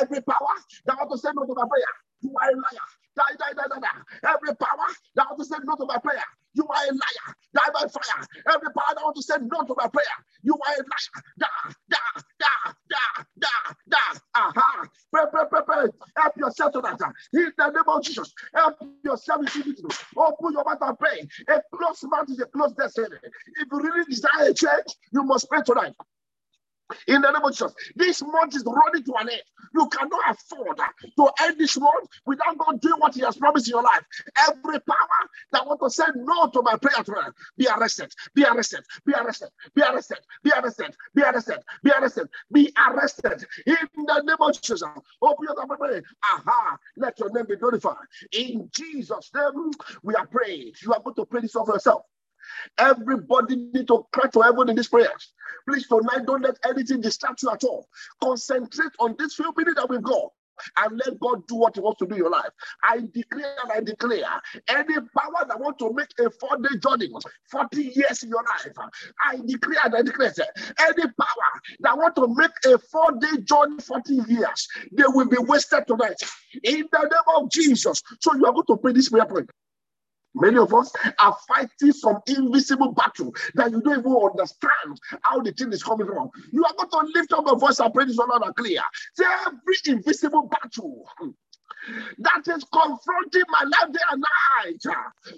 Every 0.00 0.20
power 0.22 0.56
that 0.86 0.96
want 0.98 1.10
to 1.10 1.18
say 1.18 1.30
no 1.34 1.44
to 1.44 1.54
my 1.54 1.66
prayer, 1.68 1.92
you 2.20 2.34
are 2.40 2.50
a 2.50 2.54
liar. 2.54 2.86
Die, 3.16 3.36
die, 3.38 3.52
die, 3.54 3.68
die, 3.68 3.80
die. 3.80 4.30
Every 4.30 4.54
power 4.56 4.88
that 5.16 5.26
want 5.28 5.38
to 5.38 5.44
say 5.44 5.56
no 5.64 5.74
to 5.76 5.86
my 5.86 5.98
prayer, 5.98 6.24
you 6.54 6.66
are 6.66 6.84
a 6.84 6.92
liar. 6.92 7.28
Die 7.54 7.70
by 7.74 7.86
fire. 7.88 8.26
Every 8.48 8.72
power 8.72 8.94
that 8.94 9.02
want 9.04 9.16
to 9.16 9.22
say 9.22 9.34
no 9.40 9.62
to 9.66 9.74
my 9.76 9.88
prayer, 9.88 10.18
you 10.42 10.54
are 10.54 10.74
a 10.74 10.82
liar. 10.82 11.22
Da, 11.38 11.46
da, 11.88 12.22
da, 12.38 12.72
da, 12.88 13.24
da, 13.38 13.74
da. 13.88 14.20
Aha. 14.34 14.88
Pray, 15.12 15.24
pray, 15.30 15.44
pray, 15.50 15.60
pray. 15.66 15.86
Help 16.16 16.36
yourself 16.36 16.72
to 16.72 16.80
that. 16.80 17.00
In 17.32 17.52
the 17.56 17.70
name 17.70 17.82
of 17.88 18.02
Jesus, 18.02 18.32
help 18.54 18.78
yourself 19.04 19.56
in 19.56 19.74
Open 20.16 20.52
your 20.52 20.64
mouth 20.64 20.78
and 20.80 20.98
pray. 20.98 21.28
A 21.48 21.62
closed 21.74 22.04
mouth 22.08 22.30
is 22.30 22.40
a 22.40 22.46
closed 22.46 22.76
destiny. 22.76 23.16
If 23.22 23.68
you 23.70 23.80
really 23.80 24.04
desire 24.04 24.50
a 24.50 24.54
change, 24.54 24.94
you 25.12 25.24
must 25.24 25.48
pray 25.48 25.62
tonight. 25.64 25.94
In 27.06 27.22
the 27.22 27.30
name 27.30 27.42
of 27.44 27.52
Jesus, 27.52 27.74
this 27.96 28.22
month 28.22 28.56
is 28.56 28.64
running 28.64 29.04
to 29.04 29.14
an 29.14 29.28
end. 29.30 29.42
You 29.74 29.88
cannot 29.88 30.20
afford 30.30 30.78
to 31.16 31.30
end 31.42 31.58
this 31.58 31.78
month 31.78 32.08
without 32.26 32.58
God 32.58 32.80
doing 32.80 33.00
what 33.00 33.14
He 33.14 33.20
has 33.22 33.36
promised 33.36 33.68
in 33.68 33.72
your 33.72 33.82
life. 33.82 34.02
Every 34.48 34.80
power 34.80 35.20
that 35.52 35.66
want 35.66 35.80
to 35.82 35.90
say 35.90 36.04
no 36.16 36.48
to 36.48 36.62
my 36.62 36.76
prayer 36.76 37.02
tonight, 37.04 37.32
be 37.56 37.66
arrested, 37.68 38.12
be 38.34 38.44
arrested, 38.44 38.80
be 39.06 39.12
arrested, 39.12 39.48
be 39.74 39.82
arrested, 39.82 40.18
be 40.44 40.50
arrested, 40.52 40.94
be 41.14 41.22
arrested, 41.22 41.58
be 41.82 41.90
arrested, 41.90 42.28
be 42.52 42.72
arrested. 42.88 43.46
In 43.66 44.04
the 44.06 44.22
name 44.24 44.36
of 44.40 44.60
Jesus, 44.60 44.82
open 45.22 45.46
your 45.46 45.66
mouth 45.66 45.78
pray. 45.78 46.02
Aha, 46.32 46.78
let 46.96 47.18
your 47.18 47.30
name 47.32 47.46
be 47.48 47.56
glorified. 47.56 47.96
In 48.32 48.68
Jesus' 48.72 49.30
name, 49.34 49.70
we 50.02 50.14
are 50.14 50.26
praying. 50.26 50.72
You 50.82 50.92
are 50.94 51.00
going 51.00 51.14
to 51.16 51.26
pray 51.26 51.40
this 51.40 51.56
over 51.56 51.72
yourself. 51.72 52.02
Everybody 52.78 53.56
need 53.56 53.88
to 53.88 54.06
cry 54.12 54.28
to 54.30 54.40
heaven 54.40 54.68
in 54.68 54.76
these 54.76 54.88
prayers. 54.88 55.32
Please 55.68 55.86
tonight, 55.86 56.26
don't 56.26 56.42
let 56.42 56.56
anything 56.68 57.00
distract 57.00 57.42
you 57.42 57.50
at 57.50 57.64
all. 57.64 57.88
Concentrate 58.22 58.92
on 58.98 59.14
this 59.18 59.34
few 59.34 59.52
minutes 59.56 59.80
that 59.80 59.88
we've 59.88 60.02
got 60.02 60.30
and 60.78 61.00
let 61.04 61.18
God 61.20 61.46
do 61.46 61.56
what 61.56 61.74
He 61.74 61.80
wants 61.80 61.98
to 61.98 62.06
do 62.06 62.14
in 62.14 62.18
your 62.18 62.30
life. 62.30 62.50
I 62.82 62.98
declare 63.12 63.54
and 63.62 63.72
I 63.72 63.80
declare 63.80 64.40
any 64.68 64.94
power 64.94 65.46
that 65.46 65.58
want 65.58 65.78
to 65.78 65.92
make 65.92 66.08
a 66.18 66.30
four 66.30 66.56
day 66.58 66.76
journey, 66.82 67.10
40 67.50 67.82
years 67.94 68.22
in 68.22 68.30
your 68.30 68.42
life, 68.42 68.74
I 69.24 69.36
declare 69.44 69.78
and 69.84 69.94
I 69.94 70.02
declare 70.02 70.32
any 70.80 71.02
power 71.02 71.60
that 71.80 71.96
want 71.96 72.16
to 72.16 72.34
make 72.34 72.50
a 72.66 72.78
four 72.78 73.12
day 73.12 73.42
journey 73.42 73.80
40 73.80 74.14
years, 74.28 74.68
they 74.92 75.04
will 75.06 75.28
be 75.28 75.38
wasted 75.38 75.86
tonight 75.86 76.20
in 76.62 76.86
the 76.90 76.98
name 76.98 77.36
of 77.36 77.50
Jesus. 77.50 78.02
So 78.20 78.34
you 78.34 78.46
are 78.46 78.52
going 78.52 78.66
to 78.66 78.76
pray 78.76 78.92
this 78.92 79.08
prayer 79.08 79.26
point. 79.26 79.50
Many 80.34 80.58
of 80.58 80.72
us 80.72 80.92
are 81.18 81.36
fighting 81.48 81.92
some 81.92 82.18
invisible 82.26 82.92
battle 82.92 83.34
that 83.54 83.70
you 83.72 83.80
don't 83.82 83.98
even 83.98 84.12
understand 84.12 85.00
how 85.22 85.40
the 85.40 85.52
thing 85.52 85.72
is 85.72 85.82
coming 85.82 86.06
from. 86.06 86.30
You 86.52 86.64
are 86.64 86.74
going 86.74 87.06
to 87.06 87.12
lift 87.18 87.32
up 87.32 87.46
your 87.46 87.58
voice 87.58 87.80
and 87.80 87.92
pray 87.92 88.04
this 88.04 88.16
one 88.16 88.52
clear. 88.54 88.82
Say 89.14 89.24
every 89.46 89.76
invisible 89.86 90.48
battle 90.48 91.06
that 92.18 92.48
is 92.48 92.64
confronting 92.72 93.44
my 93.48 93.64
life 93.64 93.92
day 93.92 94.00
and 94.12 94.24
night. 94.64 94.84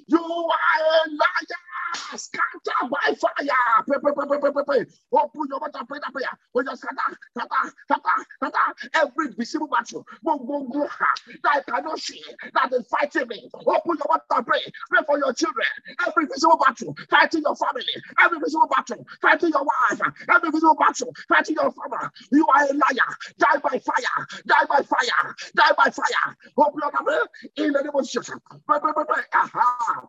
You 0.09 0.21
are 0.21 0.83
a 1.07 1.11
liar 1.11 2.17
scatter 2.19 2.89
by 2.91 3.15
fire. 3.21 3.85
Pray, 3.87 3.99
pray, 4.03 4.13
pray, 4.15 4.27
pray, 4.41 4.53
pray, 4.53 4.65
pray. 4.67 4.87
Open 5.13 5.43
your 5.51 5.61
mouth 5.61 5.71
and 5.75 5.89
pray 5.89 5.99
that 6.03 6.13
prayer. 6.13 6.31
When 6.53 6.67
you 6.69 6.77
scatter, 6.77 7.19
scatter, 7.37 7.75
scatter, 7.89 8.27
scatter 8.43 8.91
every 8.95 9.29
visible 9.37 9.69
battle 9.69 10.07
that 10.25 11.53
I 11.57 11.61
cannot 11.63 11.99
see 12.01 12.23
that 12.55 12.73
is 12.73 12.87
fighting 12.89 13.29
me. 13.29 13.49
Open 13.55 13.97
your 13.99 14.07
mouth 14.11 14.23
and 14.31 14.47
pray. 14.47 14.61
Pray 14.91 15.01
for 15.07 15.19
your 15.19 15.33
children. 15.35 15.67
Every 16.07 16.27
visible 16.27 16.59
battle 16.65 16.97
fighting 17.11 17.43
your 17.43 17.57
family. 17.57 17.85
Every 18.21 18.39
visible 18.41 18.69
battle 18.75 19.07
fighting 19.21 19.51
your 19.51 19.65
wife. 19.65 20.01
Every 20.31 20.51
visible 20.51 20.77
battle 20.77 21.15
fighting 21.29 21.57
your 21.61 21.73
father. 21.73 22.11
You 22.33 22.47
are 22.55 22.65
a 22.65 22.73
liar. 22.75 23.11
Die 23.39 23.59
by 23.63 23.79
fire. 23.79 24.27
Die 24.47 24.65
by 24.69 24.83
fire. 24.83 25.37
Die 25.57 25.73
by 25.77 25.91
fire. 25.91 26.32
Open 26.57 26.81
your 26.83 26.93
mouth 26.93 27.29
in 27.57 27.73
the 27.73 27.83
name 27.83 27.93
of 27.95 28.05
Jesus. 28.05 28.31
Pray, 28.67 28.79
pray, 28.81 28.93
pray, 28.95 29.05
pray. 29.07 29.23
Aha. 29.35 30.09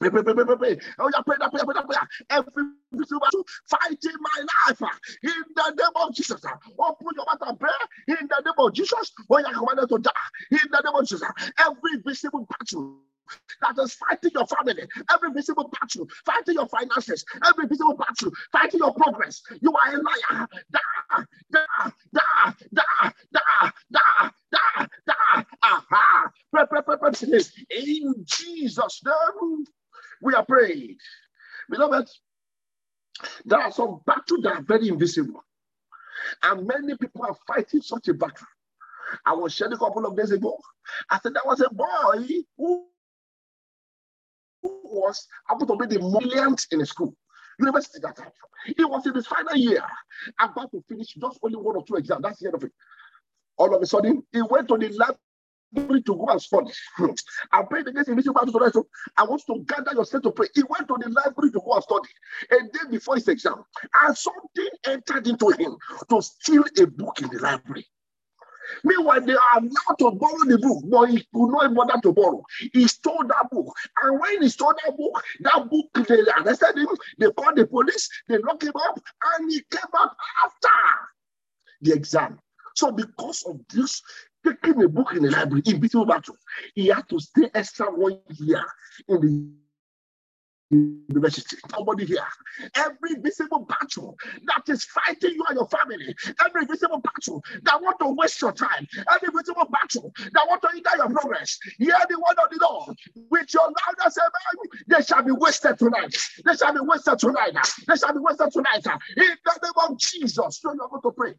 Pray, 0.00 0.10
pray, 0.10 0.22
pray, 0.22 0.34
pray, 0.34 0.56
pray. 0.56 0.78
Oh, 0.98 1.10
yeah, 1.12 1.20
pray, 1.24 1.36
pray, 1.38 1.48
pray, 1.50 1.62
pray, 1.64 1.82
pray. 1.86 1.96
Every 2.30 2.64
battle 2.92 3.44
fighting 3.68 4.18
my 4.20 4.44
life 4.66 4.82
in 5.22 5.44
the 5.54 5.70
name 5.70 5.96
of 5.96 6.14
Jesus. 6.14 6.40
Open 6.78 7.08
your 7.14 7.26
mouth 7.26 7.38
and 7.42 7.60
pray 7.60 7.70
in 8.08 8.28
the 8.28 8.42
name 8.44 8.54
of 8.58 8.72
Jesus. 8.74 9.12
Oh, 9.30 9.38
yeah, 9.38 9.52
commanded 9.52 9.88
to 9.88 9.98
die 9.98 10.10
in 10.50 10.58
the 10.70 10.82
name 10.84 10.94
of 10.94 11.06
Jesus. 11.06 11.28
Every 11.58 12.00
visible 12.04 12.46
battle 12.58 12.98
that 13.60 13.82
is 13.82 13.94
fighting 13.94 14.32
your 14.34 14.46
family, 14.46 14.82
every 15.12 15.32
visible 15.32 15.70
battle, 15.80 16.06
fighting 16.24 16.54
your 16.54 16.68
finances, 16.68 17.24
every 17.46 17.66
visible 17.66 17.96
battle, 17.96 18.30
fighting 18.52 18.80
your 18.80 18.94
progress. 18.94 19.42
You 19.60 19.74
are 19.74 19.94
a 19.94 19.98
liar. 19.98 20.48
Da, 20.70 20.80
da, 21.52 21.90
da, 22.12 22.52
da, 22.72 22.90
da, 23.32 23.70
da, 23.90 24.30
da, 24.52 24.86
da. 25.06 25.44
Aha. 25.62 26.30
In 27.70 28.14
Jesus' 28.26 29.02
name 29.04 29.64
we 30.22 30.34
are 30.34 30.44
praying. 30.44 30.96
Beloved, 31.70 32.08
there 33.44 33.60
are 33.60 33.72
some 33.72 34.00
battles 34.06 34.42
that 34.42 34.52
are 34.52 34.62
very 34.62 34.88
invisible. 34.88 35.42
And 36.42 36.66
many 36.66 36.96
people 36.96 37.24
are 37.24 37.36
fighting 37.46 37.82
such 37.82 38.08
a 38.08 38.14
battle. 38.14 38.46
I 39.26 39.34
was 39.34 39.54
sharing 39.54 39.74
a 39.74 39.78
couple 39.78 40.06
of 40.06 40.16
days 40.16 40.30
ago. 40.30 40.58
I 41.10 41.18
said 41.22 41.34
there 41.34 41.42
was 41.44 41.60
a 41.60 41.70
boy 41.70 42.26
who 42.56 42.86
was 44.64 45.26
able 45.50 45.66
to 45.66 45.76
be 45.76 45.94
the 45.94 46.00
brilliant 46.00 46.66
in 46.70 46.78
the 46.78 46.86
school. 46.86 47.14
University 47.58 48.00
that 48.02 48.16
time. 48.16 48.30
He 48.76 48.84
was 48.84 49.06
in 49.06 49.14
his 49.14 49.26
final 49.26 49.56
year, 49.56 49.82
about 50.40 50.70
to 50.72 50.82
finish 50.88 51.14
just 51.14 51.38
only 51.42 51.56
one 51.56 51.76
or 51.76 51.84
two 51.84 51.96
exams. 51.96 52.22
That's 52.22 52.40
the 52.40 52.46
end 52.46 52.54
of 52.56 52.64
it. 52.64 52.72
All 53.56 53.72
of 53.72 53.80
a 53.80 53.86
sudden, 53.86 54.22
he 54.32 54.42
went 54.42 54.68
to 54.68 54.76
the 54.76 54.88
lab 54.88 55.16
to 55.76 56.00
go 56.02 56.26
and 56.26 56.40
study. 56.40 56.72
I 57.52 57.62
prayed 57.62 57.88
against 57.88 58.08
invisible 58.08 58.40
battles 58.40 58.86
I 59.16 59.24
want 59.24 59.42
to 59.46 59.64
gather 59.66 59.92
yourself 59.92 60.22
to 60.22 60.30
pray. 60.30 60.46
He 60.54 60.62
went 60.62 60.88
to 60.88 60.96
the 60.98 61.08
library 61.10 61.50
to 61.52 61.60
go 61.60 61.72
and 61.74 61.82
study. 61.82 62.08
A 62.52 62.62
day 62.72 62.90
before 62.90 63.16
his 63.16 63.28
exam, 63.28 63.64
and 64.02 64.16
something 64.16 64.68
entered 64.86 65.26
into 65.26 65.50
him 65.50 65.76
to 66.08 66.22
steal 66.22 66.64
a 66.80 66.86
book 66.86 67.20
in 67.22 67.28
the 67.28 67.40
library. 67.40 67.86
Meanwhile, 68.82 69.20
they 69.22 69.34
are 69.34 69.58
allowed 69.58 69.98
to 69.98 70.10
borrow 70.12 70.44
the 70.46 70.58
book, 70.58 70.82
but 70.86 71.10
he 71.10 71.18
could 71.34 71.50
not 71.50 71.74
bother 71.74 72.00
to 72.02 72.12
borrow. 72.12 72.42
He 72.72 72.88
stole 72.88 73.24
that 73.28 73.48
book. 73.50 73.74
And 74.02 74.20
when 74.20 74.42
he 74.42 74.48
stole 74.48 74.74
that 74.84 74.96
book, 74.96 75.22
that 75.40 75.70
book, 75.70 76.06
they 76.08 76.20
arrested 76.38 76.78
him, 76.78 76.88
they 77.18 77.30
called 77.30 77.56
the 77.56 77.66
police, 77.66 78.08
they 78.28 78.38
locked 78.38 78.62
him 78.62 78.72
up, 78.88 79.00
and 79.36 79.50
he 79.50 79.62
came 79.70 79.90
out 79.98 80.16
after 80.44 80.68
the 81.82 81.92
exam. 81.92 82.38
So 82.74 82.90
because 82.90 83.44
of 83.44 83.60
this, 83.68 84.02
taking 84.44 84.82
a 84.82 84.88
book 84.88 85.12
in 85.14 85.22
the 85.22 85.30
library, 85.30 85.62
in 85.66 85.80
between 85.80 86.06
battle, 86.06 86.36
he 86.74 86.88
had 86.88 87.08
to 87.08 87.18
stay 87.20 87.50
extra 87.54 87.86
one 87.86 88.18
year 88.38 88.64
in 89.08 89.20
the 89.20 89.63
university. 90.70 91.56
Here. 92.06 92.26
Every 92.76 93.20
visible 93.20 93.66
battle 93.68 94.16
that 94.46 94.62
is 94.68 94.84
fighting 94.84 95.34
you 95.34 95.44
and 95.48 95.56
your 95.56 95.68
family, 95.68 96.14
every 96.44 96.64
visible 96.66 97.00
battle 97.00 97.42
that 97.62 97.80
want 97.80 97.98
to 98.00 98.14
waste 98.14 98.40
your 98.40 98.52
time, 98.52 98.86
every 99.12 99.28
visible 99.36 99.68
battle 99.70 100.12
that 100.32 100.46
want 100.48 100.62
to 100.62 100.68
hinder 100.72 100.90
your 100.96 101.10
progress, 101.10 101.58
hear 101.78 101.96
the 102.08 102.16
word 102.16 102.42
of 102.42 102.50
the 102.50 102.58
Lord 102.62 102.96
with 103.30 103.52
your 103.52 103.64
loudest 103.64 104.18
amen. 104.18 104.82
They 104.88 105.02
shall 105.02 105.22
be 105.22 105.32
wasted 105.32 105.78
tonight. 105.78 106.16
They 106.44 106.56
shall 106.56 106.72
be 106.72 106.80
wasted 106.80 107.18
tonight. 107.18 107.56
They 107.86 107.96
shall 107.96 108.12
be 108.12 108.20
wasted 108.20 108.50
tonight. 108.52 108.86
In 109.16 109.36
the 109.44 109.60
name 109.62 109.90
of 109.90 109.98
Jesus. 109.98 110.60
So 110.60 110.72
you're 110.74 110.88
going 110.88 111.02
to 111.02 111.12
pray. 111.12 111.34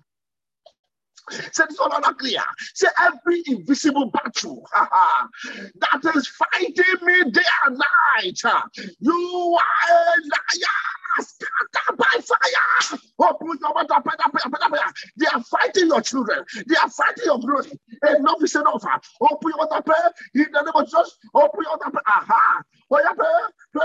All 1.79 1.89
not 2.01 2.19
clear. 2.19 2.41
Say 2.75 2.87
every 3.01 3.43
invisible 3.47 4.11
battle 4.11 4.67
that 4.73 6.15
is 6.15 6.27
fighting 6.27 6.73
me 7.03 7.31
day 7.31 7.41
and 7.65 7.77
night. 7.79 8.41
You 8.99 9.59
are 9.59 9.93
a 9.93 10.21
liar. 10.21 10.67
Scattered 11.21 11.97
by 11.97 12.21
fire. 12.21 12.99
Open 13.19 13.47
your 13.61 13.73
mouth. 13.73 14.93
They 15.17 15.27
are 15.27 15.43
fighting 15.43 15.87
your 15.87 16.01
children. 16.01 16.43
They 16.67 16.75
are 16.75 16.89
fighting 16.89 17.25
your 17.25 17.39
glory. 17.39 17.71
Enough 18.17 18.43
is 18.43 18.55
enough. 18.55 18.83
Open 19.21 19.51
your 19.57 19.67
mouth. 19.69 20.13
In 20.35 20.47
the 20.51 20.61
name 20.61 20.71
of 20.75 20.85
Jesus. 20.85 21.17
Open 21.33 21.61
your 21.63 21.77
mouth. 21.77 22.03
Aha. 22.07 22.63
Oh 22.91 22.99
yeah, 22.99 23.13
pray, 23.15 23.27
pray, 23.73 23.83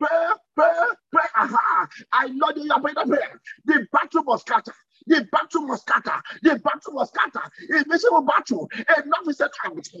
pray, 0.00 0.28
pray, 0.56 0.86
pray. 1.12 1.24
Aha. 1.36 1.88
I 2.12 2.28
know 2.28 2.52
you 2.56 2.72
are 2.72 2.80
praying. 2.80 2.96
The 3.66 3.86
battle 3.92 4.24
must 4.24 4.46
scatter. 4.46 4.74
The 5.06 5.26
battle 5.32 5.62
must 5.62 5.82
scatter. 5.88 6.22
The 6.42 6.58
battle 6.60 6.94
must 6.94 7.14
scatter. 7.14 7.46
Invisible 8.12 8.22
battle. 8.22 8.70
Enough 8.74 9.28
is 9.28 9.40
out. 9.40 9.50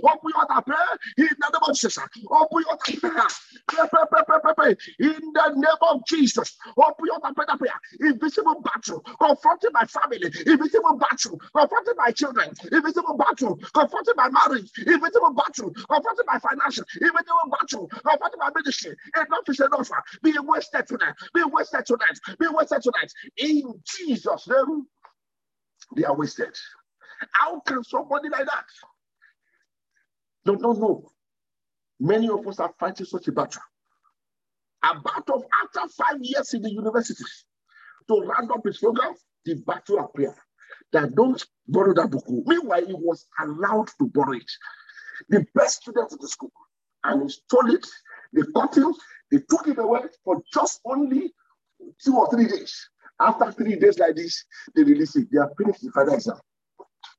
Open 0.04 0.30
your 0.34 0.62
prayer 0.62 0.78
in 1.18 1.28
the 1.38 1.50
name 1.52 1.62
of 1.68 1.74
Jesus. 1.76 1.98
Open 2.30 2.64
your 2.66 2.76
prayer. 3.00 3.26
Pray, 3.68 3.88
pray, 3.90 4.02
pray, 4.10 4.22
pray, 4.26 4.38
pray, 4.42 4.54
pray. 4.56 4.76
In 5.00 5.32
the 5.32 5.52
name 5.54 5.82
of 5.90 6.02
Jesus. 6.06 6.56
Open 6.76 7.06
your 7.06 7.20
prayer. 7.20 7.46
prayer. 7.58 8.10
Invisible 8.12 8.62
battle. 8.62 9.00
Confronting 9.20 9.70
my 9.72 9.84
family. 9.86 10.30
Invisible 10.46 10.98
battle. 10.98 11.40
Confronting 11.56 11.94
my 11.96 12.10
children. 12.12 12.50
Invisible 12.72 13.16
battle. 13.16 13.58
Confronting 13.74 14.14
my 14.16 14.30
marriage. 14.30 14.70
Invisible 14.86 15.32
battle. 15.34 15.72
Confronting 15.74 16.26
my 16.26 16.38
financial. 16.38 16.84
Invisible 17.00 17.48
battle. 17.50 17.88
Confronting 17.88 18.40
my 18.40 18.50
ministry. 18.54 18.96
Enough 19.16 19.48
is 19.48 19.60
enough. 19.60 19.90
Be 20.22 20.34
wasted 20.38 20.86
tonight. 20.86 21.14
Be 21.34 21.42
wasted 21.44 21.86
tonight. 21.86 22.18
Be 22.38 22.46
wasted 22.50 22.82
tonight. 22.82 23.12
In 23.38 23.74
Jesus' 23.84 24.48
name 24.48 24.86
they 25.96 26.04
are 26.04 26.16
wasted. 26.16 26.56
How 27.32 27.60
can 27.60 27.82
somebody 27.84 28.28
like 28.28 28.46
that? 28.46 28.64
No, 30.44 30.54
no, 30.54 30.72
no. 30.72 31.10
Many 32.00 32.28
of 32.28 32.46
us 32.46 32.58
are 32.58 32.74
fighting 32.78 33.06
such 33.06 33.28
a 33.28 33.32
battle. 33.32 33.62
A 34.82 35.00
battle 35.00 35.46
after 35.62 35.88
five 35.88 36.18
years 36.20 36.52
in 36.54 36.62
the 36.62 36.70
university 36.70 37.24
to 38.08 38.14
round 38.20 38.50
up 38.50 38.64
his 38.64 38.78
program, 38.78 39.14
the 39.44 39.54
battle 39.66 40.00
of 40.00 40.12
prayer. 40.12 40.34
That 40.92 41.14
don't 41.14 41.44
borrow 41.68 41.94
that 41.94 42.10
book. 42.10 42.24
Meanwhile, 42.28 42.86
he 42.86 42.94
was 42.94 43.26
allowed 43.40 43.88
to 43.98 44.06
borrow 44.12 44.32
it. 44.32 44.50
The 45.28 45.46
best 45.54 45.82
student 45.82 46.10
in 46.12 46.18
the 46.20 46.28
school. 46.28 46.52
And 47.04 47.22
he 47.22 47.28
stole 47.28 47.72
it. 47.72 47.86
They 48.32 48.42
caught 48.54 48.76
him. 48.76 48.92
They 49.30 49.38
took 49.48 49.66
him 49.66 49.78
away 49.78 50.00
for 50.24 50.42
just 50.52 50.80
only 50.84 51.32
two 52.04 52.16
or 52.16 52.28
three 52.30 52.48
days. 52.48 52.88
After 53.20 53.52
three 53.52 53.76
days 53.76 53.98
like 53.98 54.16
this, 54.16 54.44
they 54.74 54.82
release 54.82 55.14
it. 55.14 55.28
They 55.30 55.38
are 55.38 55.52
finished 55.56 55.82
the 55.82 55.92
final 55.92 56.14
exam 56.14 56.38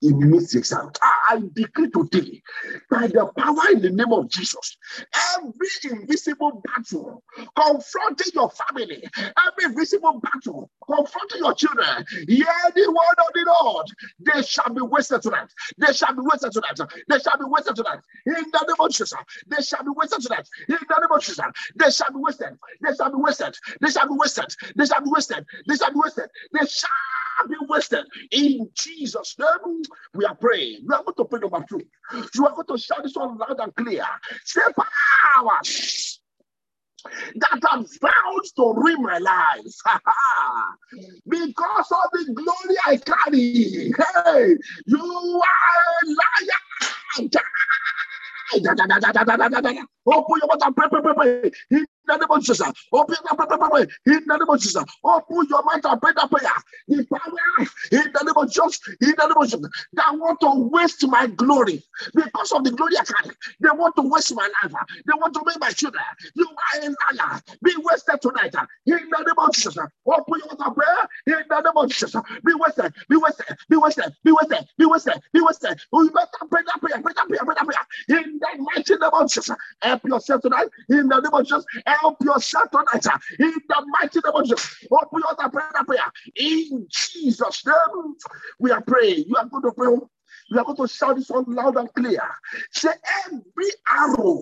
meets 0.04 0.54
the 0.54 0.60
exam. 0.60 0.92
Ah, 1.04 1.16
I 1.32 1.42
decree 1.54 1.90
today, 1.92 2.42
by 2.90 3.08
the 3.08 3.30
power 3.38 3.72
in 3.74 3.82
the 3.82 3.92
name 3.92 4.14
of 4.14 4.30
Jesus, 4.30 4.78
every 5.38 5.68
invisible 6.00 6.62
battle 6.66 7.24
confronting 7.58 8.34
your 8.34 8.52
family, 8.52 9.04
every 9.18 9.66
invisible 9.66 10.22
battle 10.22 10.70
confronting 10.88 11.40
your 11.40 11.54
children, 11.56 12.06
hear 12.28 12.46
the 12.76 12.88
word 12.90 13.20
of 13.20 13.34
the 13.34 13.46
Lord. 13.64 13.88
They 14.20 14.44
shall 14.44 14.74
be 14.74 14.82
wasted 14.82 15.22
tonight. 15.24 15.50
They 15.78 15.94
shall 15.94 16.14
be 16.16 16.22
wasted 16.24 16.52
tonight. 16.54 16.80
They 17.10 17.20
shall 17.20 17.38
be 17.38 17.46
wasted 17.46 17.76
tonight. 17.76 18.00
In 18.28 18.34
the 18.34 18.40
name 18.68 18.76
of 18.80 18.92
Jesus, 18.92 19.14
they 19.48 19.64
shall 19.64 19.84
be 19.84 19.92
wasted 19.96 20.22
tonight. 20.22 20.48
In 20.70 20.78
the 20.78 20.96
name 21.02 21.12
of 21.12 21.22
Jesus, 21.22 21.40
they 21.76 21.92
shall 21.92 22.12
be 22.12 22.20
wasted. 22.20 22.58
They 22.82 22.94
shall 22.96 23.12
be 23.12 23.18
wasted. 23.18 23.56
They 23.82 23.90
shall 23.90 24.08
be 24.08 24.16
wasted. 24.16 24.56
They 24.78 24.86
shall 24.86 25.02
be 25.04 25.10
wasted. 25.12 25.46
They 25.68 25.76
shall 25.76 25.94
be 25.94 26.00
wasted. 26.00 26.30
They 26.54 26.66
shall. 26.68 26.90
In 28.32 28.70
Jesus' 28.74 29.36
name, 29.40 29.82
we 30.14 30.26
are 30.26 30.36
praying. 30.36 30.86
We 30.88 30.96
are 30.96 31.04
going 31.04 31.16
to 31.18 31.26
pray 31.26 31.40
number 31.40 31.66
two. 31.70 31.82
You 32.36 32.46
are 32.48 32.54
going 32.54 32.68
to 32.68 32.78
shout 32.78 33.04
this 33.04 33.16
one 33.16 33.38
loud 33.38 33.60
and 33.60 33.76
clear. 33.76 34.06
Say 34.46 34.62
powers 35.36 36.20
that 37.36 37.60
have 37.70 37.86
vowed 38.02 38.46
to 38.56 38.74
ruin 38.76 39.02
my 39.02 39.18
life 39.18 39.62
because 41.30 41.92
of 41.92 42.12
the 42.14 42.34
glory 42.34 42.78
I 42.86 42.98
carry. 42.98 43.92
Hey, 44.24 44.58
you 44.86 45.42
are 45.44 45.94
a 46.02 46.08
liar. 46.08 47.30
Open 50.06 50.36
your 50.40 50.48
mouth 50.48 50.62
and 50.64 50.76
pray, 50.76 50.88
pray, 50.90 51.02
pray, 51.02 51.14
pray. 51.14 51.52
In 52.10 52.20
the 52.20 52.26
name 52.28 52.32
of 52.32 52.44
Jesus. 52.44 52.72
Open 52.94 53.16
pray, 53.38 53.48
pray. 53.72 53.88
In 54.08 54.24
the 54.28 54.38
name 54.38 54.50
of 54.50 54.60
Jesus. 54.62 54.84
Open 55.04 55.48
your 55.50 55.64
mouth 55.64 55.86
and 55.86 56.02
pray 56.02 56.12
that 56.16 56.32
prayer. 56.32 56.52
The 56.88 57.06
in 57.92 58.12
the 58.14 58.24
name 58.24 58.38
of 58.38 58.52
Jesus. 58.52 58.82
In 59.02 59.14
the 59.18 59.28
name 59.28 59.38
of 59.38 59.46
Jesus. 59.46 59.62
That 59.94 60.18
want 60.18 60.40
to 60.42 60.70
waste 60.72 61.08
my 61.08 61.28
glory 61.28 61.84
because 62.16 62.52
of 62.54 62.64
the 62.66 62.72
glory 62.72 62.94
I 63.00 63.04
carry. 63.06 63.36
They 63.62 63.70
want 63.72 63.96
to 63.98 64.04
waste 64.04 64.36
my 64.36 64.50
life. 64.64 64.74
They 65.06 65.14
want 65.16 65.34
to 65.36 65.44
make 65.46 65.60
my 65.60 65.72
children. 65.72 66.04
You 66.36 66.48
are 66.50 66.82
a 66.90 67.16
liar. 67.16 67.42
Be 67.64 67.74
wasted 67.84 68.22
tonight. 68.22 68.56
In 68.88 68.96
the 69.10 69.20
name 69.26 69.40
of 69.40 69.54
Jesus. 69.54 69.78
Open 69.78 70.40
your 70.40 70.58
mouth 70.58 70.68
and 70.68 70.76
pray. 70.76 70.88
In 71.28 71.44
the 71.50 71.62
name 71.62 71.78
of 71.78 71.90
Jesus. 71.90 72.16
Be 72.46 72.54
wasted. 72.56 72.94
Be 73.10 73.18
wasted. 73.18 73.48
Be 73.70 73.78
wasted. 73.78 74.14
Be 74.24 74.32
wasted. 74.32 74.68
Be 74.78 74.86
wasted. 74.86 75.22
Be 75.34 75.42
wasted. 75.42 75.82
You 75.94 76.12
better 76.12 76.28
pray 76.50 76.62
that 76.66 76.82
prayer. 76.82 77.02
Pray 77.02 77.14
that 77.16 77.28
prayer. 77.28 77.42
Pray 77.46 77.56
that 77.58 77.66
prayer. 77.66 78.22
In 78.24 78.40
the 78.40 78.64
mighty 78.64 78.94
name 78.96 79.12
of 79.14 79.30
Jesus. 79.32 79.56
Help 79.82 80.06
yourself 80.06 80.42
tonight. 80.42 80.68
In 80.90 81.08
the 81.08 81.20
name 81.22 81.34
of 81.34 81.44
Jesus. 81.46 81.66
Help 82.01 82.18
yourself 82.24 82.69
tonight. 82.72 83.06
In 83.40 83.54
the 83.68 83.86
mighty 84.00 84.19
name 84.24 84.34
of 84.34 84.44
Jesus. 84.44 84.75
Open 84.92 85.19
your 85.19 85.36
mouth 85.38 85.51
pray 85.51 85.63
prayer. 85.86 86.12
In 86.36 86.88
Jesus' 86.90 87.66
name, 87.66 88.16
we 88.60 88.72
are 88.72 88.81
praying. 88.81 89.25
You 89.28 89.36
are 89.38 89.45
going 89.45 89.63
to 89.63 89.72
pray. 89.72 89.95
You 90.50 90.60
are 90.60 90.66
going 90.66 90.78
to 90.78 90.88
shout 90.88 91.16
this 91.16 91.30
one 91.30 91.45
loud 91.48 91.78
and 91.78 91.94
clear. 91.94 92.28
Say, 92.72 92.90
every 93.25 93.69
arrow 93.92 94.42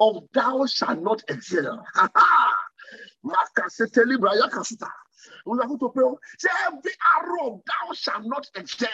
of 0.00 0.24
thou 0.32 0.66
shalt 0.66 1.00
not 1.02 1.22
excel. 1.28 1.84
We 3.22 3.32
are 3.32 3.48
going 5.66 5.78
to 5.78 5.88
pray. 5.94 6.04
Say, 6.38 6.48
every 6.66 6.92
arrow 7.18 7.62
thou 7.66 7.92
shalt 7.94 8.24
not 8.24 8.46
excel 8.56 8.88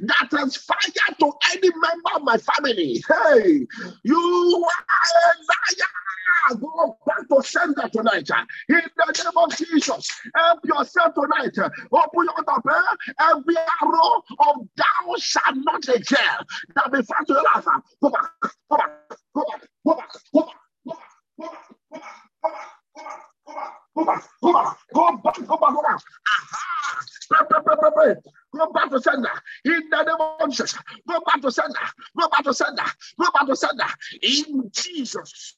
that 0.00 0.28
has 0.32 0.56
fire 0.56 1.14
to 1.18 1.32
any 1.52 1.70
member 1.70 2.10
of 2.16 2.22
my 2.22 2.36
family. 2.36 3.02
Hey, 3.08 3.66
you 4.02 4.66
are 4.66 4.84
a 4.84 5.34
liar. 5.40 6.58
Go 6.60 6.96
back 7.06 7.28
to 7.28 7.42
sender 7.42 7.88
tonight. 7.92 8.28
In 8.68 8.82
the 8.96 9.24
name 9.24 9.36
of 9.36 9.56
Jesus, 9.56 10.10
help 10.34 10.60
yourself 10.64 11.14
tonight. 11.14 11.56
Open 11.92 12.26
your 12.26 12.44
door. 12.44 12.82
Every 13.20 13.56
arrow 13.56 14.22
of 14.40 14.68
thou 14.76 15.14
shall 15.18 15.54
not 15.54 15.88
excel. 15.88 16.46
That 16.74 16.92
be 16.92 17.02
found 17.02 17.26
to 17.28 17.32
your 17.32 17.42
life. 17.42 17.64
Go 18.02 18.10
back. 18.10 18.30
Go 18.70 18.76
back. 18.76 18.90
Go 19.34 19.44
back. 19.44 19.68
Go 19.84 19.94
back. 19.94 20.10
Go 20.34 20.40
back. 20.40 20.56
Go 20.84 20.92
back. 20.92 21.04
Go 21.40 21.48
back. 21.48 21.60
Go 21.92 22.00
back. 22.00 22.68
Go 22.96 23.02
back. 23.02 23.33
Go 23.46 23.54
back. 23.54 23.72
Go 23.94 24.04
back, 24.04 24.24
go 24.42 24.52
back, 24.52 24.76
go 24.92 25.16
back, 25.22 25.34
go 25.46 25.56
back, 25.56 25.74
go 25.74 25.82
back. 25.82 26.00
Aha! 26.40 27.00
Pray, 27.30 27.40
pray, 27.48 27.60
pray, 27.64 27.76
pray, 27.78 27.90
pray. 27.94 28.14
Go 28.52 28.72
back 28.72 28.90
to 28.90 29.00
sender. 29.00 29.30
In 29.64 29.88
the 29.90 30.02
name 30.02 30.16
of 30.40 30.50
Jesus. 30.50 30.74
Go 31.08 31.20
back 31.20 31.40
to 31.42 31.50
sender. 31.50 31.78
Go 32.18 32.28
back 32.28 32.44
to 32.44 32.54
sender. 32.54 32.82
Go 33.18 33.26
back 33.32 33.46
to 33.46 33.56
sender. 33.56 33.84
In 34.22 34.70
Jesus. 34.72 35.54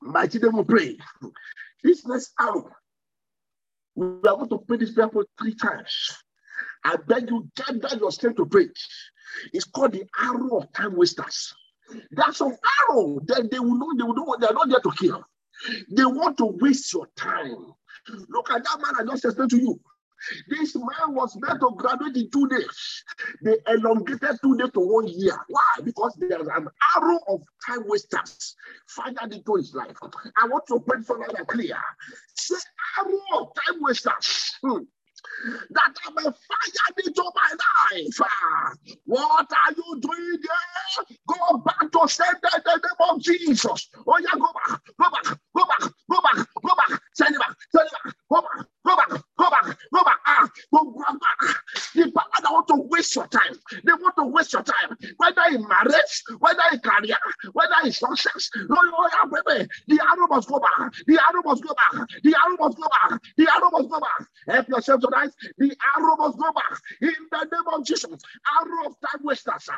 Mighty 0.00 0.38
name 0.38 0.56
we 0.56 0.64
pray. 0.64 0.98
This 1.82 2.06
next 2.06 2.32
hour, 2.38 2.76
we 3.94 4.06
are 4.06 4.36
going 4.36 4.48
to 4.48 4.58
pray 4.58 4.76
this 4.76 4.92
prayer 4.92 5.08
for 5.08 5.26
three 5.38 5.54
times. 5.54 6.16
I 6.84 6.96
beg 6.96 7.28
you, 7.30 7.50
gather 7.56 7.96
your 7.98 8.12
strength 8.12 8.36
to 8.36 8.46
pray. 8.46 8.68
It's 9.52 9.64
called 9.64 9.92
the 9.92 10.04
arrow 10.20 10.58
of 10.58 10.72
time 10.72 10.96
wasters. 10.96 11.54
That's 12.12 12.38
some 12.38 12.56
arrow. 12.88 13.20
Then 13.24 13.48
they 13.50 13.58
will 13.58 13.76
know 13.76 13.92
they 13.96 14.04
will 14.04 14.14
know 14.14 14.36
they 14.40 14.46
are 14.46 14.54
not 14.54 14.68
there 14.68 14.80
to 14.80 14.92
kill. 14.98 15.24
They 15.90 16.04
want 16.04 16.38
to 16.38 16.46
waste 16.46 16.92
your 16.92 17.06
time. 17.16 17.72
Look 18.28 18.50
at 18.50 18.64
that 18.64 18.78
man 18.80 18.94
I 19.08 19.10
just 19.10 19.24
explained 19.24 19.50
to 19.50 19.58
you. 19.58 19.80
This 20.48 20.76
man 20.76 21.14
was 21.14 21.36
meant 21.40 21.60
to 21.60 21.70
graduate 21.76 22.16
in 22.16 22.30
two 22.30 22.46
days. 22.48 23.04
They 23.42 23.56
elongated 23.68 24.38
two 24.42 24.56
days 24.56 24.70
to 24.72 24.80
one 24.80 25.08
year. 25.08 25.36
Why? 25.48 25.62
Because 25.82 26.14
there's 26.18 26.46
an 26.46 26.68
arrow 26.96 27.18
of 27.28 27.40
time 27.66 27.84
wasters 27.86 28.54
fired 28.86 29.32
into 29.32 29.54
his 29.54 29.74
life. 29.74 29.96
I 30.36 30.46
want 30.46 30.66
to 30.68 30.80
for 31.04 31.18
that 31.18 31.46
clear. 31.46 31.78
Say 32.34 32.56
arrow 32.98 33.40
of 33.40 33.52
time 33.54 33.80
wasters. 33.80 34.56
Hmm 34.62 34.82
that 35.70 35.94
I 36.06 36.10
may 36.16 36.22
fire 36.22 37.04
into 37.04 37.22
my 37.22 37.50
life. 37.96 38.20
What 39.06 39.46
are 39.50 39.72
you 39.76 40.00
doing 40.00 40.38
there? 40.40 41.06
Go 41.26 41.58
back 41.58 41.90
to 41.92 42.08
send 42.08 42.36
in 42.36 42.62
the 42.64 42.76
name 42.76 43.10
of 43.10 43.20
Jesus. 43.20 43.88
Oh, 44.06 44.18
yeah, 44.18 44.34
go 44.34 44.48
back, 44.52 44.80
go 44.98 45.10
back, 45.10 45.38
go 45.56 45.64
back, 45.64 45.92
go 46.10 46.20
back, 46.22 46.46
go 46.62 46.74
back, 46.76 47.00
send 47.14 47.34
it 47.34 47.40
back, 47.40 47.56
send 47.74 47.86
it 47.86 47.92
back, 48.04 48.14
go 48.30 48.40
back, 48.40 48.66
go 48.86 48.96
back, 48.96 49.22
go 49.38 49.50
back, 49.50 49.78
go 49.92 50.04
back, 50.04 50.18
ah, 50.26 50.48
go 50.72 50.92
back. 50.92 51.56
The 51.94 52.10
power 52.12 52.24
that 52.42 52.52
want 52.52 52.68
to 52.68 52.76
waste 52.88 53.16
your 53.16 53.26
time, 53.28 53.54
they 53.84 53.92
want 53.92 54.16
to 54.16 54.24
waste 54.24 54.52
your 54.52 54.62
time, 54.62 54.96
whether 55.16 55.42
in 55.52 55.66
marriage, 55.66 56.22
whether 56.38 56.62
in 56.72 56.78
career, 56.80 57.16
whether 57.52 57.74
in 57.84 57.92
success. 57.92 58.50
No, 58.56 58.76
no, 58.76 59.08
yeah, 59.12 59.42
baby. 59.44 59.68
The 59.88 60.00
arrow 60.00 60.26
must 60.28 60.48
go 60.48 60.58
back, 60.60 60.92
the 61.06 61.18
arrow 61.18 61.42
must 61.44 61.62
go 61.62 61.74
back, 61.74 62.08
the 62.22 62.34
arrow 62.34 62.56
must 62.58 62.76
go 62.76 62.88
back, 62.88 63.20
the 63.36 63.48
arrow 63.50 63.70
must 63.70 63.88
go 63.90 64.00
yourself 64.88 65.00
tonight. 65.02 65.30
The 65.58 65.76
arrow 65.96 66.16
must 66.16 66.38
go 66.38 66.52
back 66.52 66.80
in 67.02 67.14
the 67.30 67.38
name 67.52 67.74
of 67.74 67.84
Jesus. 67.86 68.06
Arrow 68.60 68.86
of 68.88 68.94
time 69.00 69.20
wasters 69.24 69.68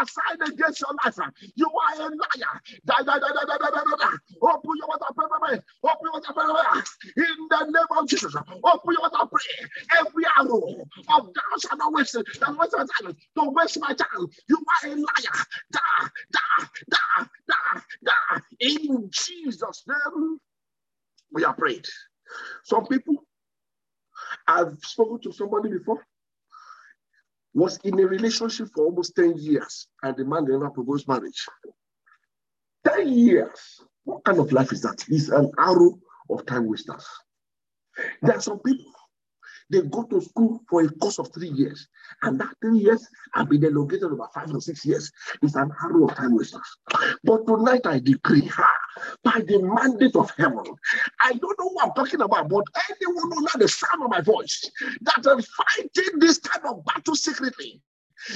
assigned 0.00 0.42
against 0.52 0.80
your 0.80 0.90
life. 1.04 1.18
You 1.56 1.68
are 1.68 2.02
a 2.02 2.08
liar. 2.10 2.54
Da, 2.86 2.96
da, 3.02 3.18
da, 3.18 3.28
da, 3.28 3.44
da, 3.46 3.58
da, 3.58 3.70
da, 3.70 3.96
da. 3.96 4.10
Open 4.42 4.72
your 4.76 4.88
mouth 4.88 5.16
pray, 5.16 5.60
Open 5.84 6.04
your 6.04 6.12
mouth 6.14 6.24
pray. 6.34 7.24
In 7.24 7.48
the 7.50 7.64
name 7.66 7.98
of 7.98 8.08
Jesus. 8.08 8.34
Open 8.36 8.94
your 8.98 9.10
mouth 9.10 9.30
pray. 9.30 9.68
Every 10.00 10.24
arrow 10.38 10.82
of 11.16 11.34
thou 11.34 11.58
shalt 11.60 11.78
not 11.78 11.92
waste 11.92 12.16
it. 12.16 12.26
That 12.40 12.56
waste 12.58 12.74
my 12.76 12.86
time. 13.02 13.16
Don't 13.36 13.54
waste 13.54 13.80
my 13.80 13.94
time. 13.94 14.26
You 14.48 14.58
are 14.58 14.90
a 14.90 14.94
liar. 14.96 15.44
Da, 15.72 15.80
da, 16.32 16.66
da, 16.90 17.24
da, 17.48 17.80
da. 18.04 18.40
In 18.60 19.10
Jesus' 19.12 19.84
name, 19.88 20.38
we 21.32 21.44
are 21.44 21.54
prayed. 21.54 21.86
Some 22.64 22.86
people 22.86 23.24
I've 24.50 24.78
spoken 24.82 25.20
to 25.22 25.32
somebody 25.32 25.68
before, 25.68 26.04
was 27.54 27.78
in 27.84 27.98
a 28.00 28.06
relationship 28.06 28.68
for 28.74 28.86
almost 28.86 29.14
10 29.14 29.38
years, 29.38 29.86
and 30.02 30.16
the 30.16 30.24
man 30.24 30.44
never 30.48 30.70
proposed 30.70 31.06
marriage. 31.06 31.46
10 32.84 33.08
years. 33.08 33.80
What 34.04 34.24
kind 34.24 34.38
of 34.40 34.52
life 34.52 34.72
is 34.72 34.82
that? 34.82 35.04
It's 35.08 35.28
an 35.28 35.52
arrow 35.58 35.98
of 36.28 36.46
time 36.46 36.66
wasters. 36.66 37.06
There 38.22 38.36
are 38.36 38.40
some 38.40 38.58
people, 38.60 38.92
They 39.70 39.82
go 39.82 40.02
to 40.04 40.20
school 40.20 40.60
for 40.68 40.82
a 40.82 40.88
course 40.88 41.18
of 41.18 41.32
three 41.32 41.48
years. 41.48 41.86
And 42.22 42.40
that 42.40 42.54
three 42.60 42.80
years 42.80 43.06
have 43.34 43.48
been 43.48 43.64
elongated 43.64 44.12
over 44.12 44.28
five 44.34 44.52
or 44.52 44.60
six 44.60 44.84
years. 44.84 45.10
It's 45.42 45.54
an 45.54 45.70
arrow 45.82 46.08
of 46.08 46.16
time 46.16 46.36
wasters. 46.36 46.60
But 47.22 47.46
tonight 47.46 47.86
I 47.86 48.00
decree, 48.00 48.50
by 49.22 49.42
the 49.46 49.62
mandate 49.62 50.16
of 50.16 50.30
heaven, 50.36 50.64
I 51.22 51.32
don't 51.32 51.58
know 51.58 51.70
what 51.70 51.86
I'm 51.86 51.92
talking 51.94 52.20
about, 52.20 52.48
but 52.48 52.64
anyone 52.90 53.30
who 53.30 53.46
heard 53.46 53.60
the 53.60 53.68
sound 53.68 54.02
of 54.02 54.10
my 54.10 54.20
voice 54.20 54.70
that 55.02 55.38
is 55.38 55.48
fighting 55.48 56.18
this 56.18 56.38
kind 56.38 56.66
of 56.66 56.84
battle 56.84 57.14
secretly, 57.14 57.80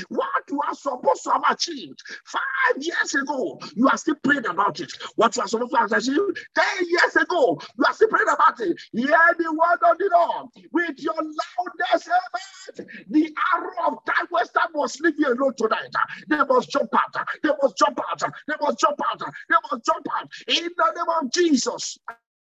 what 0.09 0.29
you 0.51 0.61
are 0.67 0.75
supposed 0.75 1.25
to 1.25 1.31
have 1.31 1.45
achieved 1.51 2.01
five 2.25 2.83
years 2.83 3.15
ago, 3.15 3.61
you 3.75 3.89
are 3.89 3.97
still 3.97 4.17
praying 4.23 4.47
about 4.47 4.81
it. 4.81 4.93
What 5.17 5.37
you 5.37 5.43
are 5.43 5.49
supposed 5.49 5.73
to 5.73 5.79
have 5.79 5.93
achieved 5.93 6.39
ten 6.55 6.89
years 6.89 7.17
ago, 7.17 7.59
you 7.79 7.85
are 7.87 7.95
still 7.95 8.09
praying 8.09 8.29
about 8.29 8.61
it. 8.61 8.81
Hear 8.93 9.35
the 9.39 9.53
word 9.53 9.91
of 9.91 9.99
the 9.99 10.11
Lord 10.13 10.49
with 10.73 10.99
your 11.01 11.15
loudest 11.15 12.09
amen. 12.09 12.89
The 13.11 13.35
arrow 13.55 13.93
of 13.93 14.05
time 14.05 14.27
waster 14.31 14.61
must 14.75 15.01
leave 15.01 15.19
you 15.19 15.29
alone 15.29 15.55
tonight. 15.57 15.91
They 16.29 16.37
must 16.37 16.71
jump 16.71 16.91
out. 16.95 17.27
They 17.43 17.51
must 17.63 17.77
jump 17.77 18.01
out. 18.11 18.23
They 18.49 18.55
must 18.61 18.79
jump 18.79 18.99
out. 19.11 19.19
They 19.19 19.57
must 19.71 19.85
jump 19.85 20.07
out 20.17 20.31
in 20.49 20.71
the 20.77 20.93
name 20.95 21.25
of 21.27 21.33
Jesus. 21.33 21.99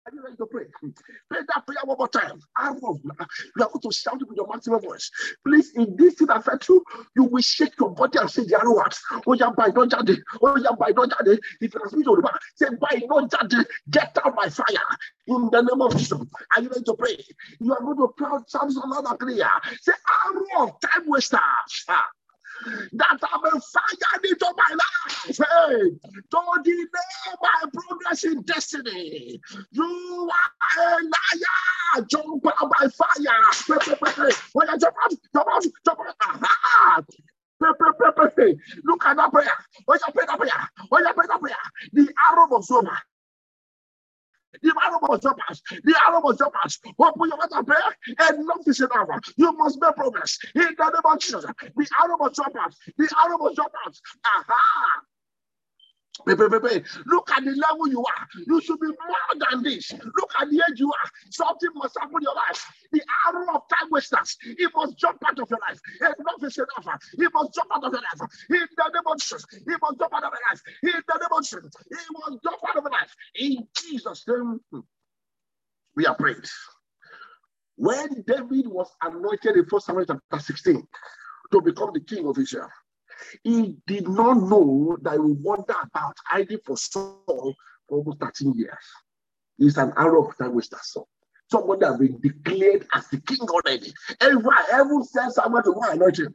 Are 0.06 0.12
you 0.14 0.22
ready 0.22 0.36
to 0.36 0.44
pray? 0.46 0.66
Pray 1.30 1.40
that 1.48 1.66
prayer 1.66 1.78
one 1.84 1.96
more 1.96 2.08
time. 2.08 2.38
You 2.60 3.64
are 3.64 3.68
going 3.70 3.80
to 3.80 3.90
shout 3.90 4.20
it 4.20 4.28
with 4.28 4.36
your 4.36 4.46
maximum 4.46 4.82
voice. 4.82 5.10
Please, 5.46 5.72
if 5.74 5.96
this 5.96 6.14
thing 6.14 6.28
affects 6.28 6.68
you, 6.68 6.84
you 7.16 7.24
will 7.24 7.40
shake 7.40 7.72
your 7.80 7.90
body 7.90 8.18
and 8.18 8.30
say 8.30 8.42
arrow 8.54 8.76
words. 8.76 9.00
Oh, 9.26 9.32
yeah, 9.32 9.48
by 9.56 9.68
no 9.68 9.86
jade. 9.86 10.20
Oh, 10.42 10.56
yeah, 10.58 10.72
by 10.78 10.90
no 10.90 11.06
jade. 11.06 11.40
If 11.62 11.70
speaking 11.70 12.04
to 12.04 12.16
the 12.16 12.22
back, 12.22 12.38
say 12.54 12.66
by 12.78 13.00
no 13.08 13.26
jade. 13.26 13.66
Get 13.90 14.18
out 14.22 14.36
by 14.36 14.50
fire 14.50 14.66
in 15.26 15.48
the 15.50 15.62
name 15.62 15.80
of 15.80 15.96
Jesus. 15.96 16.20
Are 16.54 16.62
you 16.62 16.68
ready 16.68 16.82
to 16.82 16.94
pray? 16.94 17.24
You 17.60 17.72
are 17.72 17.80
going 17.80 17.96
to 17.96 18.08
proud 18.14 18.50
Psalms 18.50 18.76
another 18.76 19.16
clear. 19.16 19.48
Say 19.80 19.92
arrow 20.26 20.66
of 20.66 20.80
time 20.80 21.04
wasters 21.06 21.40
ah. 21.88 22.08
That 22.92 23.18
have 23.20 23.42
been 23.42 23.60
fired 23.60 24.24
into 24.24 24.54
my 24.56 24.74
life 24.74 25.36
hey, 25.36 25.90
to 26.30 26.62
delay 26.62 26.86
my 27.42 27.70
progress 27.72 28.24
in 28.24 28.42
destiny. 28.42 29.40
You 29.72 30.30
are 30.30 30.82
a 30.82 31.02
liar. 31.02 32.06
Jump 32.10 32.46
out 32.46 32.70
by 32.78 32.88
fire. 32.88 33.78
When 34.52 34.68
oh, 34.68 34.72
you 34.72 34.78
jump 34.78 34.94
out, 35.02 35.10
jump 35.34 35.48
out, 35.52 35.64
jump 35.84 36.00
out. 36.00 36.16
Aha. 36.22 37.02
Look 37.60 37.76
at 39.06 39.16
that 39.16 39.32
prayer. 39.32 39.48
Oh, 39.48 39.82
when 39.86 39.98
you 40.06 40.12
pray 40.12 40.26
that 40.26 40.38
prayer, 40.38 40.52
oh, 40.80 40.86
when 40.88 41.04
you 41.04 41.12
pray 41.14 41.26
that 41.28 41.40
prayer, 41.40 41.56
the 41.92 42.08
arrow 42.30 42.48
was 42.48 42.70
over. 42.70 42.98
The 44.62 44.72
arrow 44.84 45.00
must 45.08 45.22
jump 45.22 45.38
out. 45.50 45.60
The 45.84 45.96
arrow 46.08 46.20
must 46.22 46.38
jump 46.38 46.54
out. 46.64 46.76
Open 46.98 47.28
your 47.28 47.38
mouth 47.38 47.48
and 47.52 47.66
pray. 47.66 47.76
Enough 48.30 48.68
is 48.68 48.80
enough. 48.80 49.08
You 49.36 49.52
must 49.52 49.80
make 49.80 49.96
progress. 49.96 50.38
In 50.54 50.62
the 50.62 50.84
name 50.84 51.02
of 51.04 51.18
Jesus. 51.20 51.44
The 51.44 51.88
arrow 52.02 52.16
must 52.18 52.36
jump 52.36 52.56
out. 52.60 52.74
The 52.98 53.08
arrow 53.24 53.38
must 53.38 53.56
jump 53.56 53.72
out. 53.86 53.96
Aha. 54.26 55.13
Look 56.26 57.30
at 57.30 57.44
the 57.44 57.52
level 57.68 57.88
you 57.88 58.00
are. 58.04 58.28
You 58.46 58.60
should 58.60 58.80
be 58.80 58.86
more 58.86 59.48
than 59.50 59.62
this. 59.62 59.92
Look 59.92 60.32
at 60.40 60.48
the 60.50 60.62
age 60.70 60.80
you 60.80 60.88
are. 60.90 61.10
Something 61.30 61.70
must 61.74 61.98
happen 61.98 62.16
in 62.16 62.22
your 62.22 62.34
life. 62.34 62.64
The 62.92 63.02
arrow 63.28 63.54
of 63.54 63.62
time 63.68 63.90
wasters, 63.90 64.36
it 64.44 64.70
must 64.74 64.96
jump 64.98 65.18
out 65.26 65.38
of 65.38 65.50
your 65.50 65.58
life. 65.68 65.80
Enough 66.00 66.42
is 66.44 66.58
enough. 66.58 67.00
It 67.14 67.30
must 67.34 67.54
jump 67.54 67.70
out 67.74 67.84
of 67.84 67.92
your 67.92 68.02
life. 68.02 68.30
In 68.50 68.66
the 68.76 68.90
name 68.94 69.02
of 69.06 69.18
Jesus, 69.18 69.44
it 69.52 69.78
must 69.82 69.98
jump 69.98 70.14
out 70.14 70.24
of 70.24 70.32
your 70.32 70.40
life. 70.50 70.62
In 70.82 71.02
the 71.06 71.18
name 71.18 71.32
of 71.32 71.42
Jesus, 71.42 71.72
it 71.90 72.08
must 72.12 72.42
jump 72.42 72.58
out 72.68 72.76
of 72.76 72.84
your 72.84 72.92
life. 72.92 73.14
In 73.36 73.68
Jesus' 73.76 74.24
name, 74.28 74.60
we 75.96 76.06
are 76.06 76.16
praying. 76.16 76.42
When 77.76 78.24
David 78.26 78.68
was 78.68 78.90
anointed 79.02 79.56
in 79.56 79.64
1 79.68 79.80
Samuel 79.82 80.06
chapter 80.06 80.38
16 80.38 80.86
to 81.52 81.60
become 81.60 81.90
the 81.92 82.00
king 82.00 82.26
of 82.26 82.38
Israel, 82.38 82.70
he 83.42 83.76
did 83.86 84.08
not 84.08 84.34
know 84.34 84.96
that 85.02 85.14
he 85.14 85.18
would 85.18 85.42
wander 85.42 85.74
about 85.82 86.16
hiding 86.26 86.58
for 86.64 86.76
Saul 86.76 87.22
for 87.88 87.98
almost 87.98 88.20
13 88.20 88.54
years. 88.54 88.72
It's 89.58 89.76
an 89.76 89.92
arrow 89.96 90.26
of 90.26 90.36
time 90.36 90.54
waster. 90.54 90.78
So 90.82 91.06
somebody 91.50 91.86
has 91.86 91.98
been 91.98 92.20
declared 92.20 92.86
as 92.94 93.08
the 93.08 93.20
king 93.20 93.40
already. 93.40 93.92
Everyone, 94.20 94.54
everyone 94.72 95.04
sent 95.04 95.34
someone 95.34 95.62
to 95.64 95.72
go 95.72 95.82
anoint 95.90 96.18
him. 96.18 96.34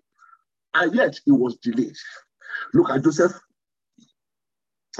And 0.74 0.96
yet 0.96 1.19
he 1.25 1.31
was 1.31 1.58
delayed. 1.58 1.96
Look 2.74 2.89
at 2.89 3.03
Joseph. 3.03 3.34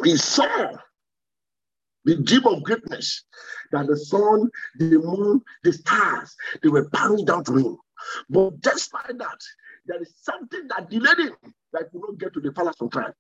He 0.03 0.17
saw 0.17 0.77
the 2.05 2.15
dream 2.17 2.46
of 2.46 2.63
greatness 2.63 3.24
that 3.72 3.88
the 3.88 3.98
sun, 3.98 4.50
the 4.77 4.98
moon, 4.98 5.41
the 5.63 5.74
stars, 5.74 6.36
they 6.63 6.69
were 6.69 6.89
bowing 6.89 7.25
down 7.25 7.43
to 7.46 7.55
him. 7.55 7.77
But 8.29 8.62
despite 8.62 9.17
that, 9.17 9.39
there 9.89 10.01
is 10.03 10.13
something 10.22 10.67
that 10.69 10.89
delayed 10.91 11.19
him 11.19 11.36
that 11.74 11.91
could 11.91 12.01
not 12.01 12.19
get 12.19 12.34
to 12.36 12.41
the 12.41 12.53
palace 12.53 12.77
on 12.81 12.91
time. 12.91 13.13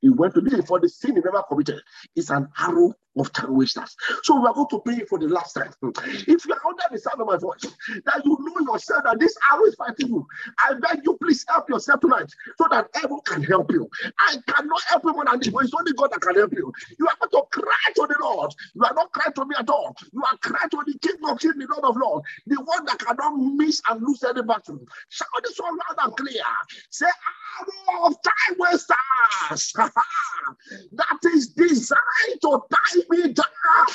He 0.00 0.10
went 0.10 0.34
to 0.36 0.42
this 0.42 0.64
for 0.66 0.80
the 0.80 0.88
sin 0.88 1.16
he 1.16 1.22
never 1.22 1.42
committed. 1.48 1.82
It's 2.16 2.30
an 2.30 2.48
arrow 2.58 2.94
of 3.20 3.32
time 3.32 3.54
wasters. 3.56 3.96
So 4.22 4.40
we 4.40 4.46
are 4.46 4.54
going 4.54 4.68
to 4.70 4.80
pray 4.80 5.04
for 5.04 5.18
the 5.18 5.28
last 5.28 5.52
time. 5.52 5.72
If 5.82 6.46
you 6.46 6.54
are 6.54 6.66
under 6.66 6.84
the 6.90 6.98
sound 6.98 7.20
of 7.20 7.26
my 7.26 7.36
voice, 7.36 7.62
that 8.04 8.22
you 8.24 8.36
know 8.40 8.72
yourself 8.72 9.04
that 9.04 9.18
this 9.20 9.34
arrow 9.52 9.64
is 9.64 9.74
fighting 9.74 10.08
you, 10.08 10.26
I 10.58 10.74
beg 10.74 11.00
you, 11.04 11.16
please 11.20 11.44
help 11.48 11.68
yourself 11.68 12.00
tonight 12.00 12.32
so 12.58 12.66
that 12.70 12.88
everyone 12.96 13.22
can 13.24 13.42
help 13.42 13.70
you. 13.72 13.88
I 14.18 14.36
cannot 14.46 14.82
help 14.88 15.02
this, 15.40 15.48
but 15.48 15.64
it's 15.64 15.74
only 15.74 15.92
God 15.92 16.10
that 16.12 16.20
can 16.20 16.34
help 16.36 16.52
you. 16.52 16.72
You 16.98 17.06
are 17.06 17.28
going 17.28 17.42
to 17.42 17.48
cry 17.50 17.92
to 17.96 18.06
the 18.08 18.16
Lord. 18.22 18.52
You 18.74 18.84
are 18.84 18.94
not 18.94 19.12
crying 19.12 19.32
to 19.34 19.44
me 19.44 19.54
at 19.58 19.68
all. 19.68 19.96
You 20.12 20.22
are 20.22 20.36
crying 20.38 20.70
to 20.70 20.82
the 20.86 20.98
King 20.98 21.16
of 21.28 21.38
Kings, 21.38 21.54
the 21.56 21.66
Lord 21.70 21.84
of 21.84 21.96
Lords, 21.96 22.26
the 22.46 22.56
one 22.56 22.84
that 22.86 22.98
cannot 22.98 23.36
miss 23.36 23.80
and 23.88 24.02
lose 24.02 24.22
any 24.24 24.42
battle. 24.42 24.80
Shout 25.08 25.28
this 25.42 25.58
one 25.58 25.76
loud 25.76 26.06
and 26.06 26.16
clear. 26.16 26.42
Say, 26.90 27.06
arrow 27.06 28.06
of 28.06 28.14
time 28.22 28.56
wasters 28.58 29.72
that 30.92 31.18
is 31.34 31.48
designed 31.48 32.40
to 32.42 32.60
tie 32.70 33.00
me 33.10 33.32
down. 33.32 33.46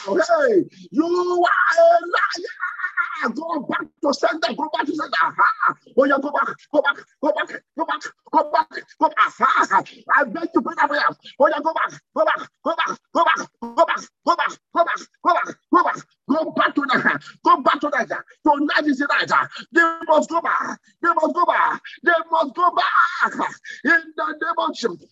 Hey, 0.06 0.66
you 0.92 1.06
are 1.06 1.80
a 1.80 2.00
liar. 2.06 3.34
Go 3.34 3.62
back 3.62 3.88
to 4.04 4.14
center. 4.14 4.54
Go 4.54 4.70
back 4.74 4.86
to 4.86 4.96
center. 4.96 5.12
Aha. 5.24 5.76
Oh, 5.98 6.04
yeah, 6.06 6.18
go 6.22 6.32
back. 6.32 6.48
Go 6.74 6.82
back. 6.82 6.98
Go 7.22 7.32
back. 7.34 7.64
Go 7.78 7.86
back. 7.86 8.02
Go 8.32 8.52
back. 8.52 8.70
Go 9.00 9.08
back. 9.10 9.18
Aha. 9.20 9.84
I 10.16 10.24
beg 10.26 10.50
you, 10.54 10.62
put 10.62 10.76
that 10.78 10.88
prayer. 10.90 11.02
Oh, 11.40 11.48
yeah, 11.48 11.62
go 11.64 11.74
back. 11.74 12.00
Go 12.16 12.26
back. 12.26 12.50
Go 12.64 12.76
back. 12.76 12.98
Go 13.14 13.24
back. 13.26 13.48
Go 13.62 13.86
back. 13.86 14.10
Go 14.26 14.36
back. 14.36 14.50
Go 14.74 14.84
back. 14.84 15.00
Go 15.24 15.34
back. 15.34 15.58
Go 15.72 15.84
back. 15.84 15.98
Go 16.28 16.52
back 16.52 16.76
to 16.76 16.82
that. 16.82 17.24
Go 17.44 17.62
back 17.62 17.80
to 17.80 17.90
that. 17.90 18.24
Tonight 18.44 18.88
is 18.88 18.98
the 18.98 19.08
night. 19.08 19.32
They 19.72 19.82
must 20.08 20.30
go 20.30 20.42
back. 20.42 20.80
They 21.02 21.10
must 21.10 21.34
go 21.34 21.46
back. 21.46 21.82
They 22.04 22.12
must 22.30 22.56
go 22.56 22.72
back. 22.72 23.50
In 23.86 24.14
the 24.16 24.26
name 24.26 24.58
of 24.58 24.76
Jesus. 24.76 25.10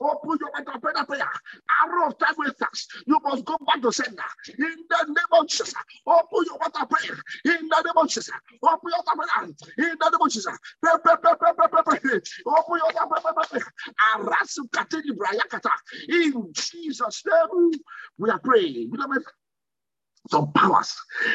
Open 0.00 0.38
your 0.40 0.50
mouth 0.52 0.68
and 0.72 0.82
pray 0.82 0.92
that 0.94 1.06
prayer. 1.06 1.30
Arrow 1.84 2.08
of 2.08 2.18
time 2.18 2.34
wasters. 2.38 2.88
You 3.06 3.18
must 3.22 3.44
go 3.44 3.56
back 3.66 3.73
to 3.84 3.92
sender. 3.92 4.22
In 4.58 4.76
the 4.88 5.04
name 5.06 5.40
of 5.40 5.48
Jesus. 5.48 5.74
Open 6.06 6.44
your 6.46 6.58
mouth 6.58 6.72
and 6.78 6.90
pray. 6.90 7.08
In 7.44 7.68
the 7.68 7.82
name 7.84 7.96
of 7.96 8.08
Jesus. 8.08 8.30
Open 8.62 8.90
your 8.90 9.16
mouth 9.16 9.28
and 9.40 9.58
pray. 9.58 9.84
In 9.84 9.96
the 10.00 10.10
name 10.10 10.20
of 10.20 10.30
Jesus. 10.30 10.58
Pray, 10.82 10.92
pray, 11.04 11.14
pray, 11.22 11.32
pray, 11.38 11.52
pray, 11.56 11.82
pray, 11.84 11.98
pray. 12.00 12.20
Open 12.46 12.80
your 12.80 12.92
mouth 12.92 13.12
and 13.12 13.22
pray, 13.22 13.32
pray, 13.34 13.44
pray. 13.50 13.60
Arasu 14.14 14.68
katini 14.70 15.12
brayakata. 15.14 15.70
In 16.08 16.52
Jesus' 16.52 17.22
name, 17.26 17.72
we 18.18 18.30
are 18.30 18.38
praying. 18.38 18.90
Beloved, 18.90 19.22
some 20.30 20.52
powers. 20.52 20.94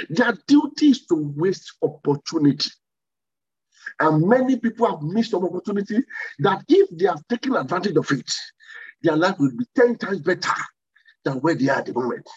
Their 0.10 0.34
duty 0.48 0.90
is 0.90 1.06
to 1.08 1.34
waste 1.36 1.74
opportunity. 1.84 2.72
And 4.00 4.28
many 4.28 4.58
people 4.58 4.88
have 4.88 5.02
missed 5.02 5.34
an 5.34 5.44
opportunity 5.44 6.04
that 6.40 6.64
if 6.68 6.90
they 6.98 7.06
have 7.06 7.22
taken 7.28 7.56
advantage 7.56 7.98
of 7.98 8.10
it, 8.12 8.32
their 9.02 9.16
life 9.16 9.38
will 9.40 9.52
be 9.52 9.66
10 9.76 9.98
times 9.98 10.20
better 10.20 10.54
than 11.24 11.36
where 11.42 11.56
they 11.56 11.70
are 11.70 11.80
at 11.80 11.86
the 11.86 11.94
moment. 11.94 12.28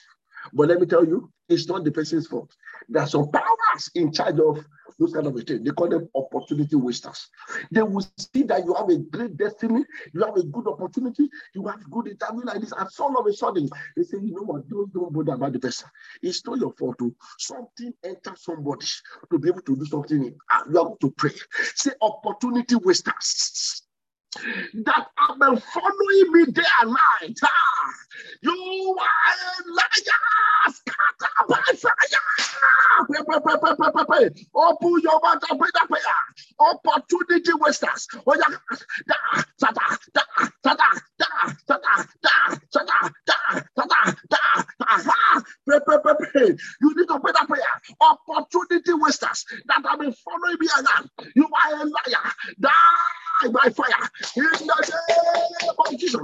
But 0.53 0.69
let 0.69 0.81
me 0.81 0.87
tell 0.87 1.05
you, 1.05 1.31
it's 1.49 1.69
not 1.69 1.85
the 1.85 1.93
person's 1.93 2.27
fault. 2.27 2.55
There 2.89 3.03
are 3.03 3.09
some 3.09 3.31
powers 3.31 3.91
in 3.95 4.13
charge 4.13 4.41
of 4.41 4.65
those 4.99 5.13
kind 5.13 5.27
of 5.27 5.35
things. 5.35 5.65
They 5.65 5.71
call 5.71 5.89
them 5.89 6.09
opportunity 6.15 6.77
wasters. 6.77 7.29
They 7.71 7.83
will 7.83 8.07
see 8.19 8.43
that 8.45 8.65
you 8.65 8.75
have 8.75 8.89
a 8.89 8.99
great 8.99 9.37
destiny, 9.37 9.85
you 10.13 10.25
have 10.25 10.37
a 10.37 10.43
good 10.43 10.67
opportunity, 10.67 11.29
you 11.55 11.67
have 11.67 11.89
good 11.91 12.09
interview 12.09 12.45
like 12.45 12.61
this, 12.61 12.73
and 12.73 12.89
all 12.99 13.19
of 13.19 13.27
a 13.27 13.33
sudden 13.33 13.69
they 13.97 14.03
say, 14.03 14.19
you 14.19 14.35
know 14.35 14.43
what, 14.43 14.69
don't, 14.69 14.93
don't 14.93 15.13
bother 15.13 15.35
about 15.35 15.53
the 15.53 15.59
person. 15.59 15.89
It's 16.23 16.45
not 16.47 16.59
your 16.59 16.73
fault. 16.73 16.99
Too. 16.99 17.15
Something 17.39 17.93
enter 18.05 18.35
somebody 18.37 18.87
to 19.31 19.39
be 19.39 19.49
able 19.49 19.63
to 19.63 19.77
do 19.77 19.85
something. 19.87 20.25
You 20.25 20.37
going 20.73 20.97
to 21.01 21.11
pray. 21.13 21.33
Say 21.75 21.93
opportunity 22.01 22.77
wasters 22.77 23.83
that 24.85 25.07
have 25.19 25.39
been 25.39 25.59
following 25.61 26.33
me 26.33 26.47
day 26.53 26.63
and 26.83 26.91
night. 26.91 27.39
Ah, 27.45 27.93
you 28.43 28.97
are 29.01 29.35
a 29.59 29.73
liar. 29.73 30.75
Open 34.55 35.01
your 35.03 35.21
mouth 35.23 35.43
and 35.51 35.61
pray 35.61 35.71
that 35.75 35.89
prayer. 35.89 36.03
Opportunity 36.61 37.53
wasters. 37.61 38.09
Oh, 38.27 38.35
yeah. 38.37 38.57
Da, 39.09 39.17
da, 39.61 39.69
da, 39.73 39.97
da, 40.15 40.23
da, 40.65 40.75
da, 40.75 40.75
da, 41.19 41.27
da, 41.69 41.79
da, 41.79 42.07
da, 42.23 42.49
da, 42.73 43.11
da, 43.27 43.61
da, 43.77 44.15
da, 44.31 44.65
Aha! 44.89 45.43
Pray, 45.67 45.81
pray, 45.87 45.99
pray, 46.03 46.15
pray. 46.33 46.57
You 46.83 46.95
need 46.97 47.09
to 47.09 47.21
pray 47.21 47.33
that 47.33 47.47
prayer. 47.49 47.65
Opportunity 48.01 48.93
wasters 48.95 49.47
that 49.67 49.83
have 49.89 50.01
been 50.01 50.13
following 50.15 50.59
me 50.61 50.69
around. 50.77 51.11
You 51.37 51.47
are 51.47 51.75
a 51.83 51.85
liar. 51.85 52.33
Die 52.61 53.49
by 53.53 53.71
fire. 53.71 54.11
In 54.37 54.45
the 54.45 54.93
name 55.61 55.75
of 55.79 55.99
Jesus. 55.99 56.21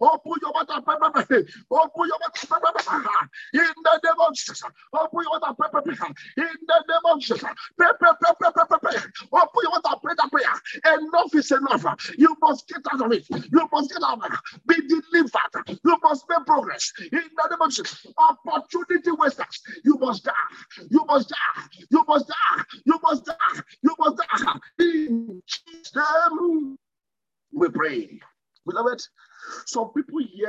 Open 0.00 0.38
your 0.42 0.52
mouth. 0.52 0.84
Pray, 0.84 1.24
pray. 1.26 1.44
Open 1.70 2.08
your 2.08 2.18
mouth. 2.20 2.34
Pray, 2.48 2.58
pray. 2.74 3.60
In 3.60 3.74
the 3.84 4.00
name 4.04 4.20
of 4.28 4.34
Jesus. 4.34 4.62
Open 4.94 5.20
your 5.24 5.40
mouth. 5.40 5.56
Pray, 5.58 5.68
pray. 5.72 6.08
In 6.38 6.56
the 6.66 6.84
name 6.88 7.06
of 7.12 7.20
Jesus. 7.20 7.42
Pray, 7.42 7.88
pray, 8.00 8.10
pray, 8.20 8.32
pray, 8.40 8.50
pray, 8.54 8.78
pray. 8.82 8.96
Open 9.32 9.62
your 9.62 9.72
mouth. 9.84 10.00
Pray 10.02 10.14
that 10.18 10.30
prayer. 10.30 10.98
Enough 10.98 11.34
is 11.34 11.50
enough. 11.52 11.84
You 12.18 12.36
must 12.42 12.68
get 12.68 12.82
out 12.92 13.02
of 13.04 13.12
it. 13.12 13.26
You 13.30 13.68
must 13.72 13.90
get 13.90 14.02
out 14.04 14.24
of 14.24 14.32
it. 14.32 14.38
Be 14.66 14.76
delivered. 14.88 15.78
You 15.84 15.96
must 16.02 16.24
make 16.28 16.46
progress. 16.46 16.92
In 17.00 17.10
the 17.12 17.48
name 17.50 17.60
of 17.62 17.70
Jesus. 17.70 18.06
Opportunity 18.18 19.10
wasters. 19.12 19.62
You 19.84 19.96
must 19.98 20.24
die. 20.24 20.32
You 20.90 21.04
must 21.06 21.28
die. 21.30 21.62
You 21.90 22.04
must 22.08 22.28
die. 22.28 22.34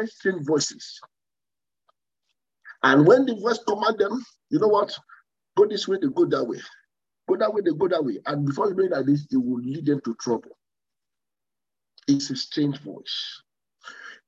Strange 0.06 0.46
voices. 0.46 1.00
And 2.84 3.06
when 3.08 3.26
the 3.26 3.36
voice 3.36 3.60
command 3.68 3.98
them, 3.98 4.24
you 4.50 4.60
know 4.60 4.68
what? 4.68 4.96
Go 5.58 5.66
this 5.66 5.88
way, 5.88 5.98
they 6.02 6.08
go 6.08 6.26
that 6.26 6.44
way. 6.44 6.60
Go 7.28 7.38
that 7.38 7.54
way, 7.54 7.62
they 7.64 7.72
go 7.72 7.88
that 7.88 8.04
way. 8.04 8.20
And 8.26 8.46
before 8.46 8.70
you 8.70 8.76
know 8.76 8.84
it 8.84 8.92
like 8.92 9.06
this, 9.06 9.26
it 9.32 9.38
will 9.38 9.60
lead 9.60 9.86
them 9.86 10.02
to 10.02 10.16
trouble. 10.16 10.58
It's 12.08 12.30
a 12.30 12.36
strange 12.36 12.80
voice. 12.82 13.42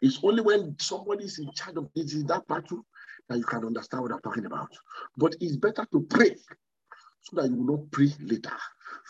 It's 0.01 0.19
only 0.24 0.41
when 0.41 0.75
somebody 0.79 1.25
is 1.25 1.39
in 1.39 1.51
charge 1.53 1.77
of 1.77 1.89
this, 1.96 2.13
that 2.24 2.48
battle 2.48 2.86
that 3.29 3.38
you 3.38 3.43
can 3.43 3.65
understand 3.65 4.03
what 4.03 4.12
I'm 4.12 4.22
talking 4.22 4.46
about. 4.46 4.69
But 5.17 5.36
it's 5.39 5.57
better 5.57 5.86
to 5.91 6.01
pray 6.10 6.36
so 7.22 7.41
that 7.41 7.50
you 7.50 7.57
will 7.57 7.77
not 7.77 7.91
pray 7.91 8.10
later. 8.22 8.57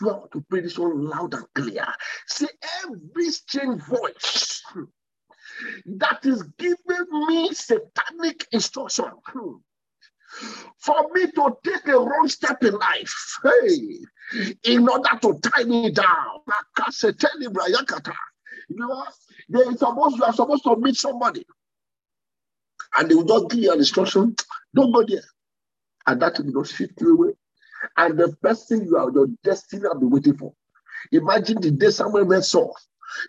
You 0.00 0.08
have 0.08 0.30
to 0.30 0.44
pray 0.48 0.60
this 0.60 0.78
one 0.78 1.06
loud 1.06 1.34
and 1.34 1.44
clear. 1.54 1.86
Say 2.26 2.48
every 2.84 3.30
strange 3.30 3.82
voice 3.82 4.62
that 5.86 6.24
is 6.24 6.42
giving 6.58 7.26
me 7.26 7.52
satanic 7.52 8.46
instruction 8.52 9.06
hmm. 9.26 9.54
for 10.78 11.08
me 11.12 11.26
to 11.32 11.56
take 11.64 11.86
a 11.88 11.98
wrong 11.98 12.28
step 12.28 12.62
in 12.64 12.74
life, 12.74 13.38
hey, 13.42 13.98
in 14.64 14.88
order 14.88 15.18
to 15.22 15.38
tie 15.42 15.64
me 15.64 15.90
down. 15.90 16.40
You 18.68 18.76
know? 18.76 19.04
They 19.48 19.64
supposed 19.76 20.16
you 20.16 20.24
are 20.24 20.32
supposed 20.32 20.64
to 20.64 20.76
meet 20.76 20.96
somebody, 20.96 21.44
and 22.96 23.10
they 23.10 23.14
will 23.14 23.24
just 23.24 23.50
give 23.50 23.60
you 23.60 23.72
an 23.72 23.78
instruction. 23.78 24.36
Don't 24.74 24.92
go 24.92 25.04
there, 25.06 25.22
and 26.06 26.20
that 26.20 26.38
will 26.38 26.52
not 26.52 26.68
shift 26.68 27.00
you 27.00 27.14
away. 27.14 27.32
And 27.96 28.18
the 28.18 28.36
person 28.42 28.84
you 28.84 28.96
are 28.96 29.10
your 29.10 29.28
destiny 29.42 29.82
will 29.84 30.00
be 30.00 30.06
waiting 30.06 30.36
for. 30.36 30.52
Imagine 31.12 31.60
the 31.60 31.70
day 31.70 31.90
someone 31.90 32.28
met 32.28 32.44
Saul 32.44 32.76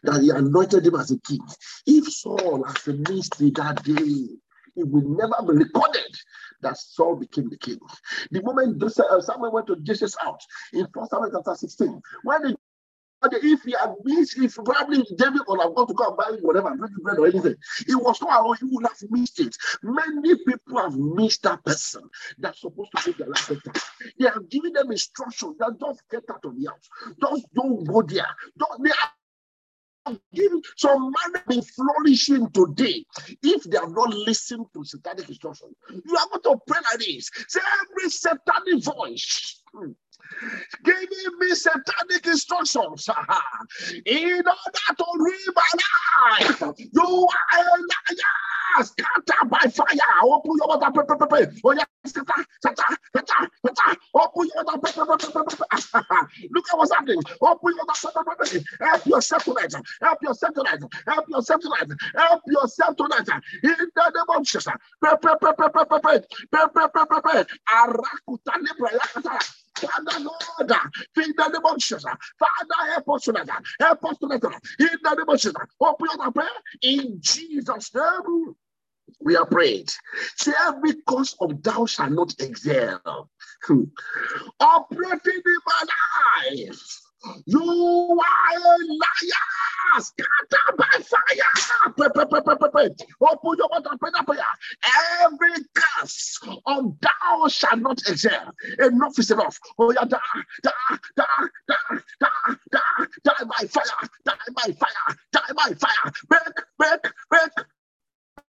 that 0.03 0.21
he 0.21 0.29
anointed 0.29 0.85
him 0.85 0.95
as 0.95 1.11
a 1.11 1.19
king. 1.19 1.39
If 1.85 2.11
Saul 2.11 2.63
has 2.63 2.87
a 2.87 2.93
ministry 2.93 3.51
that 3.51 3.83
day, 3.83 4.27
it 4.75 4.87
will 4.87 5.09
never 5.09 5.51
be 5.51 5.63
recorded 5.63 6.15
that 6.61 6.77
Saul 6.77 7.15
became 7.15 7.49
the 7.49 7.57
king. 7.57 7.79
The 8.31 8.41
moment 8.43 8.81
uh, 8.81 9.21
Samuel 9.21 9.51
went 9.51 9.67
to 9.67 9.75
Jesse's 9.77 10.15
house 10.19 10.45
in 10.73 10.87
1 10.93 11.09
Samuel 11.09 11.31
chapter 11.31 11.55
16, 11.55 12.01
when 12.23 12.41
the 12.43 12.57
if 13.21 13.63
he 13.63 13.71
had 13.71 13.95
missed, 14.03 14.37
if 14.37 14.55
probably 14.55 15.05
David 15.17 15.41
would 15.47 15.61
have 15.61 15.75
gone 15.75 15.87
to 15.87 15.93
go 15.93 16.07
and 16.07 16.17
buy 16.17 16.31
whatever, 16.41 16.73
bread 17.01 17.17
or 17.17 17.27
anything, 17.27 17.55
it 17.87 17.95
was 17.95 18.21
not 18.21 18.31
how 18.31 18.51
he 18.53 18.65
would 18.65 18.85
have 18.85 18.97
missed 19.09 19.39
it. 19.39 19.55
Many 19.83 20.35
people 20.45 20.77
have 20.77 20.95
missed 20.95 21.43
that 21.43 21.63
person 21.65 22.09
that's 22.37 22.61
supposed 22.61 22.91
to 22.95 23.13
be 23.13 23.23
life 23.25 23.49
better. 23.49 23.81
They 24.17 24.25
have 24.25 24.49
given 24.49 24.73
them 24.73 24.91
instruction 24.91 25.55
that 25.59 25.77
don't 25.79 25.99
get 26.09 26.23
out 26.31 26.45
of 26.45 26.55
the 26.55 26.67
house, 26.67 26.89
don't, 27.19 27.43
don't 27.53 27.83
go 27.85 28.01
there. 28.01 28.25
Don't, 28.57 28.83
they 28.83 28.91
are 28.91 29.11
man 30.09 31.43
been 31.47 31.61
flourishing 31.61 32.49
today 32.51 33.05
if 33.43 33.63
they 33.63 33.77
have 33.77 33.91
not 33.91 34.13
listened 34.13 34.65
to 34.73 34.83
satanic 34.83 35.27
instruction. 35.29 35.69
You 35.89 36.17
are 36.17 36.27
going 36.29 36.57
to 36.57 36.61
pray 36.67 36.79
like 36.91 36.99
this. 36.99 37.29
Say 37.47 37.59
every 37.81 38.09
satanic 38.09 38.83
voice. 38.83 39.61
Hmm, 40.41 40.57
giving 40.83 41.09
me 41.39 41.55
satanic 41.55 42.25
instructions 42.27 43.09
in 44.05 44.43
order 44.47 44.95
to 44.97 45.05
read 45.19 45.49
my 45.55 45.71
life. 46.39 46.61
You 46.77 47.27
are 47.53 47.59
a 47.59 47.63
liar. 47.63 48.83
Scatter 48.83 49.45
by 49.49 49.59
fire. 49.71 49.97
Open 50.23 50.51
your 50.57 50.79
mouth. 50.79 50.97
Oh, 51.65 51.71
yeah. 51.73 51.83
Scatter, 52.05 52.45
scatter, 52.61 52.97
scatter, 53.15 53.49
scatter. 53.65 53.99
Open 54.15 54.49
your 54.55 54.63
mouth. 54.65 54.97
Look 56.51 56.65
at 56.71 56.77
what's 56.77 56.93
happening. 56.93 57.21
Open 57.41 57.75
your 57.75 57.85
mouth. 57.85 58.05
Help 58.81 59.05
yourself 59.07 59.43
tonight. 59.45 59.73
Help 60.01 60.19
yourself 60.23 60.53
tonight. 60.53 60.79
Help 61.07 61.29
yourself 61.29 61.61
tonight. 61.61 61.89
Help 62.15 62.41
yourself 62.47 62.95
tonight. 62.97 63.29
In 63.63 63.75
the 63.95 64.11
name 64.15 64.37
of 64.37 64.43
Jesus. 64.45 64.73
Arakuta. 67.73 69.39
Father, 69.87 70.23
Lord, 70.23 70.71
in 71.17 71.33
the 71.37 71.49
name 71.53 71.79
Father, 72.39 72.91
help 72.91 73.09
us 73.09 73.23
tonight, 73.23 73.49
help 73.79 74.05
us 74.05 74.17
tonight, 74.17 74.43
in 74.79 74.89
the 75.03 75.15
name 75.15 75.55
open 75.81 76.07
your 76.17 76.31
prayer 76.31 76.49
in 76.81 77.17
Jesus' 77.21 77.93
name. 77.95 78.55
We 79.21 79.35
are 79.35 79.45
prayed. 79.45 79.91
Say 80.37 80.53
every 80.67 80.93
cause 81.01 81.35
of 81.41 81.61
thou 81.63 81.85
shall 81.85 82.09
not 82.09 82.33
excel. 82.39 83.29
Hmm. 83.63 83.83
Operating 84.59 85.41
in 85.45 85.57
my 85.67 85.87
life 86.51 86.99
you 87.45 88.21
are 88.21 88.57
a 88.57 88.77
liar. 88.87 90.01
Scatter 90.01 90.77
by 90.77 90.85
fire. 91.03 91.93
Pray, 91.97 92.07
pray, 92.13 92.25
pray, 92.29 92.41
pray, 92.41 92.55
pray, 92.59 92.69
pray. 92.71 92.89
Open 93.21 93.57
your 93.57 93.69
mouth 93.71 93.85
and 93.89 93.99
pray 93.99 94.11
that 94.13 94.25
prayer. 94.25 94.43
Every 95.23 95.65
curse 95.73 96.39
of 96.67 96.95
thou 97.01 97.47
shall 97.47 97.77
not 97.77 97.99
excel. 98.07 98.51
Enough 98.79 99.19
is 99.19 99.31
enough. 99.31 99.59
Oh, 99.79 99.91
yeah, 99.91 100.05
die, 100.05 100.19
die, 100.63 100.71
die, 101.17 101.25
die, 101.67 101.75
die, 102.21 102.55
die, 102.71 103.05
die 103.25 103.45
by 103.45 103.67
fire. 103.67 104.09
Die 104.25 104.33
by 104.55 104.73
fire. 104.73 105.17
Die 105.33 105.53
by 105.55 105.73
fire. 105.75 106.13
Break, 106.29 106.53
break, 106.77 107.01
break, 107.29 107.51